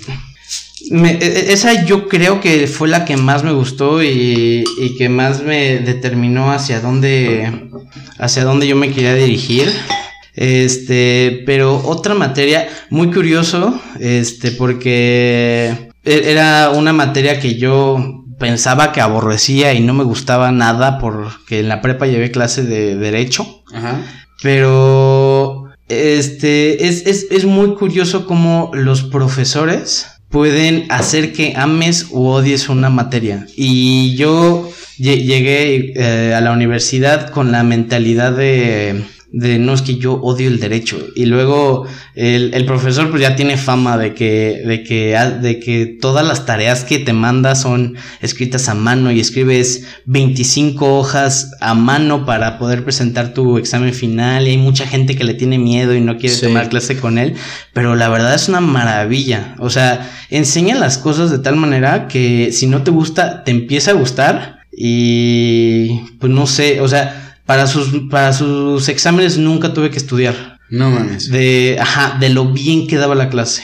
e- 0.91 1.17
e- 1.21 1.53
esa 1.53 1.86
yo 1.86 2.08
creo 2.08 2.39
que 2.41 2.67
fue 2.67 2.88
la 2.88 3.06
que 3.06 3.17
más 3.17 3.43
me 3.43 3.51
gustó 3.51 4.03
y, 4.03 4.63
y 4.79 4.97
que 4.97 5.10
más 5.10 5.41
me 5.43 5.79
determinó 5.79 6.51
hacia 6.51 6.79
dónde 6.79 7.69
hacia 8.17 8.43
dónde 8.43 8.67
yo 8.67 8.75
me 8.75 8.91
quería 8.91 9.15
dirigir. 9.15 9.71
Este, 10.36 11.43
pero 11.45 11.77
otra 11.86 12.15
materia 12.15 12.67
muy 12.89 13.12
curioso, 13.12 13.79
este, 13.99 14.51
porque 14.51 15.91
e- 16.03 16.23
era 16.32 16.71
una 16.71 16.91
materia 16.91 17.39
que 17.39 17.56
yo 17.56 18.22
pensaba 18.39 18.91
que 18.91 19.02
aborrecía 19.02 19.74
y 19.74 19.80
no 19.80 19.93
me 19.93 20.04
gustaba 20.04 20.52
nada 20.52 20.98
porque 21.00 21.60
en 21.60 21.69
la 21.69 21.82
prepa 21.82 22.08
llevé 22.08 22.32
clase 22.32 22.63
de 22.63 22.96
derecho. 22.96 23.63
Ajá. 23.74 24.02
Pero 24.41 25.69
este 25.89 26.88
es, 26.88 27.06
es, 27.08 27.28
es 27.32 27.46
muy 27.46 27.76
curioso 27.76 28.26
cómo 28.26 28.72
los 28.74 29.04
profesores 29.04 30.08
pueden 30.30 30.86
hacer 30.89 31.34
que 31.34 31.54
ames 31.56 32.08
u 32.12 32.26
odies 32.28 32.69
una 32.69 32.89
materia. 32.89 33.46
Y 33.56 34.15
yo 34.15 34.69
lle- 35.00 35.24
llegué 35.24 35.93
eh, 35.96 36.34
a 36.34 36.41
la 36.41 36.52
universidad 36.52 37.30
con 37.30 37.52
la 37.52 37.63
mentalidad 37.63 38.32
de, 38.32 39.04
de 39.36 39.58
no 39.58 39.74
es 39.74 39.82
que 39.82 39.98
yo 39.98 40.13
odio 40.22 40.48
el 40.48 40.60
derecho. 40.60 41.00
Y 41.15 41.26
luego 41.26 41.88
el, 42.13 42.54
el 42.54 42.65
profesor 42.65 43.10
pues 43.10 43.19
ya 43.24 43.36
tiene 43.36 43.58
fama 43.58 43.98
de 43.98 44.13
que, 44.13 44.62
de 44.63 44.84
que, 44.84 45.17
de 45.41 45.60
que 45.60 45.98
todas 46.00 46.26
las 46.26 46.46
tareas 46.46 46.84
que 46.84 47.00
te 47.00 47.13
manda 47.13 47.56
son 47.56 47.96
escritas 48.22 48.69
a 48.69 48.76
mano 48.76 49.12
y 49.12 49.19
escribes 49.19 49.86
25 50.06 51.00
hojas 51.00 51.52
a 51.62 51.74
mano 51.74 52.28
para 52.28 52.60
poder 52.60 52.84
presentar 52.84 53.34
tu 53.34 53.58
examen 53.58 53.91
final. 53.96 54.46
Y 54.48 54.52
hay 54.52 54.58
mucha 54.58 54.86
gente 54.86 55.15
que 55.15 55.24
le 55.24 55.34
tiene 55.34 55.58
miedo 55.58 55.96
y 55.96 56.00
no 56.02 56.17
quiere 56.17 56.36
Sí. 56.36 56.46
tomar 56.46 56.69
clase 56.69 56.98
con 57.00 57.17
él. 57.17 57.34
Pero 57.74 57.96
la 57.96 58.10
verdad 58.10 58.36
es 58.36 58.48
una 58.50 58.62
maravilla. 58.62 59.56
O 59.58 59.72
sea, 59.72 60.12
enseña 60.30 60.76
las 60.76 61.00
cosas 61.00 61.32
de 61.32 61.39
tal 61.39 61.56
manera 61.56 62.08
que 62.08 62.52
si 62.52 62.67
no 62.67 62.84
te 62.84 62.91
gusta, 62.91 63.43
te 63.43 63.50
empieza 63.50 63.89
a 63.89 63.96
gustar. 63.96 64.60
Y 64.76 66.02
pues 66.19 66.32
no 66.32 66.46
sé, 66.46 66.82
o 66.82 66.88
sea, 66.88 67.22
para 67.45 67.67
sus, 67.67 68.10
para 68.10 68.34
sus 68.34 68.88
exámenes 68.89 69.38
nunca 69.38 69.73
tuve 69.73 69.89
que 69.89 69.97
estudiar. 69.97 70.60
No 70.69 70.89
mames. 70.89 71.29
De, 71.29 71.77
ajá, 71.79 72.17
de 72.19 72.29
lo 72.29 72.51
bien 72.51 72.88
que 72.88 72.97
daba 72.97 73.15
la 73.15 73.29
clase. 73.29 73.63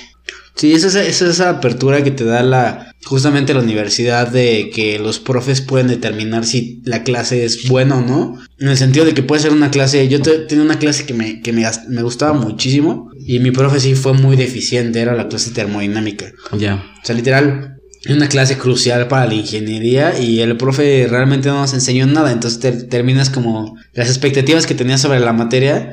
Sí, 0.56 0.74
es 0.74 0.84
esa, 0.84 1.02
es 1.04 1.22
esa 1.22 1.50
apertura 1.52 2.04
que 2.04 2.12
te 2.12 2.26
da 2.26 2.44
la, 2.44 2.92
justamente 3.06 3.54
la 3.54 3.62
universidad 3.62 4.28
de 4.28 4.70
que 4.76 5.00
los 5.00 5.18
profes 5.20 5.62
pueden 5.62 5.88
determinar 5.88 6.46
si 6.46 6.82
la 6.84 7.04
clase 7.04 7.46
es 7.46 7.70
buena 7.70 7.98
o 7.98 8.02
no. 8.02 8.38
En 8.60 8.68
el 8.68 8.76
sentido 8.76 9.06
de 9.06 9.14
que 9.14 9.24
puede 9.24 9.42
ser 9.42 9.54
una 9.54 9.72
clase, 9.72 10.06
yo 10.10 10.22
te- 10.22 10.40
tenía 10.40 10.66
una 10.66 10.78
clase 10.78 11.06
que, 11.06 11.14
me, 11.14 11.42
que 11.42 11.54
me, 11.54 11.66
me 11.88 12.04
gustaba 12.04 12.34
muchísimo 12.34 13.10
y 13.26 13.40
mi 13.40 13.52
profe 13.52 13.80
sí 13.80 13.96
fue 13.96 14.12
muy 14.12 14.36
deficiente, 14.36 15.00
era 15.00 15.16
la 15.16 15.30
clase 15.30 15.52
termodinámica. 15.52 16.26
Ya. 16.58 16.84
O 17.02 17.06
sea, 17.06 17.16
literal, 17.16 17.79
es 18.04 18.16
una 18.16 18.30
clase 18.30 18.58
crucial 18.58 19.08
para 19.10 19.26
la 19.28 19.34
ingeniería 19.34 20.18
y 20.20 20.40
el 20.40 20.56
profe 20.56 21.06
realmente 21.10 21.50
no 21.50 21.56
nos 21.60 21.74
enseñó 21.74 22.06
nada, 22.08 22.32
entonces 22.32 22.60
te- 22.62 22.72
terminas 22.72 23.30
como 23.30 23.76
las 23.94 24.08
expectativas 24.08 24.66
que 24.66 24.74
tenías 24.76 25.02
sobre 25.02 25.20
la 25.20 25.34
materia 25.34 25.92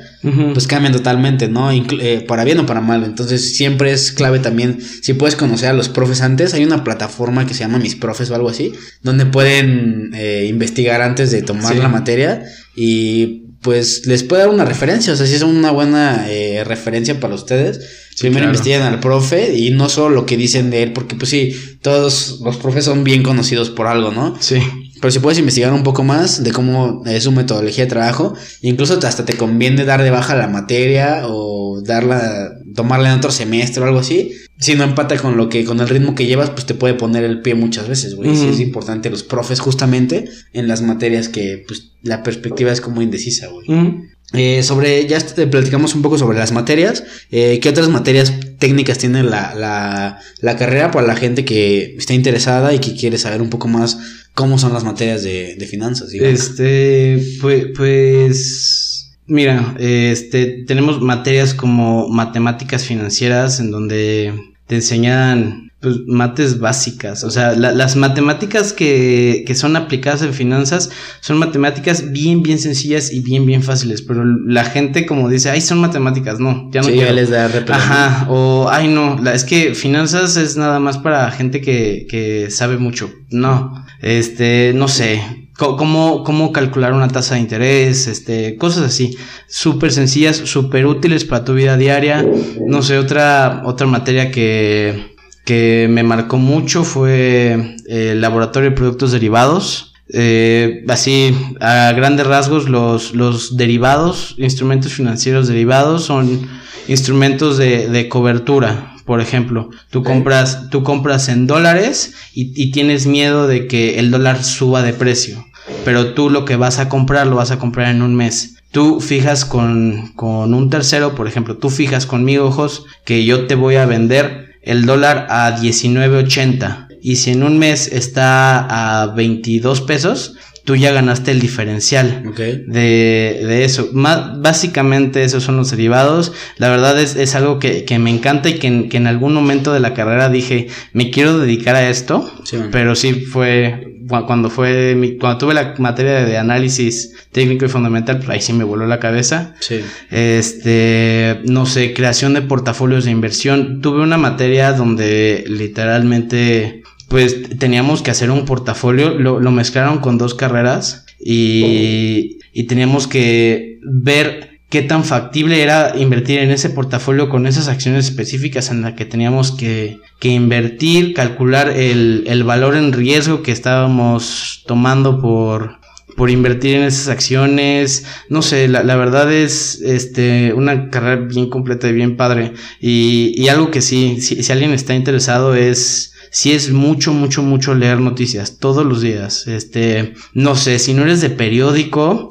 pues 0.55 0.67
cambian 0.69 0.93
totalmente, 0.93 1.49
¿no? 1.49 1.73
Inclu- 1.73 2.01
eh, 2.01 2.21
para 2.27 2.45
bien 2.45 2.59
o 2.61 2.67
para 2.67 2.81
mal. 2.81 3.03
Entonces 3.05 3.57
siempre 3.57 3.93
es 3.93 4.13
clave 4.13 4.39
también, 4.39 4.79
si 5.03 5.15
puedes 5.15 5.35
conocer 5.37 5.69
a 5.71 5.73
los 5.73 5.89
profes 5.89 6.21
antes, 6.21 6.55
hay 6.55 6.65
una 6.65 6.85
plataforma 6.85 7.47
que 7.47 7.55
se 7.55 7.61
llama 7.61 7.79
Mis 7.79 7.97
Profes 7.97 8.31
o 8.31 8.35
algo 8.37 8.49
así, 8.51 8.73
donde 9.03 9.27
pueden 9.27 10.11
eh, 10.15 10.47
investigar 10.49 11.03
antes 11.03 11.31
de 11.33 11.43
tomar 11.43 11.75
Sí. 11.75 11.79
la 11.81 11.89
materia 11.89 12.45
y 12.77 13.43
pues 13.63 14.07
les 14.07 14.23
puede 14.23 14.43
dar 14.43 14.51
una 14.51 14.65
referencia, 14.65 15.13
o 15.13 15.17
sea, 15.17 15.27
si 15.27 15.35
es 15.35 15.43
una 15.43 15.73
buena 15.73 16.27
eh, 16.29 16.63
referencia 16.65 17.19
para 17.19 17.35
ustedes. 17.35 17.81
Primero 18.19 18.45
claro. 18.45 18.51
investiguen 18.53 18.83
al 18.83 19.01
profe 19.01 19.57
y 19.59 19.71
no 19.71 19.89
solo 19.89 20.15
lo 20.15 20.27
que 20.27 20.37
dicen 20.37 20.71
de 20.71 20.83
él, 20.83 20.93
porque 20.93 21.17
pues 21.17 21.31
sí, 21.31 21.55
todos 21.83 22.41
los 22.43 22.57
profes 22.57 22.85
son 22.85 23.05
bien 23.05 23.23
conocidos 23.23 23.71
por 23.71 23.87
algo, 23.87 24.11
¿no? 24.11 24.37
Sí. 24.41 24.57
Pero 25.01 25.11
si 25.11 25.19
puedes 25.19 25.39
investigar 25.39 25.73
un 25.75 25.83
poco 25.83 26.03
más 26.03 26.43
de 26.43 26.53
cómo 26.53 27.03
es 27.05 27.25
su 27.25 27.33
metodología 27.33 27.85
de 27.85 27.91
trabajo, 27.91 28.35
incluso 28.63 28.99
hasta 29.07 29.27
te 29.27 29.35
conviene 29.37 29.85
dar 29.85 30.03
de 30.03 30.11
baja 30.11 30.35
la 30.35 30.49
materia 30.49 31.23
o 31.27 31.83
darla, 31.85 32.53
tomarla 32.75 33.13
en 33.13 33.19
otro 33.19 33.31
semestre 33.31 33.83
o 33.83 33.87
algo 33.87 33.99
así. 33.99 34.33
Si 34.59 34.75
no 34.75 34.85
empata 34.85 35.19
con 35.19 35.37
lo 35.37 35.51
que, 35.51 35.67
con 35.67 35.81
el 35.81 35.89
ritmo 35.91 36.15
que 36.15 36.25
llevas, 36.25 36.49
pues 36.49 36.65
te 36.65 36.73
puede 36.73 36.95
poner 36.95 37.25
el 37.25 37.43
pie 37.43 37.55
muchas 37.55 37.89
veces, 37.89 38.15
güey. 38.15 38.35
Sí 38.35 38.45
Ujú. 38.45 38.55
es 38.55 38.61
importante 38.61 39.11
los 39.11 39.23
profes 39.23 39.61
justamente 39.61 40.25
en 40.55 40.67
las 40.67 40.81
materias 40.81 41.29
que, 41.29 41.63
pues, 41.69 41.93
la 42.03 42.23
perspectiva 42.23 42.73
es 42.73 42.81
como 42.81 43.03
indecisa, 43.03 43.49
güey. 43.49 43.69
Ujú. 43.71 44.03
Eh, 44.37 44.63
sobre, 44.63 45.07
ya 45.07 45.19
te 45.19 45.47
platicamos 45.47 45.95
un 45.95 46.03
poco 46.03 46.19
sobre 46.19 46.39
las 46.39 46.53
materias. 46.53 47.05
Eh, 47.31 47.59
¿Qué 47.61 47.69
otras 47.69 47.89
materias 47.89 48.33
técnicas 48.59 48.99
tiene 48.99 49.23
la, 49.23 49.55
la, 49.55 50.21
la 50.41 50.57
carrera 50.57 50.91
para 50.91 51.07
la 51.07 51.17
gente 51.17 51.45
que 51.45 51.97
está 51.97 52.15
interesada 52.15 52.75
y 52.75 52.79
que 52.79 52.95
quiere 52.95 53.19
saber 53.19 53.41
un 53.41 53.51
poco 53.51 53.69
más 53.69 53.99
cómo 54.35 54.59
son 54.59 54.73
las 54.73 54.85
materias 54.85 55.23
de, 55.23 55.57
de 55.57 55.67
finanzas? 55.67 56.13
Este, 56.13 57.19
pues, 57.41 57.67
pues, 57.75 59.17
mira, 59.27 59.75
este, 59.79 60.65
tenemos 60.67 61.01
materias 61.01 61.55
como 61.55 62.09
matemáticas 62.09 62.85
financieras 62.85 63.61
en 63.61 63.71
donde 63.71 64.35
te 64.67 64.77
enseñan, 64.77 65.71
pues, 65.81 65.97
mates 66.07 66.59
básicas. 66.59 67.23
O 67.23 67.31
sea, 67.31 67.53
la- 67.55 67.73
las 67.73 67.97
matemáticas 67.97 68.73
que, 68.73 69.45
que 69.47 69.55
son 69.55 69.77
aplicadas 69.77 70.23
en 70.23 70.33
finanzas 70.35 70.91
son 71.21 71.39
matemáticas 71.39 72.11
bien, 72.13 72.43
bien 72.43 72.59
sencillas 72.59 73.13
y 73.13 73.21
bien, 73.21 73.47
bien 73.47 73.63
fáciles. 73.63 74.03
Pero 74.03 74.25
la 74.25 74.65
gente 74.65 75.07
como 75.07 75.29
dice, 75.29 75.51
ay, 75.51 75.61
son 75.61 75.79
matemáticas. 75.81 76.41
No, 76.41 76.71
ya 76.73 76.81
no 76.81 76.87
Sí, 76.89 76.93
quiero. 76.95 77.09
ya 77.09 77.13
les 77.13 77.31
da 77.31 77.47
repelente. 77.47 77.73
Ajá, 77.75 78.27
o 78.31 78.69
ay 78.71 78.89
no, 78.89 79.19
la, 79.23 79.35
es 79.35 79.45
que 79.45 79.75
finanzas 79.75 80.37
es 80.37 80.57
nada 80.57 80.81
más 80.81 80.99
para 80.99 81.31
gente 81.31 81.61
que, 81.61 82.07
que 82.11 82.51
sabe 82.51 82.79
mucho. 82.79 83.11
No, 83.31 83.85
este, 84.01 84.73
no 84.75 84.89
sé, 84.89 85.21
cómo, 85.57 86.23
cómo 86.25 86.53
calcular 86.53 86.93
una 86.93 87.09
tasa 87.09 87.35
de 87.35 87.41
interés, 87.41 88.07
este, 88.07 88.57
cosas 88.57 88.85
así, 88.85 89.17
súper 89.49 89.93
sencillas, 89.93 90.37
súper 90.37 90.87
útiles 90.87 91.25
para 91.25 91.45
tu 91.45 91.55
vida 91.55 91.77
diaria. 91.77 92.25
No 92.67 92.83
sé, 92.83 92.99
otra, 92.99 93.63
otra 93.65 93.87
materia 93.87 94.31
que, 94.31 95.15
que 95.45 95.89
me 95.91 96.03
marcó 96.03 96.37
mucho 96.37 96.85
fue 96.85 97.77
el 97.87 98.21
laboratorio 98.21 98.71
de 98.71 98.77
productos 98.77 99.13
derivados. 99.13 99.95
Eh, 100.09 100.85
así, 100.89 101.35
a 101.61 101.93
grandes 101.93 102.27
rasgos, 102.27 102.69
los, 102.69 103.15
los 103.15 103.57
derivados, 103.57 104.35
instrumentos 104.39 104.93
financieros 104.93 105.49
derivados 105.49 106.05
son 106.05 106.49
instrumentos 106.87 107.59
de, 107.59 107.89
de 107.89 108.09
cobertura. 108.09 108.96
Por 109.07 109.21
ejemplo, 109.21 109.71
tú 109.91 110.03
compras, 110.03 110.69
tú 110.71 110.83
compras 110.83 111.29
en 111.29 111.47
dólares 111.47 112.15
y, 112.35 112.53
y 112.61 112.73
tienes 112.73 113.07
miedo 113.07 113.47
de 113.47 113.67
que 113.67 113.99
el 113.99 114.11
dólar 114.11 114.45
suba 114.45 114.83
de 114.83 114.93
precio. 114.93 115.47
Pero 115.85 116.13
tú 116.13 116.29
lo 116.29 116.45
que 116.45 116.57
vas 116.57 116.79
a 116.79 116.89
comprar 116.89 117.27
lo 117.27 117.37
vas 117.37 117.51
a 117.53 117.59
comprar 117.59 117.89
en 117.89 118.03
un 118.03 118.15
mes. 118.15 118.57
Tú 118.73 119.01
fijas 119.01 119.45
con, 119.45 120.13
con 120.17 120.53
un 120.53 120.69
tercero, 120.69 121.15
por 121.15 121.29
ejemplo, 121.29 121.57
tú 121.57 121.71
fijas 121.71 122.05
conmigo, 122.05 122.47
ojos, 122.47 122.85
que 123.05 123.25
yo 123.25 123.47
te 123.47 123.55
voy 123.55 123.77
a 123.77 123.87
vender 123.87 124.57
el 124.63 124.85
dólar 124.85 125.27
a 125.31 125.57
19.80. 125.57 126.89
Y 127.01 127.17
si 127.17 127.31
en 127.31 127.43
un 127.43 127.59
mes 127.59 127.91
está 127.93 129.03
a 129.03 129.07
22 129.07 129.81
pesos, 129.83 130.37
tú 130.67 130.77
ya 130.77 130.93
ganaste 130.93 131.31
el 131.31 131.41
diferencial 131.41 132.25
Ok. 132.29 132.37
de, 132.39 133.41
de 133.47 133.65
eso. 133.65 133.89
Ma- 133.95 134.35
básicamente 134.39 135.25
esos 135.25 135.43
son 135.45 135.57
los 135.57 135.71
derivados. 135.71 136.33
La 136.59 136.69
verdad 136.69 137.01
es, 137.01 137.17
es 137.17 137.35
algo 137.35 137.59
que, 137.59 137.85
que 137.87 137.99
me 137.99 138.11
encanta 138.11 138.51
y 138.51 138.59
que 138.59 138.67
en, 138.67 138.89
que 138.91 138.99
en 138.99 139.07
algún 139.07 139.33
momento 139.33 139.73
de 139.73 139.81
la 139.81 139.95
carrera 139.95 140.29
dije, 140.29 140.67
me 140.93 141.11
quiero 141.11 141.39
dedicar 141.39 141.75
a 141.77 141.89
esto. 141.89 142.31
Sí, 142.45 142.59
pero 142.71 142.95
sí 142.95 143.15
fue 143.15 143.95
cu- 144.09 144.27
cuando 144.27 144.51
fue 144.51 144.95
mi- 144.95 145.17
cuando 145.17 145.39
tuve 145.39 145.55
la 145.55 145.75
materia 145.79 146.25
de 146.25 146.37
análisis 146.37 147.15
técnico 147.33 147.65
y 147.65 147.69
fundamental, 147.69 148.19
pues 148.19 148.29
ahí 148.31 148.41
sí 148.41 148.53
me 148.53 148.65
voló 148.65 148.87
la 148.87 148.99
cabeza. 149.01 149.55
Sí. 149.61 149.81
Este, 150.11 151.41
no 151.45 151.65
sé, 151.67 151.95
creación 151.95 152.35
de 152.35 152.43
portafolios 152.43 153.05
de 153.05 153.11
inversión. 153.13 153.81
Tuve 153.81 154.03
una 154.03 154.19
materia 154.19 154.73
donde 154.73 155.45
literalmente, 155.47 156.83
pues 157.09 157.59
teníamos 157.59 158.03
que 158.03 158.11
hacer 158.11 158.31
un 158.31 158.45
portafolio, 158.45 159.11
lo, 159.11 159.41
lo 159.41 159.51
mezclaron 159.51 159.99
con 159.99 160.19
dos 160.19 160.35
carreras 160.35 161.07
y, 161.19 162.39
y 162.53 162.65
teníamos 162.65 163.07
que 163.07 163.79
ver 163.83 164.61
qué 164.69 164.83
tan 164.83 165.05
factible 165.05 165.63
era 165.63 165.95
invertir 165.97 166.41
en 166.41 166.51
ese 166.51 166.71
portafolio 166.71 167.29
con 167.29 167.47
esas 167.47 167.69
acciones 167.69 168.07
específicas 168.07 168.71
en 168.71 168.83
las 168.83 168.95
que 168.95 169.05
teníamos 169.05 169.53
que, 169.53 170.01
que 170.19 170.29
invertir, 170.29 171.15
calcular 171.15 171.71
el, 171.71 172.25
el 172.27 172.43
valor 172.43 172.75
en 172.75 172.93
riesgo 172.93 173.43
que 173.43 173.53
estábamos 173.53 174.65
tomando 174.67 175.21
por, 175.21 175.79
por 176.17 176.31
invertir 176.31 176.77
en 176.77 176.83
esas 176.83 177.09
acciones. 177.09 178.05
No 178.29 178.43
sé, 178.43 178.67
la, 178.67 178.83
la 178.83 178.97
verdad 178.97 179.33
es 179.33 179.81
este 179.83 180.53
una 180.53 180.91
carrera 180.91 181.23
bien 181.23 181.49
completa 181.49 181.89
y 181.89 181.93
bien 181.93 182.17
padre. 182.17 182.53
Y, 182.81 183.35
y 183.37 183.49
algo 183.49 183.71
que 183.71 183.83
sí, 183.83 184.21
si, 184.21 184.43
si 184.43 184.53
alguien 184.53 184.73
está 184.73 184.97
interesado 184.97 185.55
es 185.55 186.13
sí 186.37 186.53
es 186.53 186.71
mucho, 186.71 187.15
mucho, 187.15 187.43
mucho 187.43 187.75
leer 187.75 187.99
noticias 187.99 188.59
todos 188.59 188.85
los 188.85 189.01
días. 189.01 189.47
Este, 189.47 190.13
no 190.35 190.55
sé, 190.55 190.79
si 190.79 190.93
no 190.93 191.05
eres 191.05 191.23
de 191.23 191.31
periódico, 191.31 192.29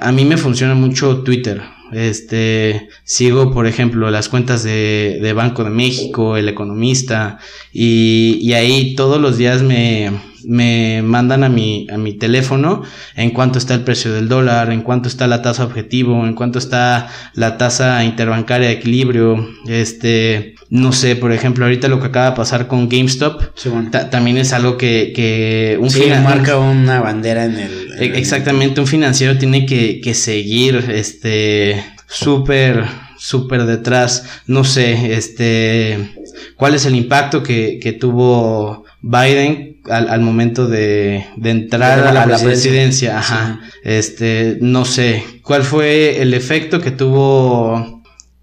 a 0.00 0.12
mí 0.12 0.24
me 0.24 0.36
funciona 0.36 0.76
mucho 0.76 1.24
Twitter. 1.24 1.62
Este, 1.92 2.88
sigo, 3.04 3.52
por 3.52 3.66
ejemplo, 3.66 4.10
las 4.10 4.28
cuentas 4.28 4.62
de, 4.62 5.18
de 5.22 5.32
Banco 5.32 5.64
de 5.64 5.70
México, 5.70 6.36
El 6.36 6.48
Economista, 6.48 7.38
y, 7.72 8.38
y 8.40 8.52
ahí 8.54 8.94
todos 8.94 9.20
los 9.20 9.36
días 9.38 9.62
me, 9.62 10.10
me 10.44 11.02
mandan 11.02 11.44
a 11.44 11.48
mi, 11.48 11.86
a 11.92 11.96
mi 11.98 12.12
teléfono 12.14 12.82
en 13.16 13.30
cuánto 13.30 13.58
está 13.58 13.74
el 13.74 13.82
precio 13.84 14.12
del 14.12 14.28
dólar, 14.28 14.70
en 14.70 14.82
cuánto 14.82 15.08
está 15.08 15.26
la 15.26 15.42
tasa 15.42 15.64
objetivo, 15.64 16.24
en 16.26 16.34
cuánto 16.34 16.58
está 16.58 17.08
la 17.34 17.56
tasa 17.58 18.04
interbancaria 18.04 18.68
de 18.68 18.74
equilibrio, 18.74 19.48
este, 19.66 20.54
no 20.70 20.92
sé, 20.92 21.16
por 21.16 21.32
ejemplo, 21.32 21.64
ahorita 21.64 21.88
lo 21.88 21.98
que 22.00 22.06
acaba 22.08 22.30
de 22.30 22.36
pasar 22.36 22.66
con 22.66 22.88
GameStop, 22.88 23.42
Sí, 23.54 23.68
bueno. 23.70 23.90
ta- 23.90 24.10
también 24.10 24.36
es 24.36 24.52
algo 24.52 24.76
que, 24.76 25.12
que 25.14 25.78
un 25.80 25.90
Sí, 25.90 26.02
marca 26.22 26.58
una 26.58 27.00
bandera 27.00 27.44
en 27.46 27.56
el. 27.58 27.77
E- 28.00 28.06
el- 28.06 28.16
Exactamente, 28.16 28.80
un 28.80 28.86
financiero 28.86 29.36
tiene 29.38 29.66
que, 29.66 30.00
que 30.00 30.14
seguir, 30.14 30.90
este, 30.92 31.84
súper, 32.08 32.84
súper 33.18 33.64
detrás, 33.64 34.24
no 34.46 34.64
sé, 34.64 35.14
este, 35.14 36.10
cuál 36.56 36.74
es 36.74 36.86
el 36.86 36.94
impacto 36.94 37.42
que, 37.42 37.78
que 37.82 37.92
tuvo 37.92 38.84
Biden 39.02 39.76
al, 39.90 40.08
al 40.08 40.20
momento 40.20 40.66
de, 40.66 41.24
de 41.36 41.50
entrar 41.50 42.00
a 42.00 42.04
la 42.06 42.12
la, 42.12 42.24
presidencia. 42.24 42.48
presidencia, 42.50 43.18
ajá, 43.18 43.60
este, 43.84 44.58
no 44.60 44.84
sé, 44.84 45.24
cuál 45.42 45.62
fue 45.62 46.20
el 46.20 46.34
efecto 46.34 46.80
que 46.80 46.90
tuvo, 46.90 47.97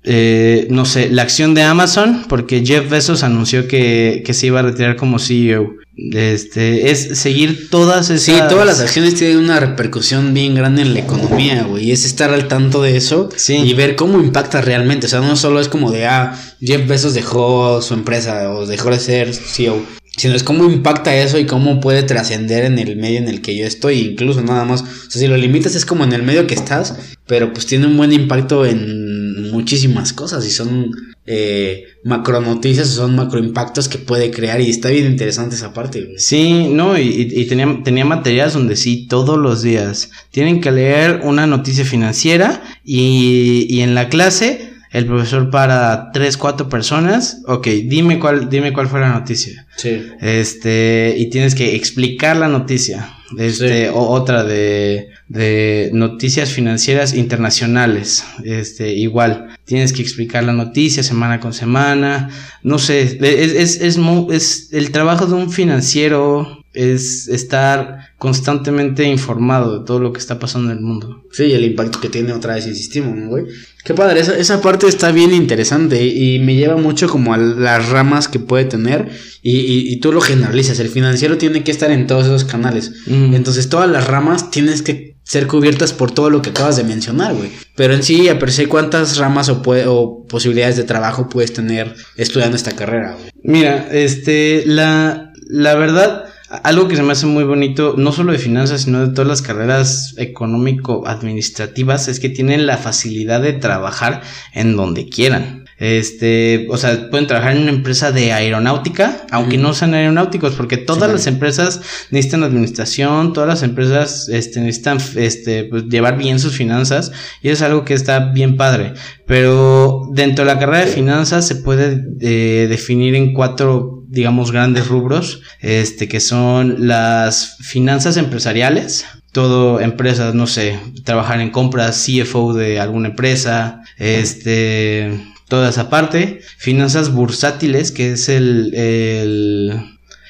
eh, 0.06 0.68
no 0.70 0.86
sé, 0.86 1.10
la 1.10 1.24
acción 1.24 1.54
de 1.54 1.64
Amazon, 1.64 2.26
porque 2.30 2.64
Jeff 2.66 2.90
Bezos 2.90 3.24
anunció 3.24 3.68
que, 3.68 4.24
que 4.26 4.34
se 4.34 4.48
iba 4.48 4.60
a 4.60 4.64
retirar 4.64 4.96
como 4.96 5.20
CEO. 5.20 5.74
Este, 5.98 6.92
es 6.92 7.18
seguir 7.18 7.70
todas 7.70 8.10
esas... 8.10 8.24
Sí, 8.24 8.34
todas 8.50 8.68
las 8.68 8.82
acciones 8.82 9.16
tienen 9.16 9.38
una 9.38 9.60
repercusión 9.60 10.34
bien 10.34 10.54
grande 10.54 10.82
en 10.82 10.94
la 10.94 11.00
economía, 11.00 11.64
güey. 11.64 11.86
Y 11.86 11.92
es 11.92 12.06
estar 12.06 12.32
al 12.34 12.48
tanto 12.48 12.82
de 12.82 12.98
eso 12.98 13.30
Sí. 13.36 13.56
y 13.56 13.74
ver 13.74 13.96
cómo 13.96 14.20
impacta 14.20 14.62
realmente. 14.62 15.08
O 15.08 15.10
sea, 15.10 15.22
no 15.22 15.36
solo 15.36 15.60
es 15.60 15.70
como 15.70 15.92
de, 15.92 16.06
ah, 16.06 16.38
Jeff 16.62 16.86
Bezos 16.88 17.14
dejó 17.14 17.82
su 17.82 17.94
empresa 17.94 18.52
o 18.52 18.66
dejó 18.66 18.90
de 18.90 19.00
ser 19.00 19.34
CEO. 19.34 19.82
Sino 20.18 20.34
es 20.34 20.44
cómo 20.44 20.64
impacta 20.66 21.14
eso 21.16 21.38
y 21.40 21.46
cómo 21.46 21.82
puede 21.82 22.04
trascender 22.04 22.64
en 22.64 22.80
el 22.80 22.96
medio 22.96 23.18
en 23.20 23.28
el 23.28 23.42
que 23.42 23.56
yo 23.58 23.66
estoy. 23.66 24.00
Incluso 24.00 24.42
nada 24.42 24.64
más. 24.64 24.82
O 24.82 24.86
sea, 24.86 25.22
si 25.22 25.28
lo 25.28 25.36
limitas 25.36 25.76
es 25.76 25.86
como 25.86 26.04
en 26.06 26.14
el 26.14 26.24
medio 26.24 26.48
que 26.48 26.56
estás. 26.56 26.96
Pero 27.28 27.52
pues 27.52 27.66
tiene 27.66 27.88
un 27.88 27.98
buen 27.98 28.14
impacto 28.14 28.66
en 28.66 29.25
muchísimas 29.56 30.14
cosas. 30.14 30.46
Y 30.46 30.52
son 30.52 30.92
eh, 31.28 31.86
macronoticias 32.04 32.88
son 32.90 33.16
macroimpactos 33.16 33.90
que 33.90 33.98
puede 33.98 34.30
crear 34.30 34.62
y 34.62 34.70
está 34.70 34.90
bien 34.90 35.08
interesante 35.08 35.56
esa 35.56 35.74
parte. 35.74 36.02
güey. 36.04 36.20
Sí, 36.20 36.68
no, 36.72 36.98
y, 36.98 37.02
y- 37.02 37.42
y 37.42 37.46
tenía, 37.46 37.80
tenía 37.84 38.06
materias 38.06 38.54
donde 38.54 38.76
sí, 38.76 39.08
todos 39.08 39.38
los 39.40 39.62
días 39.64 40.12
tienen 40.32 40.62
que 40.62 40.72
leer 40.72 41.22
una 41.24 41.48
noticia 41.48 41.84
financiera 41.86 42.62
y, 42.84 43.66
y 43.70 43.82
en 43.82 43.96
la 43.96 44.10
clase 44.10 44.70
el 44.92 45.08
profesor 45.08 45.50
para 45.50 46.12
tres, 46.14 46.38
cuatro 46.38 46.70
personas, 46.70 47.42
ok, 47.48 47.68
dime 47.86 48.18
cuál, 48.18 48.50
dime 48.50 48.72
cuál 48.72 48.88
fue 48.88 49.02
la 49.02 49.10
noticia. 49.12 49.68
Sí. 49.76 50.02
Este, 50.22 51.16
y 51.18 51.30
tienes 51.30 51.54
que 51.56 51.76
explicar 51.76 52.38
la 52.38 52.48
noticia. 52.48 53.10
Este, 53.38 53.86
Sí. 53.88 53.92
o 53.94 54.08
otra 54.10 54.44
de, 54.46 55.10
de 55.28 55.90
noticias 55.94 56.52
financieras 56.52 57.14
internacionales. 57.14 58.24
Este, 58.44 58.94
igual, 58.94 59.58
tienes 59.66 59.92
que 59.94 60.02
explicar 60.02 60.44
la 60.44 60.54
noticia 60.54 61.04
semana 61.04 61.40
con 61.40 61.54
semana. 61.54 62.30
No 62.64 62.78
sé, 62.80 63.02
es, 63.02 63.18
es, 63.22 63.82
es, 63.82 63.98
es 64.32 64.70
el 64.72 64.92
trabajo 64.92 65.26
de 65.26 65.34
un 65.34 65.52
financiero 65.52 66.62
es 66.74 67.30
estar 67.30 68.10
constantemente 68.18 69.06
informado 69.06 69.80
de 69.80 69.86
todo 69.86 70.00
lo 70.00 70.12
que 70.12 70.20
está 70.20 70.40
pasando 70.40 70.72
en 70.72 70.78
el 70.80 70.84
mundo. 70.84 71.24
Sí, 71.32 71.54
el 71.54 71.64
impacto 71.64 72.02
que 72.02 72.10
tiene 72.10 72.34
otra 72.34 72.56
vez, 72.56 72.68
insistimos, 72.68 73.16
¿no, 73.16 73.30
güey? 73.30 73.46
Qué 73.86 73.94
padre, 73.94 74.20
esa, 74.20 74.38
esa 74.38 74.62
parte 74.62 74.86
está 74.88 75.14
bien 75.14 75.34
interesante 75.34 76.06
y 76.06 76.40
me 76.40 76.56
lleva 76.56 76.76
mucho 76.76 77.08
como 77.08 77.34
a 77.34 77.38
las 77.38 77.88
ramas 77.90 78.28
que 78.28 78.40
puede 78.40 78.66
tener 78.66 79.08
y, 79.42 79.58
y- 79.58 79.94
y 79.94 80.00
tú 80.02 80.12
lo 80.12 80.20
generalizas, 80.20 80.80
el 80.80 80.90
financiero 80.90 81.38
tiene 81.38 81.64
que 81.64 81.72
estar 81.72 81.92
en 81.92 82.08
todos 82.08 82.26
esos 82.26 82.44
canales. 82.44 82.92
Mm. 83.08 83.36
Entonces 83.36 83.70
todas 83.70 83.90
las 83.90 84.06
ramas 84.08 84.52
tienes 84.52 84.82
que 84.82 85.15
ser 85.26 85.48
cubiertas 85.48 85.92
por 85.92 86.12
todo 86.12 86.30
lo 86.30 86.42
que 86.42 86.52
acabas 86.52 86.78
de 86.78 86.84
mencionar, 86.84 87.34
güey. 87.34 87.52
Pero 87.76 87.96
en 87.96 88.04
sí, 88.04 88.30
a 88.30 88.38
per 88.38 88.52
se, 88.52 88.68
¿cuántas 88.68 89.18
ramas 89.18 89.50
o, 89.50 90.26
posibilidades 90.30 90.78
de 90.78 90.84
trabajo 90.84 91.28
puedes 91.28 91.52
tener 91.52 91.96
estudiando 92.16 92.56
esta 92.56 92.74
carrera, 92.74 93.14
güey? 93.14 93.32
Mira, 93.44 93.90
este, 93.92 94.64
la, 94.68 95.34
la 95.48 95.74
verdad, 95.74 96.26
algo 96.64 96.88
que 96.88 96.96
se 96.96 97.02
me 97.02 97.12
hace 97.12 97.26
muy 97.26 97.44
bonito, 97.44 97.96
no 97.98 98.12
solo 98.12 98.34
de 98.34 98.38
finanzas, 98.38 98.84
sino 98.84 99.06
de 99.06 99.14
todas 99.14 99.28
las 99.28 99.42
carreras 99.42 100.14
económico-administrativas, 100.18 102.08
es 102.08 102.20
que 102.20 102.30
tienen 102.30 102.68
la 102.68 102.78
facilidad 102.78 103.42
de 103.42 103.54
trabajar 103.54 104.22
en 104.54 104.76
donde 104.76 105.10
quieran. 105.10 105.65
Este, 105.78 106.68
o 106.70 106.78
sea, 106.78 107.10
pueden 107.10 107.28
trabajar 107.28 107.56
en 107.56 107.64
una 107.64 107.72
empresa 107.72 108.12
de 108.12 108.32
aeronáutica, 108.32 109.26
aunque 109.30 109.58
no 109.58 109.74
sean 109.74 109.94
aeronáuticos, 109.94 110.54
porque 110.54 110.78
todas 110.78 111.00
claro. 111.00 111.14
las 111.14 111.28
empresas 111.28 111.82
necesitan 112.12 112.44
administración, 112.44 113.34
todas 113.34 113.50
las 113.50 113.64
empresas 113.64 114.30
este, 114.30 114.62
necesitan 114.62 115.00
este, 115.16 115.66
pues, 115.66 115.86
llevar 115.90 116.18
bien 116.18 116.40
sus 116.40 116.56
finanzas, 116.56 117.12
y 117.42 117.50
es 117.50 117.62
algo 117.62 117.84
que 117.84 117.94
está 117.94 118.32
bien 118.32 118.56
padre. 118.56 118.94
Pero 119.28 120.10
dentro 120.14 120.46
de 120.46 120.54
la 120.54 120.60
carrera 120.60 120.86
de 120.86 120.92
finanzas 120.92 121.46
se 121.46 121.56
puede 121.56 122.02
eh, 122.22 122.68
definir 122.70 123.16
en 123.16 123.34
cuatro, 123.34 124.04
digamos, 124.08 124.52
grandes 124.52 124.88
rubros, 124.88 125.42
este, 125.60 126.08
que 126.08 126.22
son 126.22 126.88
las 126.88 127.58
finanzas 127.60 128.16
empresariales, 128.16 129.06
todo 129.34 129.82
empresas, 129.82 130.34
no 130.34 130.48
sé, 130.48 130.80
trabajar 131.04 131.42
en 131.42 131.50
compras, 131.50 132.06
CFO 132.06 132.54
de 132.54 132.80
alguna 132.80 133.10
empresa, 133.10 133.82
este, 133.98 135.20
toda 135.48 135.70
esa 135.70 135.90
parte, 135.90 136.42
finanzas 136.58 137.14
bursátiles, 137.14 137.92
que 137.92 138.14
es 138.14 138.30
el, 138.30 138.74
el, 138.74 139.74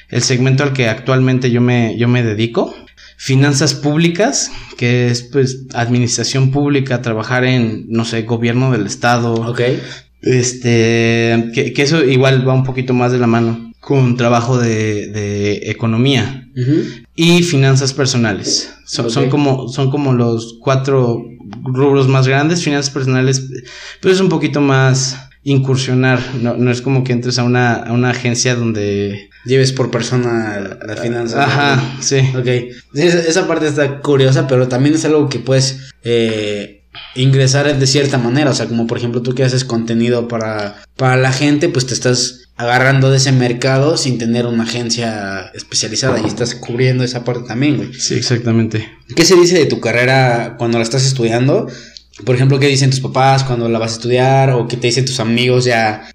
el 0.08 0.22
segmento 0.22 0.62
al 0.62 0.72
que 0.72 0.88
actualmente 0.88 1.50
yo 1.50 1.60
me, 1.60 1.96
yo 1.98 2.08
me 2.08 2.22
dedico. 2.22 2.74
Finanzas 3.18 3.72
públicas, 3.72 4.50
que 4.76 5.08
es 5.08 5.22
pues 5.22 5.62
administración 5.72 6.50
pública, 6.50 7.00
trabajar 7.00 7.44
en, 7.44 7.86
no 7.88 8.04
sé, 8.04 8.22
gobierno 8.22 8.70
del 8.72 8.86
estado. 8.86 9.32
Ok. 9.34 9.62
Este, 10.20 11.50
que, 11.54 11.72
que 11.72 11.82
eso 11.82 12.04
igual 12.04 12.46
va 12.46 12.52
un 12.52 12.64
poquito 12.64 12.92
más 12.92 13.12
de 13.12 13.18
la 13.18 13.26
mano 13.26 13.72
con 13.80 14.16
trabajo 14.16 14.58
de, 14.58 15.06
de 15.08 15.70
economía 15.70 16.48
y 17.14 17.42
finanzas 17.44 17.92
personales. 17.92 18.75
Son, 18.86 19.28
como, 19.30 19.68
son 19.68 19.90
como 19.90 20.12
los 20.12 20.58
cuatro 20.60 21.22
rubros 21.64 22.08
más 22.08 22.26
grandes. 22.28 22.62
Finanzas 22.62 22.92
personales, 22.92 23.46
pero 24.00 24.14
es 24.14 24.20
un 24.20 24.28
poquito 24.28 24.60
más 24.60 25.16
incursionar. 25.42 26.20
No, 26.40 26.54
no 26.56 26.70
es 26.70 26.80
como 26.82 27.04
que 27.04 27.12
entres 27.12 27.38
a 27.38 27.44
una, 27.44 27.74
a 27.74 27.92
una 27.92 28.10
agencia 28.10 28.54
donde. 28.54 29.28
Lleves 29.44 29.72
por 29.72 29.90
persona 29.92 30.76
la- 30.84 30.96
finanzas. 30.96 31.46
Ajá, 31.46 31.96
sí. 32.00 32.18
Ok, 32.36 32.46
esa 32.94 33.46
parte 33.46 33.68
está 33.68 34.00
curiosa, 34.00 34.48
pero 34.48 34.66
también 34.66 34.96
es 34.96 35.04
algo 35.04 35.28
que 35.28 35.38
puedes 35.38 35.92
eh, 36.02 36.82
ingresar 37.14 37.78
de 37.78 37.86
cierta 37.86 38.18
manera. 38.18 38.50
O 38.50 38.54
sea, 38.54 38.66
como 38.66 38.86
por 38.88 38.98
ejemplo 38.98 39.22
tú 39.22 39.34
que 39.36 39.44
haces 39.44 39.64
contenido 39.64 40.26
para, 40.26 40.82
para 40.96 41.16
la 41.16 41.32
gente, 41.32 41.68
pues 41.68 41.86
te 41.86 41.94
estás 41.94 42.45
agarrando 42.56 43.10
de 43.10 43.18
ese 43.18 43.32
mercado 43.32 43.96
sin 43.96 44.18
tener 44.18 44.46
una 44.46 44.64
agencia 44.64 45.50
especializada 45.54 46.20
y 46.20 46.26
estás 46.26 46.54
cubriendo 46.54 47.04
esa 47.04 47.22
parte 47.22 47.46
también, 47.46 47.76
güey. 47.76 47.92
Sí, 47.94 48.14
exactamente. 48.14 48.88
¿Qué 49.14 49.24
se 49.24 49.36
dice 49.36 49.58
de 49.58 49.66
tu 49.66 49.80
carrera 49.80 50.56
cuando 50.58 50.78
la 50.78 50.84
estás 50.84 51.04
estudiando? 51.04 51.68
Por 52.24 52.34
ejemplo, 52.34 52.58
¿qué 52.58 52.66
dicen 52.66 52.90
tus 52.90 53.00
papás 53.00 53.44
cuando 53.44 53.68
la 53.68 53.78
vas 53.78 53.92
a 53.92 53.96
estudiar? 53.96 54.50
¿O 54.50 54.66
qué 54.68 54.76
te 54.76 54.86
dicen 54.86 55.04
tus 55.04 55.20
amigos 55.20 55.66
ya 55.66 56.08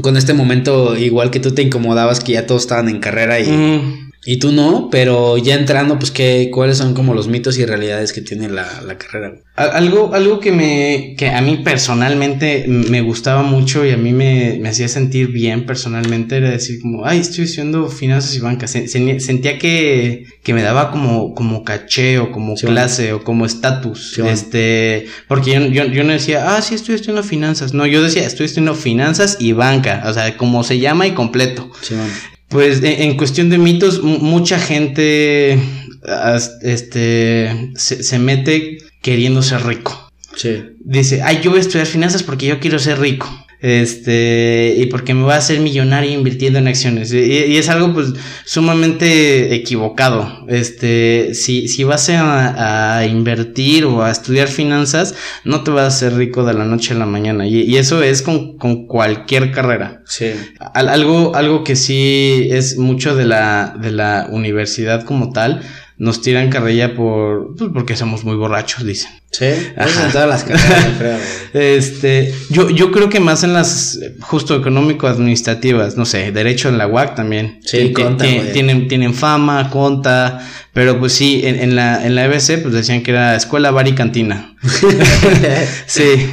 con 0.00 0.16
este 0.16 0.32
momento 0.32 0.96
igual 0.96 1.30
que 1.30 1.40
tú 1.40 1.52
te 1.52 1.62
incomodabas 1.62 2.20
que 2.20 2.32
ya 2.32 2.46
todos 2.46 2.62
estaban 2.62 2.88
en 2.88 2.98
carrera 2.98 3.38
y... 3.40 3.50
Mm, 3.50 4.11
Y 4.24 4.38
tú 4.38 4.52
no, 4.52 4.88
pero 4.88 5.36
ya 5.36 5.56
entrando, 5.56 5.98
pues, 5.98 6.12
¿qué, 6.12 6.48
¿cuáles 6.52 6.76
son 6.78 6.94
como 6.94 7.12
los 7.12 7.26
mitos 7.26 7.58
y 7.58 7.64
realidades 7.66 8.12
que 8.12 8.20
tiene 8.20 8.48
la, 8.48 8.80
la 8.86 8.96
carrera? 8.96 9.34
Algo, 9.56 10.14
algo 10.14 10.38
que 10.38 10.52
me, 10.52 11.14
que 11.18 11.28
a 11.28 11.40
mí 11.42 11.56
personalmente 11.64 12.64
me 12.68 13.00
gustaba 13.00 13.42
mucho 13.42 13.84
y 13.84 13.90
a 13.90 13.96
mí 13.96 14.12
me, 14.12 14.58
me 14.60 14.68
hacía 14.68 14.86
sentir 14.86 15.28
bien 15.32 15.66
personalmente 15.66 16.36
era 16.36 16.50
decir 16.50 16.80
como, 16.80 17.04
ay, 17.04 17.18
estoy 17.18 17.44
estudiando 17.44 17.88
finanzas 17.88 18.34
y 18.36 18.38
bancas. 18.38 18.70
Se- 18.70 18.86
se- 18.86 19.18
Sentía 19.20 19.58
que, 19.58 20.26
que 20.44 20.54
me 20.54 20.62
daba 20.62 20.92
como, 20.92 21.34
como 21.34 21.64
caché 21.64 22.18
o 22.20 22.30
como 22.30 22.56
Sí, 22.56 22.66
clase 22.66 23.12
o 23.12 23.24
como 23.24 23.44
estatus. 23.44 24.12
Sí, 24.14 24.20
bueno. 24.22 24.34
este, 24.34 25.06
porque 25.26 25.50
yo, 25.52 25.66
yo, 25.66 25.84
yo 25.86 26.04
no 26.04 26.12
decía, 26.12 26.54
ah, 26.56 26.62
sí, 26.62 26.76
estoy 26.76 26.94
estudiando 26.94 27.24
finanzas. 27.24 27.74
No, 27.74 27.86
yo 27.86 28.00
decía, 28.02 28.24
estoy 28.24 28.46
estudiando 28.46 28.74
finanzas 28.76 29.36
y 29.40 29.52
banca. 29.52 30.04
O 30.06 30.12
sea, 30.14 30.36
como 30.36 30.62
se 30.62 30.78
llama 30.78 31.08
y 31.08 31.10
completo. 31.12 31.70
Simón. 31.82 32.08
Pues 32.52 32.82
en, 32.82 33.16
cuestión 33.16 33.48
de 33.48 33.58
mitos, 33.58 34.02
mucha 34.02 34.58
gente 34.58 35.58
este, 36.60 37.70
se, 37.74 38.02
se 38.02 38.18
mete 38.18 38.78
queriendo 39.00 39.42
ser 39.42 39.64
rico. 39.64 40.10
Sí. 40.36 40.62
Dice, 40.80 41.22
ay, 41.22 41.40
yo 41.42 41.50
voy 41.50 41.58
a 41.58 41.62
estudiar 41.62 41.86
finanzas 41.86 42.22
porque 42.22 42.46
yo 42.46 42.60
quiero 42.60 42.78
ser 42.78 43.00
rico. 43.00 43.28
Este, 43.62 44.74
y 44.76 44.86
porque 44.86 45.14
me 45.14 45.22
voy 45.22 45.32
a 45.32 45.36
hacer 45.36 45.60
millonario 45.60 46.10
invirtiendo 46.10 46.58
en 46.58 46.66
acciones. 46.68 47.12
Y, 47.12 47.18
y 47.20 47.56
es 47.56 47.68
algo, 47.68 47.94
pues, 47.94 48.08
sumamente 48.44 49.54
equivocado. 49.54 50.44
Este, 50.48 51.30
si, 51.34 51.68
si 51.68 51.84
vas 51.84 52.08
a, 52.10 52.98
a 52.98 53.06
invertir 53.06 53.84
o 53.84 54.02
a 54.02 54.10
estudiar 54.10 54.48
finanzas, 54.48 55.14
no 55.44 55.62
te 55.62 55.70
vas 55.70 55.84
a 55.84 55.86
hacer 55.86 56.14
rico 56.16 56.44
de 56.44 56.54
la 56.54 56.64
noche 56.64 56.94
a 56.94 56.98
la 56.98 57.06
mañana. 57.06 57.46
Y, 57.46 57.62
y 57.62 57.76
eso 57.76 58.02
es 58.02 58.22
con, 58.22 58.58
con 58.58 58.86
cualquier 58.86 59.52
carrera. 59.52 60.02
Sí. 60.06 60.32
Al- 60.74 60.88
algo, 60.88 61.34
algo 61.36 61.64
que 61.64 61.76
sí 61.76 62.48
es 62.50 62.76
mucho 62.78 63.14
de 63.14 63.26
la, 63.26 63.76
de 63.80 63.92
la 63.92 64.26
universidad 64.30 65.04
como 65.04 65.30
tal, 65.32 65.62
nos 66.02 66.20
tiran 66.20 66.50
carrilla 66.50 66.96
por, 66.96 67.54
pues 67.54 67.70
porque 67.72 67.94
somos 67.94 68.24
muy 68.24 68.34
borrachos, 68.34 68.84
dicen. 68.84 69.12
Sí. 69.30 69.44
Eso 69.44 70.04
en 70.04 70.10
todas 70.10 70.28
las 70.28 70.42
carreras. 70.98 71.20
Este, 71.54 72.34
yo, 72.50 72.70
yo 72.70 72.90
creo 72.90 73.08
que 73.08 73.20
más 73.20 73.44
en 73.44 73.52
las 73.52 74.00
justo 74.18 74.56
económico-administrativas, 74.56 75.96
no 75.96 76.04
sé, 76.04 76.32
derecho 76.32 76.68
en 76.68 76.78
la 76.78 76.88
UAC 76.88 77.14
también. 77.14 77.60
Sí, 77.64 77.92
conta, 77.92 78.24
tienen, 78.52 78.88
tienen 78.88 79.14
fama, 79.14 79.70
conta, 79.70 80.44
pero 80.72 80.98
pues 80.98 81.12
sí, 81.12 81.42
en, 81.44 81.60
en 81.60 81.76
la, 81.76 82.04
en 82.04 82.16
la 82.16 82.24
EBC 82.24 82.62
pues 82.62 82.74
decían 82.74 83.04
que 83.04 83.12
era 83.12 83.36
escuela, 83.36 83.70
bar 83.70 83.86
y 83.86 83.94
cantina. 83.94 84.56
Sí, 85.86 86.30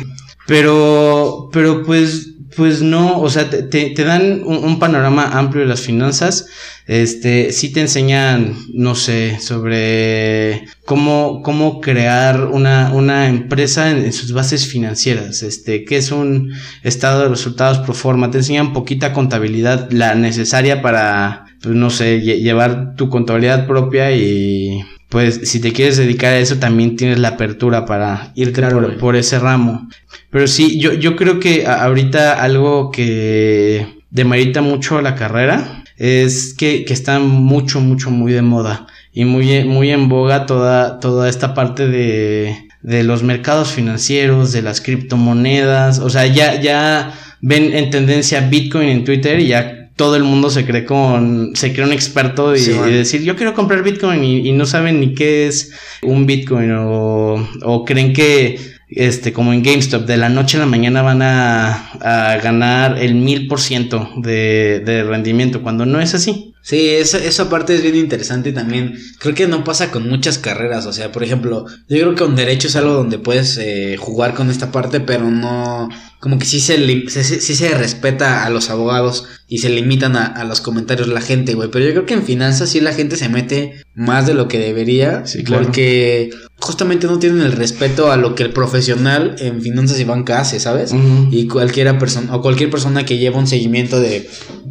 pero, 0.47 1.51
pero 1.53 1.83
pues, 1.83 2.29
pues 2.55 2.81
no, 2.81 3.21
o 3.21 3.29
sea, 3.29 3.47
te 3.51 4.03
dan 4.03 4.41
un, 4.43 4.63
un 4.63 4.79
panorama 4.79 5.37
amplio 5.37 5.61
de 5.61 5.69
las 5.69 5.81
finanzas, 5.81 6.47
este, 6.89 7.51
sí 7.51 7.71
te 7.71 7.81
enseñan, 7.81 8.55
no 8.73 8.95
sé, 8.95 9.39
sobre 9.39 10.65
cómo, 10.85 11.41
cómo 11.43 11.81
crear 11.81 12.45
una, 12.45 12.91
una 12.93 13.29
empresa 13.29 13.91
en, 13.91 13.97
en 14.05 14.11
sus 14.11 14.33
bases 14.33 14.65
financieras, 14.67 15.43
este, 15.43 15.85
qué 15.85 15.97
es 15.97 16.11
un 16.11 16.51
estado 16.81 17.21
de 17.21 17.29
resultados 17.29 17.77
pro 17.79 17.93
forma, 17.93 18.31
te 18.31 18.39
enseñan 18.39 18.73
poquita 18.73 19.13
contabilidad, 19.13 19.91
la 19.91 20.15
necesaria 20.15 20.81
para, 20.81 21.45
pues 21.61 21.75
no 21.75 21.91
sé, 21.91 22.21
lle- 22.23 22.39
llevar 22.41 22.95
tu 22.95 23.07
contabilidad 23.09 23.67
propia 23.67 24.11
y 24.11 24.83
pues 25.09 25.41
si 25.43 25.59
te 25.59 25.73
quieres 25.73 25.97
dedicar 25.97 26.33
a 26.33 26.39
eso 26.39 26.57
también 26.57 26.95
tienes 26.95 27.19
la 27.19 27.29
apertura 27.29 27.85
para 27.85 28.31
ir 28.35 28.51
Claro, 28.51 28.79
por, 28.81 28.97
por 28.97 29.15
ese 29.15 29.37
ramo. 29.39 29.87
Pero 30.31 30.47
sí, 30.47 30.79
yo, 30.79 30.93
yo 30.93 31.15
creo 31.15 31.39
que 31.39 31.65
ahorita 31.67 32.41
algo 32.43 32.89
que 32.91 33.99
demerita 34.11 34.61
mucho 34.61 35.01
la 35.01 35.15
carrera 35.15 35.78
es 35.99 36.55
que, 36.57 36.85
que 36.85 36.93
está 36.93 37.19
mucho, 37.19 37.81
mucho, 37.81 38.09
muy 38.09 38.31
de 38.31 38.41
moda 38.41 38.87
y 39.13 39.25
muy, 39.25 39.65
muy 39.65 39.91
en 39.91 40.07
boga 40.09 40.45
toda, 40.45 40.99
toda 40.99 41.29
esta 41.29 41.53
parte 41.53 41.87
de, 41.87 42.55
de 42.81 43.03
los 43.03 43.21
mercados 43.21 43.71
financieros, 43.71 44.51
de 44.53 44.61
las 44.61 44.79
criptomonedas, 44.81 45.99
o 45.99 46.09
sea, 46.09 46.25
ya, 46.25 46.59
ya 46.59 47.13
ven 47.41 47.73
en 47.75 47.89
tendencia 47.89 48.41
Bitcoin 48.41 48.87
en 48.89 49.03
Twitter 49.03 49.39
y 49.39 49.47
ya 49.47 49.89
todo 49.97 50.15
el 50.15 50.23
mundo 50.23 50.49
se 50.49 50.65
cree 50.65 50.85
con, 50.85 51.51
se 51.55 51.73
cree 51.73 51.85
un 51.85 51.91
experto 51.91 52.55
y, 52.55 52.59
Sí, 52.59 52.71
man. 52.71 52.89
y 52.89 52.93
decir 52.93 53.21
yo 53.21 53.35
quiero 53.35 53.53
comprar 53.53 53.83
Bitcoin 53.83 54.23
y, 54.23 54.47
y 54.47 54.53
no 54.53 54.65
saben 54.65 55.01
ni 55.01 55.13
qué 55.13 55.47
es 55.47 55.73
un 56.01 56.25
Bitcoin 56.25 56.71
o, 56.71 57.45
o 57.63 57.83
creen 57.83 58.13
que 58.13 58.57
este, 58.89 59.33
como 59.33 59.53
en 59.53 59.63
GameStop, 59.63 60.05
de 60.05 60.17
la 60.17 60.29
noche 60.29 60.57
a 60.57 60.61
la 60.61 60.65
mañana 60.65 61.01
van 61.01 61.21
a, 61.21 61.91
a 62.01 62.37
ganar 62.37 62.97
el 62.97 63.15
mil 63.15 63.47
por 63.47 63.59
ciento 63.59 64.09
de 64.17 64.81
de 64.85 65.03
rendimiento, 65.03 65.61
cuando 65.61 65.85
no 65.85 65.99
es 65.99 66.13
así. 66.13 66.48
Sí, 66.61 66.89
esa, 66.89 67.17
esa 67.23 67.49
parte 67.49 67.73
es 67.75 67.81
bien 67.81 67.95
interesante 67.95 68.51
también 68.51 68.93
creo 69.19 69.33
que 69.33 69.47
no 69.47 69.63
pasa 69.63 69.91
con 69.91 70.07
muchas 70.09 70.37
carreras, 70.37 70.85
o 70.85 70.93
sea, 70.93 71.11
por 71.11 71.23
ejemplo, 71.23 71.65
yo 71.87 71.97
creo 71.97 72.11
que 72.15 72.23
con 72.23 72.35
derecho 72.35 72.67
es 72.67 72.75
algo 72.75 72.93
donde 72.93 73.17
puedes 73.17 73.57
eh, 73.57 73.95
jugar 73.97 74.33
con 74.33 74.49
esta 74.49 74.71
parte, 74.71 74.99
pero 74.99 75.31
no, 75.31 75.87
como 76.19 76.37
que 76.37 76.45
sí 76.45 76.59
se, 76.59 76.77
se- 77.09 77.23
sí 77.41 77.55
se 77.55 77.69
respeta 77.75 78.45
a 78.45 78.49
los 78.49 78.69
abogados 78.69 79.25
y 79.47 79.59
se 79.59 79.69
limitan 79.69 80.15
a, 80.17 80.25
a 80.25 80.43
los 80.43 80.59
comentarios 80.61 81.07
la 81.07 81.21
gente, 81.21 81.53
güey, 81.55 81.69
pero 81.71 81.85
yo 81.85 81.91
creo 81.91 82.05
que 82.05 82.13
en 82.13 82.23
finanzas 82.23 82.69
sí 82.69 82.81
la 82.81 82.93
gente 82.93 83.15
se 83.15 83.29
mete 83.29 83.81
más 83.95 84.27
de 84.27 84.33
lo 84.33 84.47
que 84.47 84.59
debería, 84.59 85.25
Sí, 85.25 85.43
claro. 85.43 85.63
porque 85.63 86.29
justamente 86.59 87.07
no 87.07 87.19
tienen 87.19 87.41
el 87.41 87.53
respeto 87.53 88.11
a 88.11 88.17
lo 88.17 88.35
que 88.35 88.43
el 88.43 88.51
profesional 88.51 89.35
en 89.39 89.61
finanzas 89.61 89.99
y 89.99 90.03
banca 90.03 90.39
hace, 90.41 90.59
¿sabes? 90.59 90.91
Y 91.31 91.47
cualquiera 91.47 91.97
persona 91.97 92.35
o 92.35 92.41
cualquier 92.41 92.69
persona 92.69 93.05
que 93.05 93.17
lleva 93.17 93.39
un 93.39 93.47
seguimiento 93.47 93.99
de 93.99 94.29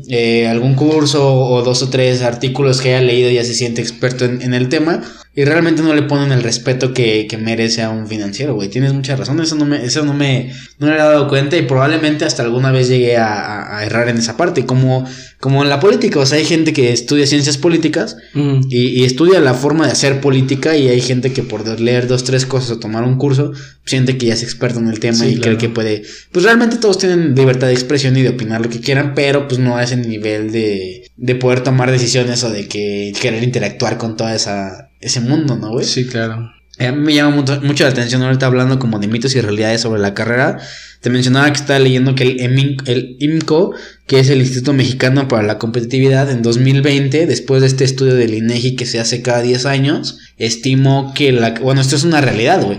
eh, 0.08 0.46
algún 0.46 0.74
curso 0.74 1.34
o 1.34 1.62
dos 1.62 1.82
o 1.82 1.90
tres 1.90 2.22
artículos 2.22 2.80
que 2.80 2.94
haya 2.94 3.06
leído 3.06 3.30
ya 3.30 3.44
se 3.44 3.54
siente 3.54 3.82
experto 3.82 4.24
en, 4.24 4.42
en 4.42 4.54
el 4.54 4.68
tema 4.68 5.02
y 5.34 5.44
realmente 5.44 5.82
no 5.82 5.94
le 5.94 6.02
ponen 6.02 6.32
el 6.32 6.42
respeto 6.42 6.92
que, 6.92 7.26
que 7.28 7.36
merece 7.38 7.82
a 7.82 7.90
un 7.90 8.08
financiero, 8.08 8.54
güey. 8.54 8.68
Tienes 8.68 8.92
mucha 8.92 9.14
razón, 9.14 9.40
eso 9.40 9.54
no 9.54 9.64
me, 9.66 9.84
eso 9.84 10.04
no 10.04 10.12
me, 10.12 10.52
no 10.78 10.86
me 10.86 10.92
había 10.94 11.04
dado 11.04 11.28
cuenta 11.28 11.56
y 11.56 11.62
probablemente 11.62 12.24
hasta 12.24 12.42
alguna 12.42 12.72
vez 12.72 12.88
llegué 12.88 13.16
a, 13.16 13.34
a- 13.34 13.78
a 13.78 13.84
errar 13.86 14.08
en 14.08 14.18
esa 14.18 14.36
parte, 14.36 14.66
como, 14.66 15.06
como 15.38 15.62
en 15.62 15.68
la 15.68 15.78
política, 15.78 16.18
o 16.18 16.26
sea, 16.26 16.38
hay 16.38 16.44
gente 16.44 16.72
que 16.72 16.92
estudia 16.92 17.26
ciencias 17.26 17.56
políticas 17.56 18.16
Ujú. 18.34 18.60
y, 18.68 19.00
y 19.00 19.04
estudia 19.04 19.38
la 19.40 19.54
forma 19.54 19.86
de 19.86 19.92
hacer 19.92 20.20
política 20.20 20.76
y 20.76 20.88
hay 20.88 21.00
gente 21.00 21.32
que 21.32 21.44
por 21.44 21.64
leer 21.80 22.08
dos, 22.08 22.24
tres 22.24 22.44
cosas 22.44 22.72
o 22.72 22.78
tomar 22.80 23.04
un 23.04 23.16
curso 23.18 23.52
siente 23.84 24.18
que 24.18 24.26
ya 24.26 24.34
es 24.34 24.42
experto 24.42 24.80
en 24.80 24.88
el 24.88 24.98
tema 24.98 25.18
Sí, 25.18 25.34
y 25.34 25.38
cree 25.38 25.56
que 25.56 25.68
puede... 25.68 26.02
Pues 26.32 26.44
realmente 26.44 26.76
todos 26.78 26.98
tienen 26.98 27.34
libertad 27.36 27.68
de 27.68 27.74
expresión 27.74 28.16
y 28.16 28.22
de 28.22 28.30
opinar 28.30 28.60
lo 28.60 28.68
que 28.68 28.80
quieran, 28.80 29.14
pero 29.14 29.46
pues 29.46 29.60
no 29.60 29.76
a 29.76 29.84
ese 29.84 29.96
nivel 29.96 30.50
de, 30.50 31.10
de 31.16 31.34
poder 31.36 31.60
tomar 31.60 31.90
decisiones 31.92 32.42
o 32.42 32.50
de 32.50 32.66
que 32.66 33.12
querer 33.20 33.42
interactuar 33.44 33.96
con 33.98 34.16
toda 34.16 34.34
esa 34.34 34.87
ese 35.00 35.20
mundo, 35.20 35.56
¿no, 35.56 35.70
güey? 35.70 35.84
Sí, 35.86 36.06
claro. 36.06 36.52
Eh, 36.78 36.86
A 36.86 36.92
mí 36.92 36.98
me 37.02 37.14
llama 37.14 37.34
mucho, 37.34 37.60
mucho 37.62 37.84
la 37.84 37.90
atención 37.90 38.22
ahorita 38.22 38.46
hablando 38.46 38.78
como 38.78 38.98
de 38.98 39.08
mitos 39.08 39.34
y 39.34 39.40
realidades 39.40 39.80
sobre 39.80 40.00
la 40.00 40.14
carrera. 40.14 40.58
Te 41.00 41.10
mencionaba 41.10 41.46
que 41.52 41.58
estaba 41.60 41.78
leyendo 41.78 42.14
que 42.14 42.24
el, 42.24 42.38
EMIN- 42.38 42.82
el 42.86 43.16
IMCO, 43.20 43.72
que 44.06 44.18
es 44.20 44.30
el 44.30 44.38
Instituto 44.40 44.72
Mexicano 44.72 45.28
para 45.28 45.42
la 45.44 45.58
Competitividad, 45.58 46.30
en 46.30 46.42
2020, 46.42 47.26
después 47.26 47.60
de 47.62 47.68
este 47.68 47.84
estudio 47.84 48.14
del 48.14 48.34
INEGI 48.34 48.74
que 48.76 48.86
se 48.86 48.98
hace 49.00 49.22
cada 49.22 49.42
10 49.42 49.66
años, 49.66 50.18
estimó 50.38 51.12
que 51.14 51.32
la... 51.32 51.50
Bueno, 51.50 51.80
esto 51.80 51.96
es 51.96 52.04
una 52.04 52.20
realidad, 52.20 52.62
güey. 52.62 52.78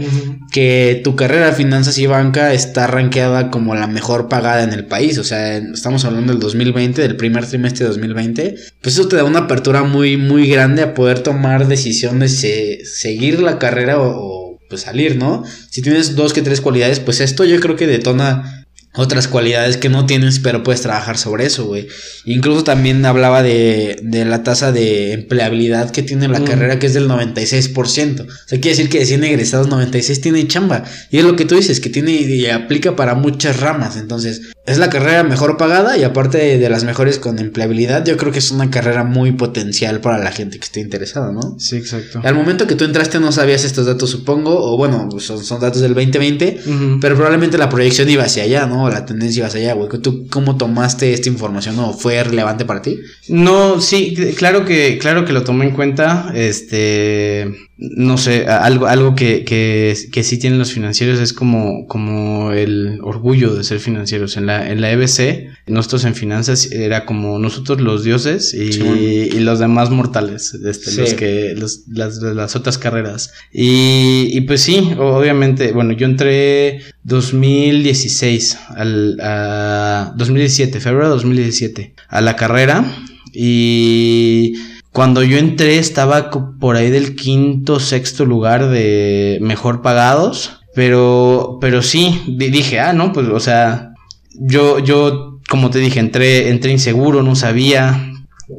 Que 0.52 1.02
tu 1.04 1.16
carrera 1.16 1.48
de 1.48 1.54
finanzas 1.54 1.98
y 1.98 2.08
banca 2.08 2.54
está 2.54 2.88
rankeada 2.88 3.52
como 3.52 3.76
la 3.76 3.88
mejor 3.88 4.30
pagada 4.30 4.64
en 4.64 4.74
el 4.74 4.86
país. 4.86 5.18
O 5.18 5.24
sea, 5.24 5.58
estamos 5.58 6.06
hablando 6.06 6.32
del 6.32 6.42
2020, 6.42 7.02
del 7.02 7.18
primer 7.18 7.46
trimestre 7.46 7.86
de 7.86 7.90
2020. 7.90 8.56
Pues 8.82 8.96
eso 8.96 9.08
te 9.08 9.18
da 9.18 9.24
una 9.24 9.40
apertura 9.40 9.84
muy, 9.84 10.18
muy 10.18 10.48
grande 10.48 10.82
a 10.82 10.94
poder 10.94 11.20
tomar 11.20 11.68
decisiones, 11.68 12.42
de 12.42 12.82
seguir 12.86 13.42
la 13.42 13.60
carrera 13.60 14.00
o, 14.00 14.08
o, 14.08 14.60
pues 14.70 14.82
salir, 14.82 15.18
¿no? 15.18 15.44
Si 15.70 15.82
tienes 15.82 16.16
dos 16.16 16.32
que 16.32 16.42
tres 16.42 16.62
cualidades, 16.62 17.00
pues 17.00 17.20
esto 17.20 17.44
yo 17.44 17.60
creo 17.60 17.76
que 17.76 17.88
detona 17.88 18.59
otras 18.96 19.28
cualidades 19.28 19.78
que 19.78 19.88
no 19.90 20.06
tienes, 20.08 20.40
pero 20.40 20.64
puedes 20.64 20.82
trabajar 20.82 21.18
sobre 21.18 21.46
eso, 21.46 21.66
güey. 21.66 21.88
Incluso 22.26 22.64
también 22.64 23.06
hablaba 23.06 23.44
de, 23.44 24.00
de 24.02 24.26
la 24.26 24.44
tasa 24.44 24.72
de 24.72 25.14
empleabilidad 25.14 25.92
que 25.92 26.02
tiene 26.02 26.28
la 26.28 26.40
Mm. 26.40 26.46
carrera, 26.46 26.80
que 26.80 26.88
es 26.88 26.94
del 26.96 27.08
96%. 27.08 28.24
O 28.24 28.28
sea, 28.48 28.60
quiere 28.60 28.76
decir 28.76 28.90
que 28.90 29.00
de 29.00 29.06
100 29.06 29.24
egresados, 29.24 29.68
96 29.68 30.22
tiene 30.22 30.48
chamba. 30.48 30.84
Y 31.12 31.20
es 31.20 31.24
lo 31.24 31.36
que 31.36 31.46
tú 31.46 31.56
dices, 31.56 31.80
que 31.80 31.90
tiene 31.90 32.12
y 32.14 32.48
aplica 32.48 32.96
para 32.96 33.14
muchas 33.16 33.60
ramas. 33.60 33.96
Entonces, 33.96 34.42
es 34.70 34.78
la 34.78 34.90
carrera 34.90 35.24
mejor 35.24 35.58
pagada 35.58 35.98
y 35.98 36.04
aparte 36.04 36.58
de, 36.58 36.70
las 36.70 36.84
mejores 36.84 37.18
con 37.18 37.40
empleabilidad, 37.40 38.06
yo 38.06 38.18
creo 38.18 38.32
que 38.32 38.38
es 38.38 38.52
una 38.52 38.70
carrera 38.70 39.04
muy 39.04 39.32
potencial 39.32 40.00
para 40.00 40.20
la 40.20 40.32
gente 40.32 40.60
que 40.60 40.66
esté 40.66 40.80
interesada, 40.80 41.32
¿no? 41.32 41.56
Sí, 41.58 41.78
exacto. 41.78 42.22
Al 42.24 42.36
momento 42.36 42.68
que 42.68 42.76
tú 42.76 42.86
entraste 42.86 43.20
no 43.20 43.32
sabías 43.32 43.64
estos 43.64 43.88
datos, 43.88 44.12
supongo, 44.12 44.56
o 44.56 44.78
bueno, 44.78 45.10
son, 45.20 45.44
son 45.44 45.60
datos 45.60 45.82
del 45.82 45.96
2020, 45.96 46.60
Ujú. 46.68 47.00
pero 47.02 47.16
probablemente 47.16 47.58
la 47.58 47.68
proyección 47.68 48.10
iba 48.10 48.24
hacia 48.24 48.44
allá, 48.44 48.68
¿no? 48.68 48.88
La 48.90 49.06
tendencia 49.06 49.40
iba 49.40 49.48
hacia 49.48 49.62
allá, 49.62 49.74
güey. 49.74 49.90
¿Tú 50.02 50.28
cómo 50.30 50.56
tomaste 50.56 51.14
esta 51.14 51.30
información 51.30 51.80
o 51.80 51.94
fue 51.94 52.24
relevante 52.24 52.64
para 52.66 52.84
ti? 52.84 53.00
No, 53.28 53.82
sí, 53.82 54.16
claro 54.38 54.66
que, 54.66 55.00
claro 55.00 55.26
que 55.26 55.34
lo 55.34 55.44
tomé 55.44 55.66
en 55.66 55.72
cuenta. 55.72 56.32
Este, 56.36 57.70
no 57.80 58.18
sé, 58.18 58.46
algo, 58.46 58.88
algo 58.88 59.16
que, 59.16 59.46
que, 59.46 59.96
que 60.12 60.24
sí 60.24 60.38
tienen 60.38 60.60
los 60.60 60.74
financieros 60.74 61.20
es 61.20 61.32
como, 61.32 61.88
como 61.88 62.52
el 62.52 63.00
orgullo 63.02 63.56
de 63.56 63.64
ser 63.64 63.80
financieros. 63.80 64.36
En 64.36 64.46
la, 64.46 64.59
en 64.68 64.82
la 64.82 64.92
EBC, 64.92 65.50
nosotros 65.68 66.04
en 66.06 66.16
finanzas 66.16 66.72
era 66.72 67.06
como 67.06 67.38
nosotros 67.40 67.80
los 67.82 68.04
dioses 68.04 68.54
y, 68.54 69.40
los 69.40 69.60
demás 69.60 69.90
mortales, 69.92 70.54
este, 70.54 70.92
Sí. 70.92 70.98
los 71.02 71.14
que, 71.14 71.54
los, 71.56 71.82
las, 71.88 72.18
las 72.18 72.56
otras 72.56 72.78
carreras. 72.78 73.32
Y, 73.54 74.30
y 74.32 74.42
pues 74.42 74.62
sí, 74.62 74.92
obviamente, 74.98 75.72
bueno, 75.72 75.94
yo 75.94 76.06
entré 76.06 76.82
2016 77.04 78.58
al, 78.76 79.18
a 79.22 80.14
2017, 80.16 80.80
febrero 80.80 81.06
de 81.06 81.10
2017, 81.12 81.94
a 82.08 82.22
la 82.22 82.36
carrera. 82.36 82.86
Y 83.34 84.54
cuando 84.92 85.24
yo 85.24 85.38
entré 85.38 85.78
estaba 85.78 86.30
por 86.60 86.76
ahí 86.76 86.90
del 86.90 87.16
quinto, 87.16 87.80
sexto 87.80 88.26
lugar 88.26 88.70
de 88.70 89.38
mejor 89.42 89.82
pagados. 89.82 90.52
Pero, 90.76 91.58
pero 91.60 91.82
sí, 91.82 92.22
di- 92.38 92.50
dije, 92.52 92.80
ah, 92.80 92.94
no, 92.94 93.12
pues, 93.12 93.28
o 93.28 93.40
sea, 93.40 93.89
yo, 94.40 94.80
yo, 94.80 95.40
como 95.48 95.70
te 95.70 95.80
dije, 95.80 96.00
entré, 96.00 96.50
entré 96.50 96.72
inseguro, 96.72 97.24
no 97.24 97.36
sabía. 97.36 98.06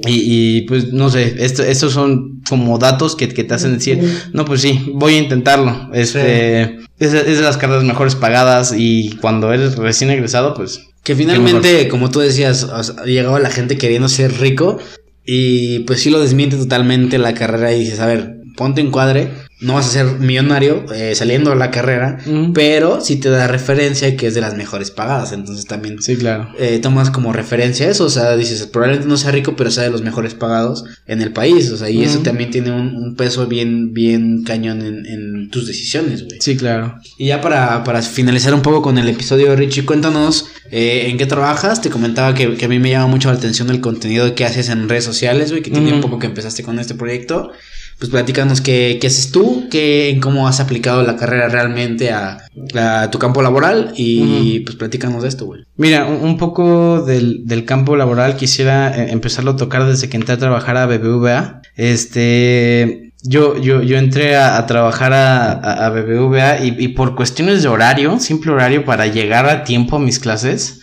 Y, 0.07 0.23
y, 0.59 0.61
pues 0.63 0.93
no 0.93 1.11
sé, 1.11 1.35
esto, 1.39 1.65
estos 1.65 1.93
son 1.93 2.43
como 2.49 2.79
datos 2.79 3.17
que, 3.17 3.29
que 3.29 3.43
te 3.43 3.55
hacen 3.55 3.75
decir, 3.75 4.01
no, 4.33 4.45
pues 4.45 4.61
sí, 4.61 4.93
voy 4.95 5.15
a 5.15 5.19
intentarlo. 5.19 5.91
Este, 5.93 6.79
es, 6.99 7.13
es 7.13 7.39
de 7.39 7.43
las 7.43 7.57
carreras 7.57 7.83
mejores 7.83 8.15
pagadas 8.15 8.73
y 8.77 9.17
cuando 9.21 9.53
eres 9.53 9.77
recién 9.77 10.11
egresado, 10.11 10.55
pues 10.55 10.87
Que 11.03 11.17
finalmente, 11.17 11.89
como 11.89 12.11
tú 12.11 12.21
decías, 12.21 12.63
o 12.63 12.83
sea, 12.83 13.05
llegaba 13.05 13.41
la 13.41 13.51
gente 13.51 13.79
queriendo 13.79 14.09
ser 14.09 14.39
rico 14.39 14.79
y 15.25 15.81
pues 15.81 16.01
sí 16.03 16.11
lo 16.11 16.21
desmiente 16.21 16.57
totalmente 16.57 17.19
la 17.19 17.35
carrera 17.35 17.73
y 17.73 17.81
dices, 17.81 18.01
a 18.01 18.07
ver, 18.07 18.40
ponte 18.61 18.83
en 18.83 18.91
cuadre, 18.91 19.31
no 19.63 19.75
vas 19.75 19.87
a 19.87 19.91
ser 19.91 20.05
millonario 20.19 20.85
eh, 20.95 21.15
saliendo 21.15 21.49
de 21.49 21.57
la 21.57 21.71
carrera, 21.71 22.19
pero 22.53 23.01
sí 23.01 23.17
te 23.17 23.31
da 23.31 23.47
referencia 23.47 24.15
que 24.15 24.27
es 24.27 24.35
de 24.35 24.43
las 24.43 24.55
mejores 24.55 24.91
pagadas, 24.91 25.33
entonces 25.33 25.65
también 25.65 26.03
sí, 26.03 26.17
claro. 26.17 26.51
eh, 26.59 26.79
tomas 26.79 27.11
como 27.11 27.33
referencia 27.33 27.89
eso, 27.89 28.05
o 28.05 28.11
sea, 28.11 28.37
dices, 28.37 28.67
probablemente 28.67 29.09
no 29.09 29.17
sea 29.17 29.31
rico, 29.31 29.55
pero 29.57 29.71
sea 29.71 29.85
de 29.85 29.91
los 29.91 30.03
mejores 30.03 30.35
pagados 30.35 30.85
en 31.07 31.23
el 31.23 31.33
país, 31.33 31.71
o 31.71 31.79
sea, 31.79 31.89
y 31.89 32.03
eso 32.03 32.19
también 32.19 32.51
tiene 32.51 32.71
un, 32.71 32.95
un 32.97 33.17
peso 33.17 33.47
bien, 33.47 33.95
bien 33.95 34.45
cañón 34.45 34.83
en, 34.83 35.07
en 35.07 35.51
tus 35.51 35.67
decisiones, 35.67 36.27
güey. 36.27 36.39
Sí, 36.41 36.57
claro. 36.59 36.97
Y 37.17 37.29
ya 37.29 37.41
para, 37.41 37.83
para 37.83 38.03
finalizar 38.03 38.53
un 38.53 38.61
poco 38.61 38.83
con 38.83 38.99
el 38.99 39.09
episodio, 39.09 39.57
Richie, 39.57 39.87
cuéntanos 39.87 40.49
eh, 40.71 41.07
en 41.09 41.17
qué 41.17 41.25
trabajas. 41.25 41.81
Te 41.81 41.89
comentaba 41.89 42.35
que, 42.35 42.57
que 42.57 42.65
a 42.67 42.69
mí 42.69 42.79
me 42.79 42.91
llama 42.91 43.07
mucho 43.07 43.31
la 43.31 43.37
atención 43.39 43.71
el 43.71 43.81
contenido 43.81 44.35
que 44.35 44.45
haces 44.45 44.69
en 44.69 44.89
redes 44.89 45.05
sociales, 45.05 45.51
güey, 45.51 45.63
que 45.63 45.71
tiene 45.71 45.93
un 45.95 46.01
poco 46.01 46.19
que 46.19 46.27
empezaste 46.27 46.63
con 46.63 46.79
este 46.79 46.95
proyecto. 46.95 47.53
Pues 48.01 48.11
platícanos 48.11 48.61
qué, 48.63 48.99
qué 49.01 49.07
haces 49.07 49.31
tú, 49.31 49.69
qué, 49.71 50.19
cómo 50.23 50.49
has 50.49 50.59
aplicado 50.59 51.03
la 51.03 51.17
carrera 51.17 51.49
realmente 51.49 52.11
a, 52.11 52.39
a 52.75 53.11
tu 53.11 53.19
campo 53.21 53.43
laboral 53.43 53.93
y 53.95 54.61
pues 54.61 54.75
platícanos 54.77 55.23
de 55.23 55.29
esto, 55.29 55.45
güey. 55.47 55.63
Mira, 55.77 56.07
un, 56.07 56.37
poco 56.39 57.03
del, 57.05 57.47
del 57.47 57.65
campo 57.67 57.97
laboral 57.97 58.37
quisiera 58.37 58.97
eh, 58.97 59.13
empezarlo 59.13 59.53
a 59.53 59.57
tocar 59.57 59.85
desde 59.87 60.09
que 60.09 60.17
entré 60.17 60.35
a 60.35 60.39
trabajar 60.39 60.77
a 60.79 60.87
BBVA. 60.87 61.61
Este, 61.77 63.13
yo, 63.23 63.59
yo, 63.61 63.83
yo 63.83 63.99
entré 63.99 64.37
a, 64.37 64.57
a 64.57 64.67
trabajar 64.67 65.13
a, 65.13 65.53
a- 65.53 65.87
a 65.87 65.91
BBVA 65.91 66.65
y, 66.65 66.77
y 66.79 66.89
por 66.89 67.15
cuestiones 67.15 67.63
de 67.63 67.69
horario, 67.69 68.19
simple 68.19 68.51
horario 68.53 68.85
para 68.85 69.07
llegar 69.07 69.47
a 69.47 69.65
tiempo 69.65 69.97
a 69.97 70.01
mis 70.01 70.19
clases. 70.19 70.80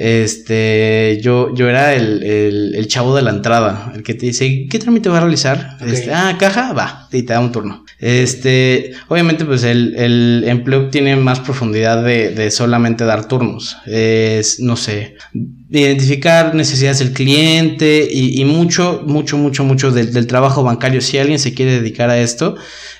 Este, 0.00 1.18
yo, 1.20 1.52
yo 1.56 1.68
era 1.68 1.92
el, 1.92 2.22
el, 2.22 2.74
el 2.76 2.86
chavo 2.86 3.16
de 3.16 3.22
la 3.22 3.30
entrada, 3.30 3.92
el 3.96 4.04
que 4.04 4.14
te 4.14 4.26
dice, 4.26 4.68
¿qué 4.70 4.78
trámite 4.78 5.08
va 5.08 5.16
a 5.16 5.22
realizar? 5.22 5.76
Este, 5.84 6.14
ah, 6.14 6.36
caja, 6.38 6.72
va, 6.72 7.08
y 7.10 7.24
te 7.24 7.32
da 7.32 7.40
un 7.40 7.50
turno. 7.50 7.84
Este, 7.98 8.92
obviamente, 9.08 9.44
pues 9.44 9.64
el, 9.64 9.96
el 9.96 10.44
empleo 10.46 10.88
tiene 10.88 11.16
más 11.16 11.40
profundidad 11.40 12.04
de, 12.04 12.30
de 12.30 12.52
solamente 12.52 13.02
dar 13.04 13.26
turnos. 13.26 13.76
Es, 13.86 14.60
no 14.60 14.76
sé, 14.76 15.16
identificar 15.68 16.54
necesidades 16.54 17.00
del 17.00 17.12
cliente 17.12 18.08
y, 18.08 18.40
y 18.40 18.44
mucho, 18.44 19.02
mucho, 19.04 19.36
mucho, 19.36 19.64
mucho 19.64 19.90
del, 19.90 20.12
del 20.12 20.28
trabajo 20.28 20.62
bancario. 20.62 21.00
Si 21.00 21.18
alguien 21.18 21.40
se 21.40 21.54
quiere 21.54 21.80
dedicar 21.80 22.08
a 22.08 22.20
esto, 22.20 22.54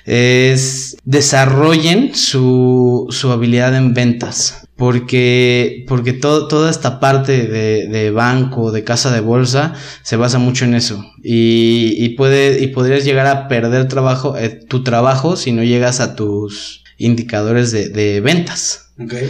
es 0.05 0.97
desarrollen 1.05 2.13
su, 2.13 3.07
su 3.09 3.31
habilidad 3.31 3.73
en 3.73 3.93
ventas. 3.93 4.65
Porque, 4.79 5.83
porque 5.89 6.13
todo, 6.13 6.47
toda 6.47 6.71
esta 6.71 7.01
parte 7.01 7.47
de, 7.47 7.89
de, 7.89 8.11
banco, 8.11 8.71
de 8.71 8.85
casa 8.85 9.11
de 9.11 9.19
bolsa, 9.19 9.73
se 10.03 10.15
basa 10.15 10.39
mucho 10.39 10.63
en 10.63 10.73
eso. 10.73 11.03
Y, 11.21 11.95
y, 11.97 12.09
puede, 12.15 12.63
y 12.63 12.67
podrías 12.67 13.03
llegar 13.03 13.27
a 13.27 13.49
perder 13.49 13.89
trabajo, 13.89 14.37
eh, 14.37 14.49
tu 14.49 14.81
trabajo 14.81 15.35
si 15.35 15.51
no 15.51 15.63
llegas 15.65 15.99
a 15.99 16.15
tus 16.15 16.85
indicadores 16.97 17.71
de, 17.73 17.89
de 17.89 18.21
ventas. 18.21 18.93
Okay. 18.97 19.29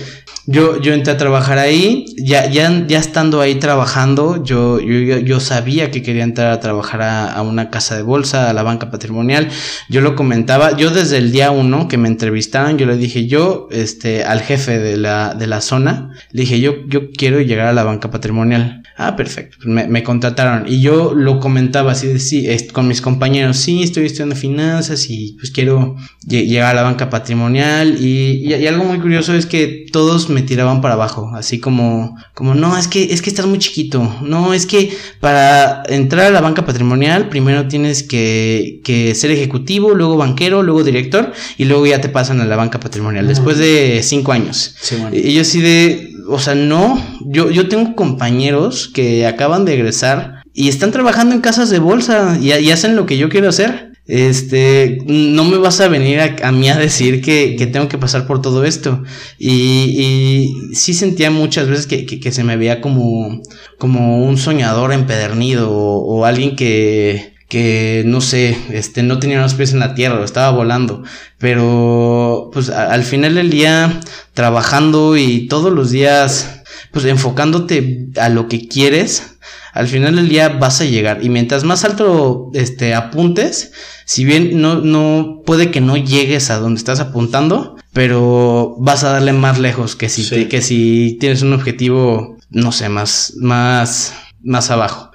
Yo, 0.51 0.81
yo 0.81 0.93
entré 0.93 1.13
a 1.13 1.17
trabajar 1.17 1.59
ahí, 1.59 2.05
ya, 2.17 2.49
ya, 2.49 2.87
ya 2.87 2.97
estando 2.97 3.39
ahí 3.39 3.59
trabajando, 3.59 4.43
yo, 4.43 4.79
yo, 4.79 5.19
yo 5.19 5.39
sabía 5.39 5.91
que 5.91 6.01
quería 6.01 6.23
entrar 6.23 6.51
a 6.51 6.59
trabajar 6.59 7.03
a, 7.03 7.31
a, 7.31 7.43
una 7.43 7.69
casa 7.69 7.95
de 7.95 8.01
bolsa, 8.01 8.49
a 8.49 8.53
la 8.53 8.63
banca 8.63 8.89
patrimonial. 8.89 9.49
Yo 9.89 10.01
lo 10.01 10.15
comentaba, 10.15 10.75
yo 10.75 10.89
desde 10.89 11.17
el 11.17 11.31
día 11.31 11.51
uno 11.51 11.87
que 11.87 11.99
me 11.99 12.07
entrevistaron, 12.07 12.79
yo 12.79 12.87
le 12.87 12.97
dije, 12.97 13.27
yo, 13.27 13.67
este, 13.69 14.23
al 14.23 14.41
jefe 14.41 14.79
de 14.79 14.97
la, 14.97 15.35
de 15.35 15.45
la 15.45 15.61
zona, 15.61 16.15
le 16.31 16.41
dije, 16.41 16.59
yo, 16.59 16.77
yo 16.87 17.11
quiero 17.11 17.41
llegar 17.41 17.67
a 17.67 17.73
la 17.73 17.83
banca 17.83 18.09
patrimonial. 18.09 18.81
Ah, 19.01 19.15
perfecto, 19.15 19.55
me, 19.63 19.87
me 19.87 20.03
contrataron. 20.03 20.67
Y 20.67 20.81
yo 20.81 21.13
lo 21.15 21.39
comentaba 21.39 21.93
así 21.93 22.07
de 22.07 22.19
sí, 22.19 22.45
con 22.73 22.85
mis 22.85 22.99
compañeros, 22.99 23.55
sí, 23.55 23.81
estoy 23.81 24.05
estudiando 24.05 24.35
finanzas 24.35 25.09
y 25.09 25.37
pues 25.39 25.51
quiero 25.51 25.95
llegar 26.27 26.71
a 26.71 26.73
la 26.73 26.83
banca 26.83 27.09
patrimonial. 27.09 27.95
Y, 27.97 28.45
y, 28.45 28.53
y 28.53 28.67
algo 28.67 28.83
muy 28.83 28.99
curioso 28.99 29.33
es 29.33 29.45
que 29.45 29.85
todos 29.93 30.29
me 30.29 30.41
tiraban 30.41 30.81
para 30.81 30.95
abajo, 30.95 31.31
así 31.33 31.61
como, 31.61 32.17
como, 32.33 32.55
no, 32.55 32.77
es 32.77 32.89
que, 32.89 33.13
es 33.13 33.21
que 33.21 33.29
estás 33.29 33.45
muy 33.45 33.59
chiquito, 33.59 34.17
no, 34.21 34.53
es 34.53 34.65
que 34.65 34.91
para 35.21 35.81
entrar 35.87 36.25
a 36.25 36.31
la 36.31 36.41
banca 36.41 36.65
patrimonial 36.65 37.29
primero 37.29 37.69
tienes 37.69 38.03
que, 38.03 38.81
que 38.83 39.15
ser 39.15 39.31
ejecutivo, 39.31 39.95
luego 39.95 40.17
banquero, 40.17 40.61
luego 40.61 40.83
director 40.83 41.31
y 41.57 41.63
luego 41.63 41.87
ya 41.87 42.01
te 42.01 42.09
pasan 42.09 42.41
a 42.41 42.45
la 42.45 42.57
banca 42.57 42.81
patrimonial, 42.81 43.25
después 43.29 43.57
de 43.57 44.01
cinco 44.03 44.33
años. 44.33 44.75
Sí, 44.81 44.95
bueno. 44.97 45.15
Y 45.15 45.33
yo 45.33 45.41
así 45.41 45.61
de, 45.61 46.08
o 46.29 46.39
sea, 46.39 46.55
no, 46.55 47.01
yo, 47.25 47.49
yo 47.51 47.67
tengo 47.67 47.95
compañeros 47.95 48.89
que 48.93 49.25
acaban 49.25 49.65
de 49.65 49.73
egresar 49.73 50.43
y 50.53 50.67
están 50.67 50.91
trabajando 50.91 51.35
en 51.35 51.41
casas 51.41 51.69
de 51.69 51.79
bolsa 51.79 52.37
y, 52.41 52.51
hacen 52.71 52.95
lo 52.95 53.05
que 53.05 53.17
yo 53.17 53.29
quiero 53.29 53.49
hacer. 53.49 53.93
Este, 54.05 54.97
no 55.05 55.43
me 55.43 55.57
vas 55.57 55.79
a 55.81 55.87
venir 55.87 56.19
a, 56.19 56.51
mí 56.51 56.67
a 56.67 56.77
decir 56.77 57.21
que, 57.21 57.55
que, 57.55 57.67
tengo 57.67 57.87
que 57.87 57.99
pasar 57.99 58.25
por 58.25 58.41
todo 58.41 58.65
esto. 58.65 59.03
Y, 59.37 59.51
y 59.51 60.75
sí 60.75 60.93
sentía 60.93 61.29
muchas 61.29 61.67
veces 61.67 61.85
que, 61.85 62.05
que, 62.05 62.19
que, 62.19 62.31
se 62.31 62.43
me 62.43 62.57
veía 62.57 62.81
como, 62.81 63.39
como 63.77 64.23
un 64.23 64.37
soñador 64.37 64.93
empedernido 64.93 65.71
o 65.71 66.25
alguien 66.25 66.55
que, 66.55 67.28
que 67.49 68.03
no 68.05 68.21
sé, 68.21 68.57
este, 68.71 69.03
no 69.03 69.19
tenía 69.19 69.41
los 69.41 69.55
pies 69.55 69.73
en 69.73 69.79
la 69.79 69.95
tierra, 69.95 70.23
estaba 70.23 70.51
volando, 70.51 71.03
pero 71.37 72.49
pues 72.53 72.69
a, 72.69 72.91
al 72.93 73.03
final 73.03 73.35
del 73.35 73.49
día 73.49 73.99
trabajando 74.33 75.17
y 75.17 75.47
todos 75.47 75.73
los 75.73 75.91
días 75.91 76.61
pues 76.91 77.05
enfocándote 77.05 78.07
a 78.19 78.29
lo 78.29 78.47
que 78.47 78.67
quieres, 78.67 79.37
al 79.73 79.87
final 79.87 80.15
del 80.15 80.29
día 80.29 80.49
vas 80.49 80.81
a 80.81 80.85
llegar 80.85 81.23
y 81.23 81.29
mientras 81.29 81.63
más 81.63 81.83
alto 81.83 82.49
este 82.53 82.93
apuntes, 82.95 83.71
si 84.05 84.25
bien 84.25 84.61
no 84.61 84.75
no 84.81 85.41
puede 85.45 85.69
que 85.71 85.81
no 85.81 85.97
llegues 85.97 86.49
a 86.49 86.57
donde 86.59 86.77
estás 86.79 86.99
apuntando, 86.99 87.75
pero 87.93 88.75
vas 88.79 89.03
a 89.03 89.11
darle 89.11 89.33
más 89.33 89.59
lejos 89.59 89.95
que 89.95 90.09
si 90.09 90.23
Sí. 90.23 90.29
te- 90.35 90.47
que 90.47 90.61
si 90.61 91.17
tienes 91.19 91.41
un 91.41 91.53
objetivo 91.53 92.37
no 92.49 92.71
sé, 92.71 92.89
más 92.89 93.33
más 93.37 94.13
más 94.41 94.71
abajo. 94.71 95.08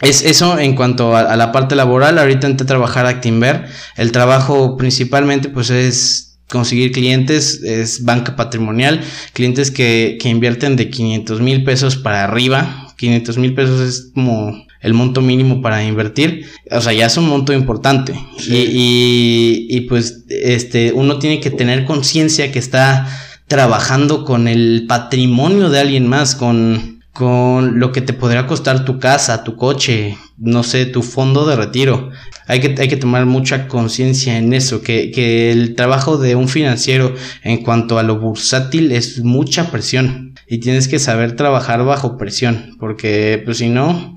Es 0.00 0.22
eso 0.22 0.58
en 0.58 0.74
cuanto 0.74 1.16
a, 1.16 1.20
a 1.20 1.36
la 1.36 1.52
parte 1.52 1.74
laboral. 1.74 2.18
Ahorita 2.18 2.46
entré 2.46 2.64
a 2.64 2.68
trabajar 2.68 3.06
a 3.06 3.10
Actinver. 3.10 3.66
El 3.96 4.12
trabajo 4.12 4.76
principalmente 4.76 5.48
pues 5.48 5.70
es 5.70 6.28
conseguir 6.48 6.92
clientes, 6.92 7.62
es 7.62 8.04
banca 8.04 8.34
patrimonial, 8.34 9.02
clientes 9.34 9.70
que, 9.70 10.16
que 10.20 10.28
invierten 10.28 10.76
de 10.76 10.90
500 10.90 11.40
mil 11.40 11.64
pesos 11.64 11.96
para 11.96 12.24
arriba. 12.24 12.86
500 12.96 13.38
mil 13.38 13.54
pesos 13.54 13.80
es 13.80 14.10
como 14.14 14.66
el 14.80 14.94
monto 14.94 15.20
mínimo 15.20 15.62
para 15.62 15.84
invertir. 15.84 16.46
O 16.70 16.80
sea, 16.80 16.92
ya 16.92 17.06
es 17.06 17.16
un 17.16 17.28
monto 17.28 17.52
importante. 17.52 18.14
Sí. 18.38 18.54
Y, 18.54 19.68
y, 19.70 19.76
y 19.76 19.80
pues 19.82 20.24
este, 20.28 20.92
uno 20.92 21.18
tiene 21.18 21.40
que 21.40 21.50
tener 21.50 21.84
conciencia 21.84 22.50
que 22.50 22.58
está 22.58 23.06
trabajando 23.46 24.24
con 24.24 24.48
el 24.48 24.84
patrimonio 24.88 25.70
de 25.70 25.80
alguien 25.80 26.06
más, 26.06 26.34
con 26.34 26.97
con 27.18 27.80
lo 27.80 27.90
que 27.90 28.00
te 28.00 28.12
podría 28.12 28.46
costar 28.46 28.84
tu 28.84 29.00
casa, 29.00 29.42
tu 29.42 29.56
coche, 29.56 30.16
no 30.36 30.62
sé, 30.62 30.86
tu 30.86 31.02
fondo 31.02 31.44
de 31.46 31.56
retiro. 31.56 32.10
Hay 32.46 32.60
que, 32.60 32.80
hay 32.80 32.86
que 32.86 32.96
tomar 32.96 33.26
mucha 33.26 33.66
conciencia 33.66 34.38
en 34.38 34.52
eso, 34.52 34.82
que, 34.82 35.10
que 35.10 35.50
el 35.50 35.74
trabajo 35.74 36.16
de 36.16 36.36
un 36.36 36.46
financiero 36.48 37.12
en 37.42 37.64
cuanto 37.64 37.98
a 37.98 38.04
lo 38.04 38.20
bursátil 38.20 38.92
es 38.92 39.18
mucha 39.24 39.72
presión 39.72 40.34
y 40.46 40.58
tienes 40.58 40.86
que 40.86 41.00
saber 41.00 41.34
trabajar 41.34 41.84
bajo 41.84 42.16
presión, 42.16 42.76
porque 42.78 43.42
pues 43.44 43.58
si 43.58 43.68
no, 43.68 44.16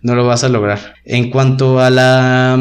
no 0.00 0.14
lo 0.14 0.24
vas 0.26 0.42
a 0.42 0.48
lograr. 0.48 0.94
En 1.04 1.28
cuanto 1.28 1.80
a 1.80 1.90
la, 1.90 2.54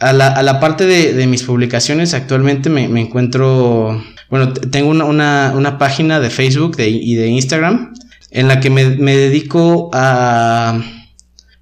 a 0.00 0.12
la, 0.12 0.26
a 0.26 0.42
la 0.42 0.58
parte 0.58 0.86
de, 0.86 1.24
mis 1.28 1.44
publicaciones, 1.44 2.14
actualmente 2.14 2.68
me, 2.68 2.88
me 2.88 3.00
encuentro, 3.00 4.02
bueno, 4.28 4.52
tengo 4.52 4.90
una, 4.90 5.04
una, 5.04 5.52
una 5.54 5.78
página 5.78 6.18
de 6.18 6.30
Facebook 6.30 6.74
de- 6.76 6.90
y 6.90 7.14
de 7.14 7.28
Instagram 7.28 7.92
en 8.30 8.48
la 8.48 8.60
que 8.60 8.70
me, 8.70 8.84
dedico 8.84 9.90
a 9.92 10.80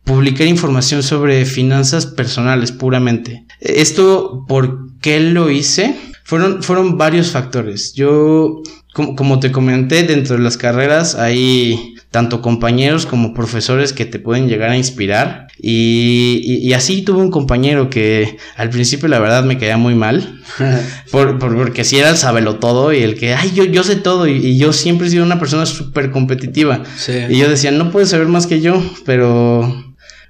publicar 0.04 0.46
información 0.46 1.02
sobre 1.02 1.44
finanzas 1.44 2.06
personales 2.06 2.72
puramente. 2.72 3.44
Esto, 3.60 4.44
¿por 4.48 4.98
qué 5.00 5.20
lo 5.20 5.50
hice? 5.50 5.96
Fueron, 6.24 6.62
fueron 6.62 6.98
varios 6.98 7.30
factores. 7.30 7.94
Yo, 7.94 8.62
como, 8.94 9.16
como 9.16 9.40
te 9.40 9.52
comenté, 9.52 10.02
dentro 10.02 10.36
de 10.36 10.42
las 10.42 10.56
carreras 10.56 11.14
hay 11.14 11.94
tanto 12.10 12.40
compañeros 12.40 13.04
como 13.06 13.34
profesores 13.34 13.92
que 13.92 14.04
te 14.06 14.18
pueden 14.18 14.48
llegar 14.48 14.70
a 14.70 14.76
inspirar. 14.76 15.46
Y, 15.60 16.40
y, 16.44 16.68
y 16.68 16.72
así 16.72 17.02
tuve 17.02 17.20
un 17.20 17.30
compañero 17.30 17.90
que 17.90 18.36
al 18.56 18.70
principio 18.70 19.08
la 19.08 19.18
verdad 19.18 19.44
me 19.44 19.58
caía 19.58 19.76
muy 19.76 19.94
mal. 19.94 20.40
Por, 21.10 21.38
por- 21.38 21.56
porque 21.56 21.84
si 21.84 21.98
era 21.98 22.10
el 22.10 22.16
sabelo 22.16 22.56
todo 22.56 22.92
y 22.92 22.98
el 23.02 23.14
que, 23.18 23.34
ay, 23.34 23.52
yo, 23.54 23.64
yo 23.64 23.82
sé 23.82 23.96
todo. 23.96 24.26
Y, 24.26 24.32
y 24.36 24.58
yo 24.58 24.72
siempre 24.72 25.06
he 25.06 25.10
sido 25.10 25.24
una 25.24 25.38
persona 25.38 25.66
súper 25.66 26.10
competitiva. 26.10 26.82
Sí. 26.96 27.12
Y 27.28 27.38
yo 27.38 27.48
decía, 27.48 27.70
no 27.70 27.90
puedes 27.90 28.08
saber 28.10 28.28
más 28.28 28.46
que 28.46 28.60
yo, 28.60 28.82
pero 29.04 29.84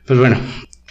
pues 0.07 0.19
bueno, 0.19 0.39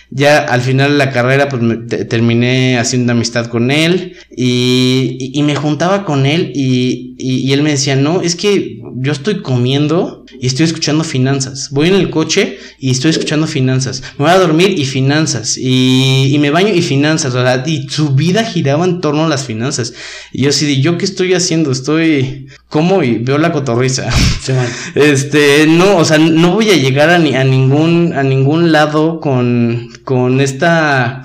ya 0.10 0.38
al 0.40 0.62
final 0.62 0.92
de 0.92 0.98
la 0.98 1.12
carrera 1.12 1.50
pues 1.50 1.62
me- 1.62 1.78
te- 1.78 2.06
terminé 2.06 2.78
haciendo 2.78 3.12
amistad 3.12 3.48
con 3.48 3.72
él 3.72 4.16
y, 4.36 5.18
y- 5.20 5.32
y 5.40 5.44
me 5.44 5.56
juntaba 5.56 6.06
con 6.06 6.26
él 6.26 6.52
y, 6.56 7.16
y- 7.18 7.40
y 7.48 7.52
él 7.54 7.62
me 7.64 7.72
decía, 7.72 7.96
no, 7.96 8.22
es 8.22 8.36
que 8.36 8.80
yo 8.98 9.12
estoy 9.12 9.42
comiendo 9.42 10.26
y 10.40 10.48
estoy 10.48 10.66
escuchando 10.66 11.04
finanzas. 11.04 11.70
Voy 11.72 11.88
en 11.88 11.96
el 11.96 12.10
coche 12.10 12.60
y 12.80 12.92
estoy 12.92 13.12
escuchando 13.12 13.48
finanzas. 13.48 14.02
Me 14.18 14.26
voy 14.26 14.34
a 14.34 14.38
dormir 14.38 14.78
y 14.78 14.86
finanzas. 14.86 15.58
Y, 15.58 16.30
y 16.34 16.40
me 16.40 16.50
baño 16.50 16.74
y 16.74 16.82
finanzas. 16.82 17.34
sea, 17.34 17.64
y 17.66 17.88
su 17.90 18.16
vida 18.16 18.44
giraba 18.44 18.86
en 18.86 19.02
torno 19.02 19.26
a 19.26 19.30
las 19.30 19.46
finanzas. 19.46 19.94
Y 20.32 20.44
yo 20.44 20.50
así 20.50 20.66
de, 20.66 20.82
¿yo 20.82 20.98
qué 20.98 21.06
estoy 21.06 21.34
haciendo? 21.34 21.72
Estoy 21.72 22.48
como 22.70 23.04
y 23.04 23.18
veo 23.18 23.38
la 23.38 23.52
cotorriza. 23.52 24.10
Sí. 24.48 24.54
Este, 24.96 25.66
no, 25.68 25.98
o 25.98 26.06
sea, 26.06 26.18
no 26.18 26.54
voy 26.54 26.70
a 26.70 26.76
llegar 26.76 27.10
a, 27.10 27.20
ni, 27.20 27.36
a 27.36 27.44
ningún, 27.44 28.14
a 28.14 28.24
ningún 28.24 28.72
lado 28.72 29.20
con, 29.20 29.90
con 30.06 30.40
esta, 30.40 31.24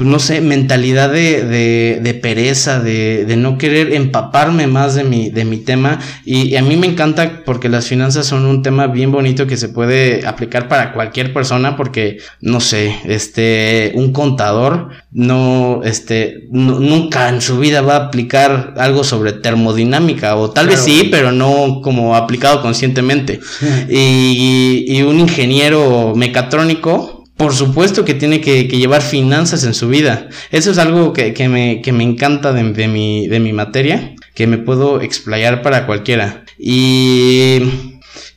pues 0.00 0.08
no 0.08 0.18
sé, 0.18 0.40
mentalidad 0.40 1.12
de, 1.12 1.44
de, 1.44 2.00
de 2.02 2.14
pereza, 2.14 2.80
de, 2.80 3.26
de 3.26 3.36
no 3.36 3.58
querer 3.58 3.92
empaparme 3.92 4.66
más 4.66 4.94
de 4.94 5.04
mi, 5.04 5.28
de 5.28 5.44
mi 5.44 5.58
tema. 5.58 5.98
Y, 6.24 6.44
y 6.48 6.56
a 6.56 6.62
mí 6.62 6.74
me 6.78 6.86
encanta 6.86 7.42
porque 7.44 7.68
las 7.68 7.86
finanzas 7.86 8.24
son 8.24 8.46
un 8.46 8.62
tema 8.62 8.86
bien 8.86 9.12
bonito 9.12 9.46
que 9.46 9.58
se 9.58 9.68
puede 9.68 10.26
aplicar 10.26 10.68
para 10.68 10.94
cualquier 10.94 11.34
persona 11.34 11.76
porque, 11.76 12.16
no 12.40 12.60
sé, 12.60 12.94
este, 13.04 13.92
un 13.94 14.10
contador 14.14 14.88
no, 15.12 15.82
este, 15.84 16.44
nu- 16.50 16.80
nunca 16.80 17.28
en 17.28 17.42
su 17.42 17.58
vida 17.58 17.82
va 17.82 17.96
a 17.96 18.06
aplicar 18.06 18.72
algo 18.78 19.04
sobre 19.04 19.34
termodinámica 19.34 20.34
o 20.36 20.48
tal 20.50 20.68
vez 20.68 20.80
sí, 20.80 21.08
pero 21.10 21.30
no 21.30 21.82
como 21.82 22.16
aplicado 22.16 22.62
conscientemente. 22.62 23.38
Y, 23.90 24.84
y 24.88 25.02
un 25.02 25.20
ingeniero 25.20 26.14
mecatrónico, 26.16 27.19
por 27.40 27.54
supuesto 27.54 28.04
que 28.04 28.12
tiene 28.12 28.42
que, 28.42 28.64
llevar 28.64 29.00
finanzas 29.00 29.64
en 29.64 29.72
su 29.72 29.88
vida. 29.88 30.28
Eso 30.50 30.72
es 30.72 30.76
algo 30.76 31.14
que, 31.14 31.32
me, 31.48 32.04
encanta 32.04 32.52
de, 32.52 32.70
de 32.74 32.86
mi, 32.86 33.28
de 33.28 33.40
mi 33.40 33.54
materia, 33.54 34.14
que 34.34 34.46
me 34.46 34.58
puedo 34.58 35.00
explayar 35.00 35.62
para 35.62 35.86
cualquiera. 35.86 36.44
Y, 36.58 37.62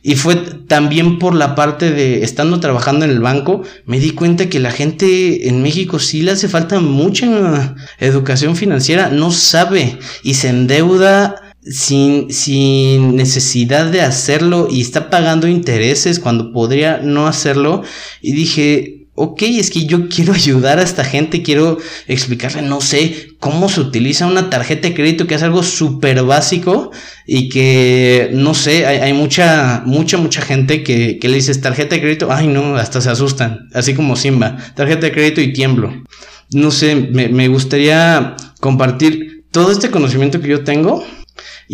y 0.02 0.14
fue 0.14 0.36
también 0.36 1.18
por 1.18 1.34
la 1.34 1.54
parte 1.54 1.90
de, 1.90 2.24
estando 2.24 2.60
trabajando 2.60 3.04
en 3.04 3.10
el 3.10 3.20
banco, 3.20 3.62
me 3.84 4.00
di 4.00 4.12
cuenta 4.12 4.48
que 4.48 4.58
la 4.58 4.70
gente 4.70 5.48
en 5.50 5.60
México 5.60 5.98
sí 5.98 6.22
le 6.22 6.30
hace 6.30 6.48
falta 6.48 6.80
mucha 6.80 7.76
educación 7.98 8.56
financiera, 8.56 9.10
no 9.10 9.32
sabe 9.32 9.98
y 10.22 10.32
se 10.32 10.48
endeuda 10.48 11.43
sin, 11.64 12.32
sin 12.32 13.16
necesidad 13.16 13.86
de 13.86 14.02
hacerlo 14.02 14.68
y 14.70 14.80
está 14.80 15.10
pagando 15.10 15.48
intereses 15.48 16.20
cuando 16.20 16.52
podría 16.52 16.98
no 16.98 17.26
hacerlo. 17.26 17.82
Y 18.20 18.32
dije, 18.32 19.04
ok, 19.14 19.42
es 19.42 19.70
que 19.70 19.86
yo 19.86 20.08
quiero 20.08 20.32
ayudar 20.34 20.78
a 20.78 20.82
esta 20.82 21.04
gente, 21.04 21.42
quiero 21.42 21.78
explicarle, 22.06 22.62
no 22.62 22.80
sé, 22.80 23.28
cómo 23.38 23.68
se 23.68 23.80
utiliza 23.80 24.26
una 24.26 24.50
tarjeta 24.50 24.88
de 24.88 24.94
crédito, 24.94 25.26
que 25.26 25.34
es 25.34 25.42
algo 25.42 25.62
súper 25.62 26.22
básico 26.24 26.90
y 27.26 27.48
que, 27.48 28.30
no 28.32 28.54
sé, 28.54 28.86
hay, 28.86 28.98
hay, 28.98 29.12
mucha, 29.12 29.82
mucha, 29.86 30.18
mucha 30.18 30.42
gente 30.42 30.82
que, 30.82 31.18
que 31.18 31.28
le 31.28 31.36
dices 31.36 31.60
tarjeta 31.60 31.94
de 31.94 32.02
crédito, 32.02 32.28
ay 32.30 32.46
no, 32.46 32.76
hasta 32.76 33.00
se 33.00 33.10
asustan, 33.10 33.68
así 33.72 33.94
como 33.94 34.16
Simba, 34.16 34.56
tarjeta 34.74 35.06
de 35.06 35.12
crédito 35.12 35.40
y 35.40 35.52
tiemblo. 35.52 35.92
No 36.52 36.70
sé, 36.70 36.94
me, 36.94 37.28
me 37.28 37.48
gustaría 37.48 38.36
compartir 38.60 39.44
todo 39.50 39.72
este 39.72 39.90
conocimiento 39.90 40.40
que 40.40 40.48
yo 40.48 40.62
tengo 40.62 41.04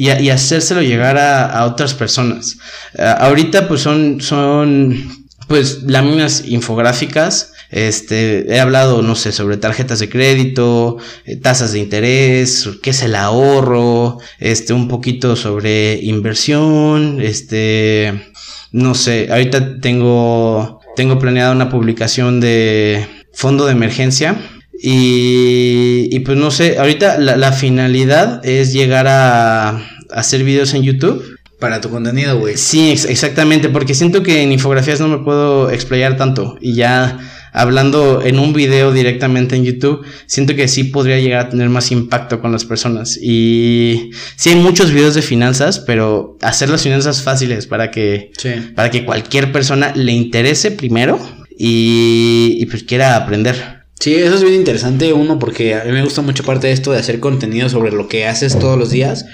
y, 0.00 0.10
y 0.10 0.30
hacérselo 0.30 0.80
llegar 0.80 1.18
a, 1.18 1.66
otras 1.66 1.92
personas. 1.92 2.56
Uh, 2.98 3.02
ahorita 3.18 3.68
pues 3.68 3.82
son, 3.82 4.22
son 4.22 5.26
pues 5.46 5.82
láminas 5.82 6.44
infográficas. 6.46 7.52
Este, 7.70 8.50
he 8.50 8.60
hablado, 8.60 9.02
no 9.02 9.14
sé, 9.14 9.30
sobre 9.30 9.58
tarjetas 9.58 9.98
de 9.98 10.08
crédito, 10.08 10.96
eh, 11.26 11.36
tasas 11.36 11.72
de 11.72 11.80
interés, 11.80 12.66
qué 12.82 12.90
es 12.90 13.02
el 13.02 13.14
ahorro, 13.14 14.16
este, 14.38 14.72
un 14.72 14.88
poquito 14.88 15.36
sobre 15.36 16.00
inversión, 16.02 17.20
este, 17.20 18.32
no 18.72 18.94
sé, 18.94 19.28
ahorita 19.30 19.80
tengo, 19.80 20.80
tengo 20.96 21.18
planeada 21.18 21.52
una 21.52 21.68
publicación 21.68 22.40
de 22.40 23.06
fondo 23.34 23.66
de 23.66 23.72
emergencia. 23.72 24.40
Y, 24.82 26.08
y 26.10 26.20
pues 26.20 26.38
no 26.38 26.50
sé, 26.50 26.78
ahorita 26.78 27.18
la, 27.18 27.36
la 27.36 27.52
finalidad 27.52 28.44
es 28.46 28.72
llegar 28.72 29.06
a, 29.08 29.68
a 29.70 29.80
hacer 30.10 30.42
videos 30.42 30.72
en 30.74 30.82
YouTube 30.82 31.22
para 31.58 31.80
tu 31.80 31.90
contenido, 31.90 32.38
güey. 32.38 32.56
Sí, 32.56 32.90
ex 32.90 33.04
exactamente, 33.04 33.68
porque 33.68 33.94
siento 33.94 34.22
que 34.22 34.42
en 34.42 34.52
infografías 34.52 35.00
no 35.00 35.08
me 35.08 35.18
puedo 35.18 35.70
explayar 35.70 36.16
tanto 36.16 36.56
y 36.60 36.74
ya 36.74 37.18
hablando 37.52 38.22
en 38.22 38.38
un 38.38 38.52
video 38.52 38.92
directamente 38.92 39.56
en 39.56 39.64
YouTube, 39.64 40.04
siento 40.26 40.54
que 40.54 40.68
sí 40.68 40.84
podría 40.84 41.18
llegar 41.18 41.46
a 41.46 41.48
tener 41.48 41.68
más 41.68 41.90
impacto 41.90 42.40
con 42.40 42.52
las 42.52 42.64
personas. 42.64 43.18
Y 43.20 44.10
sí 44.36 44.50
hay 44.50 44.56
muchos 44.56 44.92
videos 44.92 45.14
de 45.14 45.22
finanzas, 45.22 45.80
pero 45.80 46.38
hacer 46.40 46.70
las 46.70 46.82
finanzas 46.82 47.22
fáciles 47.22 47.66
para 47.66 47.90
que, 47.90 48.32
sí. 48.36 48.50
para 48.74 48.90
que 48.90 49.04
cualquier 49.04 49.52
persona 49.52 49.92
le 49.94 50.12
interese 50.12 50.70
primero 50.70 51.18
y, 51.58 52.56
y 52.58 52.66
pues 52.66 52.84
quiera 52.84 53.16
aprender. 53.16 53.79
Sí, 54.00 54.14
eso 54.14 54.34
es 54.34 54.42
bien 54.42 54.54
interesante, 54.54 55.12
uno, 55.12 55.38
porque 55.38 55.74
a 55.74 55.84
mí 55.84 55.92
me 55.92 56.02
gusta 56.02 56.22
mucho 56.22 56.42
parte 56.42 56.68
de 56.68 56.72
esto 56.72 56.90
de 56.90 56.98
hacer 56.98 57.20
contenido 57.20 57.68
sobre 57.68 57.92
lo 57.92 58.08
que 58.08 58.24
haces 58.24 58.58
todos 58.58 58.78
los 58.78 58.88
días. 58.88 59.26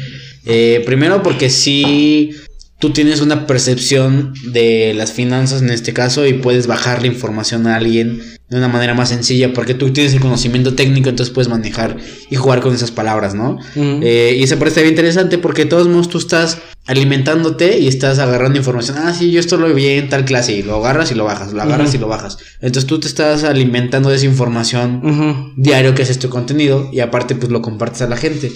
Eh, 0.45 0.83
primero 0.85 1.23
porque 1.23 1.51
sí 1.51 2.33
tú 2.79 2.91
tienes 2.91 3.21
una 3.21 3.47
percepción 3.47 4.35
de 4.53 4.93
las 4.95 5.13
finanzas 5.13 5.63
en 5.63 5.71
este 5.71 5.93
caso 5.93 6.27
y 6.27 6.35
puedes 6.35 6.67
bajar 6.67 7.01
la 7.01 7.09
información 7.09 7.67
a 7.67 7.77
alguien 7.77 8.21
de 8.49 8.59
una 8.59 8.69
manera 8.69 8.95
más 8.95 9.09
sencilla 9.09 9.53
porque 9.53 9.75
tú 9.75 9.93
tienes 9.93 10.13
el 10.13 10.21
conocimiento 10.21 10.75
técnico 10.75 11.09
entonces 11.09 11.35
puedes 11.35 11.49
manejar 11.49 11.97
y 12.31 12.37
jugar 12.37 12.61
con 12.61 12.75
esas 12.75 12.93
palabras, 12.93 13.35
¿no? 13.35 13.59
Uh 13.75 13.81
-huh. 13.81 14.01
eh, 14.05 14.37
y 14.39 14.43
esa 14.43 14.57
parte 14.59 14.83
bien 14.83 14.93
interesante 14.93 15.39
porque 15.39 15.65
de 15.65 15.71
todos 15.71 15.89
modos 15.89 16.09
tú 16.09 16.19
estás 16.19 16.59
alimentándote 16.87 17.79
y 17.81 17.89
estás 17.89 18.21
agarrando 18.21 18.59
información. 18.59 18.99
Ah, 18.99 19.13
sí, 19.13 19.33
yo 19.33 19.41
esto 19.41 19.57
lo 19.57 19.73
vi 19.75 19.87
en 19.87 20.09
tal 20.09 20.25
clase 20.25 20.53
y 20.53 20.63
lo 20.63 20.77
agarras 20.77 21.11
y 21.11 21.17
lo 21.17 21.25
bajas, 21.25 21.53
lo 21.53 21.63
agarras 21.63 21.89
uh 21.89 21.93
-huh. 21.93 21.97
y 21.97 21.99
lo 21.99 22.09
bajas. 22.09 22.39
Entonces 22.61 22.87
tú 22.87 23.01
te 23.01 23.09
estás 23.09 23.43
alimentando 23.43 24.11
de 24.11 24.17
esa 24.17 24.27
información 24.27 25.01
uh 25.03 25.09
-huh. 25.09 25.53
diario 25.57 25.95
que 25.95 26.03
es 26.03 26.19
tu 26.19 26.29
contenido 26.29 26.89
y 26.93 27.01
aparte 27.01 27.35
pues 27.35 27.51
lo 27.51 27.61
compartes 27.63 28.03
a 28.03 28.09
la 28.09 28.17
gente. 28.17 28.53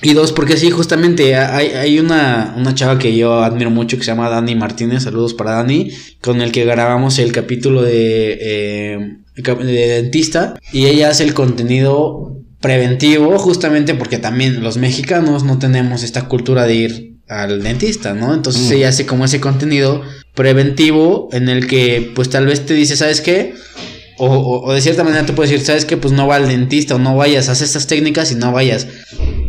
Y 0.00 0.14
dos, 0.14 0.32
porque 0.32 0.56
sí, 0.56 0.70
justamente 0.70 1.34
hay, 1.34 1.68
hay 1.68 1.98
una, 1.98 2.54
una 2.56 2.74
chava 2.74 2.98
que 2.98 3.16
yo 3.16 3.42
admiro 3.42 3.70
mucho 3.70 3.96
que 3.96 4.04
se 4.04 4.12
llama 4.12 4.28
Dani 4.28 4.54
Martínez, 4.54 5.02
saludos 5.02 5.34
para 5.34 5.52
Dani, 5.52 5.90
con 6.20 6.40
el 6.40 6.52
que 6.52 6.64
grabamos 6.64 7.18
el 7.18 7.32
capítulo 7.32 7.82
de, 7.82 8.38
eh, 8.40 9.16
de 9.34 9.88
dentista 9.88 10.54
y 10.72 10.86
ella 10.86 11.10
hace 11.10 11.24
el 11.24 11.34
contenido 11.34 12.36
preventivo 12.60 13.38
justamente 13.38 13.94
porque 13.94 14.18
también 14.18 14.62
los 14.62 14.76
mexicanos 14.76 15.44
no 15.44 15.58
tenemos 15.58 16.02
esta 16.02 16.28
cultura 16.28 16.66
de 16.66 16.74
ir 16.74 17.18
al 17.28 17.62
dentista, 17.62 18.14
¿no? 18.14 18.34
Entonces 18.34 18.70
mm. 18.70 18.72
ella 18.74 18.88
hace 18.88 19.04
como 19.04 19.24
ese 19.24 19.40
contenido 19.40 20.02
preventivo 20.34 21.28
en 21.32 21.48
el 21.48 21.66
que 21.66 22.12
pues 22.14 22.30
tal 22.30 22.46
vez 22.46 22.64
te 22.66 22.74
dice, 22.74 22.96
¿sabes 22.96 23.20
qué? 23.20 23.54
O, 24.18 24.26
o, 24.26 24.64
o, 24.64 24.72
de 24.72 24.80
cierta 24.80 25.04
manera 25.04 25.26
te 25.26 25.32
puedes 25.32 25.50
decir, 25.50 25.66
¿sabes 25.66 25.84
qué? 25.84 25.96
Pues 25.96 26.12
no 26.12 26.26
va 26.26 26.36
al 26.36 26.48
dentista 26.48 26.96
o 26.96 26.98
no 26.98 27.16
vayas, 27.16 27.48
haz 27.48 27.60
estas 27.60 27.86
técnicas 27.86 28.32
y 28.32 28.34
no 28.34 28.50
vayas. 28.50 28.86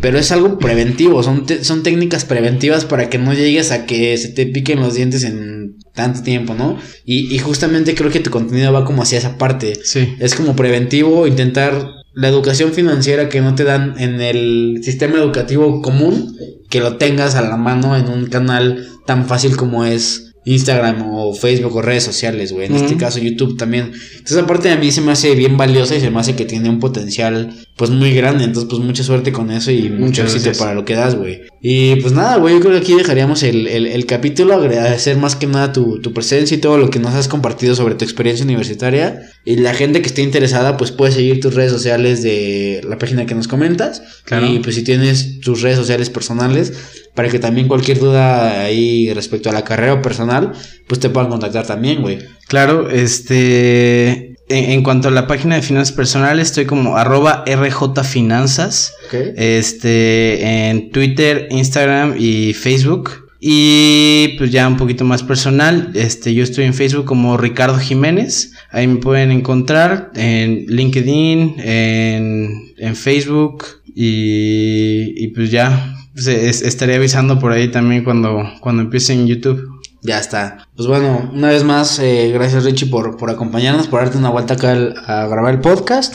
Pero 0.00 0.18
es 0.18 0.32
algo 0.32 0.58
preventivo, 0.58 1.22
son, 1.22 1.46
son 1.62 1.82
técnicas 1.82 2.24
preventivas 2.24 2.84
para 2.84 3.10
que 3.10 3.18
no 3.18 3.34
llegues 3.34 3.70
a 3.70 3.86
que 3.86 4.16
se 4.16 4.28
te 4.28 4.46
piquen 4.46 4.80
los 4.80 4.94
dientes 4.94 5.24
en 5.24 5.76
tanto 5.94 6.22
tiempo, 6.22 6.54
¿no? 6.54 6.78
Y, 7.04 7.34
y 7.34 7.38
justamente 7.38 7.94
creo 7.94 8.10
que 8.10 8.20
tu 8.20 8.30
contenido 8.30 8.72
va 8.72 8.84
como 8.84 9.02
hacia 9.02 9.18
esa 9.18 9.36
parte. 9.36 9.74
Sí. 9.84 10.14
Es 10.18 10.34
como 10.34 10.56
preventivo, 10.56 11.26
intentar 11.26 12.00
la 12.14 12.28
educación 12.28 12.72
financiera 12.72 13.28
que 13.28 13.40
no 13.40 13.54
te 13.54 13.64
dan 13.64 13.94
en 13.98 14.20
el 14.20 14.80
sistema 14.82 15.18
educativo 15.18 15.80
común, 15.82 16.36
que 16.68 16.80
lo 16.80 16.96
tengas 16.96 17.34
a 17.34 17.42
la 17.42 17.56
mano 17.56 17.96
en 17.96 18.08
un 18.08 18.26
canal 18.26 18.88
tan 19.06 19.26
fácil 19.26 19.56
como 19.56 19.84
es 19.84 20.29
Instagram 20.44 21.02
o 21.14 21.34
Facebook 21.34 21.76
o 21.76 21.82
redes 21.82 22.04
sociales, 22.04 22.52
güey. 22.52 22.66
En 22.66 22.72
uh 22.72 22.76
-huh. 22.76 22.84
este 22.84 22.96
caso 22.96 23.18
YouTube 23.18 23.56
también. 23.56 23.92
Entonces, 24.12 24.38
aparte 24.38 24.68
de 24.68 24.74
a 24.74 24.78
mí 24.78 24.90
se 24.90 25.00
me 25.00 25.12
hace 25.12 25.34
bien 25.34 25.56
valiosa 25.56 25.94
y 25.96 26.00
se 26.00 26.10
me 26.10 26.20
hace 26.20 26.34
que 26.34 26.44
tiene 26.44 26.70
un 26.70 26.78
potencial, 26.78 27.52
pues 27.76 27.90
muy 27.90 28.12
grande. 28.14 28.44
Entonces, 28.44 28.68
pues 28.70 28.82
mucha 28.82 29.02
suerte 29.02 29.32
con 29.32 29.50
eso 29.50 29.70
y 29.70 29.90
mucho 29.90 30.22
éxito 30.22 30.50
para 30.58 30.74
lo 30.74 30.84
que 30.84 30.94
das, 30.94 31.14
güey. 31.14 31.42
Y 31.62 31.96
pues 31.96 32.14
nada, 32.14 32.36
güey, 32.36 32.54
yo 32.54 32.60
creo 32.60 32.72
que 32.72 32.78
aquí 32.78 32.94
dejaríamos 32.94 33.42
el, 33.42 33.66
el, 33.66 33.86
el 33.86 34.06
capítulo. 34.06 34.54
Agradecer 34.54 35.18
más 35.18 35.36
que 35.36 35.46
nada 35.46 35.72
tu, 35.72 36.00
tu, 36.00 36.14
presencia 36.14 36.56
y 36.56 36.60
todo 36.60 36.78
lo 36.78 36.88
que 36.88 36.98
nos 36.98 37.14
has 37.14 37.28
compartido 37.28 37.74
sobre 37.74 37.94
tu 37.96 38.04
experiencia 38.04 38.44
universitaria. 38.44 39.30
Y 39.44 39.56
la 39.56 39.74
gente 39.74 40.00
que 40.00 40.08
esté 40.08 40.22
interesada, 40.22 40.78
pues 40.78 40.90
puede 40.90 41.12
seguir 41.12 41.40
tus 41.40 41.54
redes 41.54 41.70
sociales 41.70 42.22
de 42.22 42.80
la 42.88 42.96
página 42.96 43.26
que 43.26 43.34
nos 43.34 43.46
comentas. 43.46 44.02
Claro. 44.24 44.46
Y 44.46 44.60
pues 44.60 44.74
si 44.74 44.84
tienes 44.84 45.40
tus 45.40 45.60
redes 45.60 45.76
sociales 45.76 46.08
personales 46.08 46.72
para 47.14 47.28
que 47.28 47.38
también 47.38 47.68
cualquier 47.68 47.98
duda 47.98 48.62
ahí 48.62 49.12
respecto 49.12 49.50
a 49.50 49.52
la 49.52 49.64
carrera 49.64 49.94
o 49.94 50.02
personal, 50.02 50.52
pues 50.88 50.98
te 50.98 51.10
puedan 51.10 51.28
contactar 51.28 51.66
también, 51.66 52.00
güey. 52.00 52.20
Claro, 52.48 52.88
este... 52.88 54.29
En, 54.50 54.70
en, 54.72 54.82
cuanto 54.82 55.08
a 55.08 55.10
la 55.10 55.26
página 55.26 55.54
de 55.54 55.62
finanzas 55.62 55.94
personales, 55.94 56.48
estoy 56.48 56.66
como 56.66 56.96
arroba 56.96 57.44
rjfinanzas. 57.46 58.94
Okay. 59.06 59.32
Este, 59.36 60.68
en 60.68 60.90
Twitter, 60.90 61.48
Instagram 61.50 62.16
y 62.18 62.52
Facebook. 62.52 63.30
Y 63.40 64.34
pues 64.36 64.50
ya 64.50 64.68
un 64.68 64.76
poquito 64.76 65.06
más 65.06 65.22
personal, 65.22 65.92
este, 65.94 66.34
yo 66.34 66.44
estoy 66.44 66.66
en 66.66 66.74
Facebook 66.74 67.06
como 67.06 67.38
Ricardo 67.38 67.78
Jiménez. 67.78 68.52
Ahí 68.70 68.86
me 68.86 68.96
pueden 68.96 69.30
encontrar 69.30 70.10
en 70.14 70.66
LinkedIn, 70.66 71.54
en, 71.58 72.74
en 72.76 72.96
Facebook. 72.96 73.64
Y, 73.86 75.14
y 75.16 75.28
pues 75.28 75.50
ya, 75.50 75.96
pues 76.12 76.28
estaré 76.28 76.96
avisando 76.96 77.38
por 77.38 77.52
ahí 77.52 77.68
también 77.68 78.04
cuando, 78.04 78.44
cuando 78.60 78.82
empiece 78.82 79.14
en 79.14 79.26
YouTube. 79.26 79.79
Ya 80.02 80.18
está. 80.18 80.68
Pues 80.76 80.88
bueno, 80.88 81.30
una 81.32 81.48
vez 81.48 81.64
más, 81.64 81.98
eh, 81.98 82.30
gracias 82.32 82.64
Richie 82.64 82.86
por, 82.86 83.16
por 83.16 83.30
acompañarnos, 83.30 83.86
por 83.86 84.00
darte 84.00 84.18
una 84.18 84.30
vuelta 84.30 84.54
acá 84.54 84.72
a 84.72 85.26
grabar 85.26 85.54
el 85.54 85.60
podcast. 85.60 86.14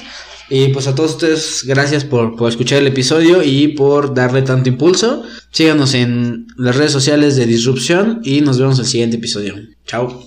Y 0.50 0.68
pues 0.70 0.88
a 0.88 0.94
todos 0.94 1.14
ustedes, 1.14 1.64
gracias 1.66 2.04
por, 2.04 2.36
por, 2.36 2.50
escuchar 2.50 2.80
el 2.80 2.88
episodio 2.88 3.42
y 3.42 3.70
por 3.70 4.14
darle 4.14 4.44
tanto 4.44 4.70
impulso. 4.70 5.24
Síganos 5.52 5.96
en 5.96 6.48
las 6.58 6.76
redes 6.76 6.92
sociales 6.92 7.36
de 7.36 7.48
Disrupción 7.48 8.22
y 8.24 8.42
nos 8.42 8.60
vemos 8.60 8.76
en 8.78 8.86
el 8.86 8.92
siguiente 8.92 9.18
episodio. 9.18 9.56
Chao. 9.86 10.26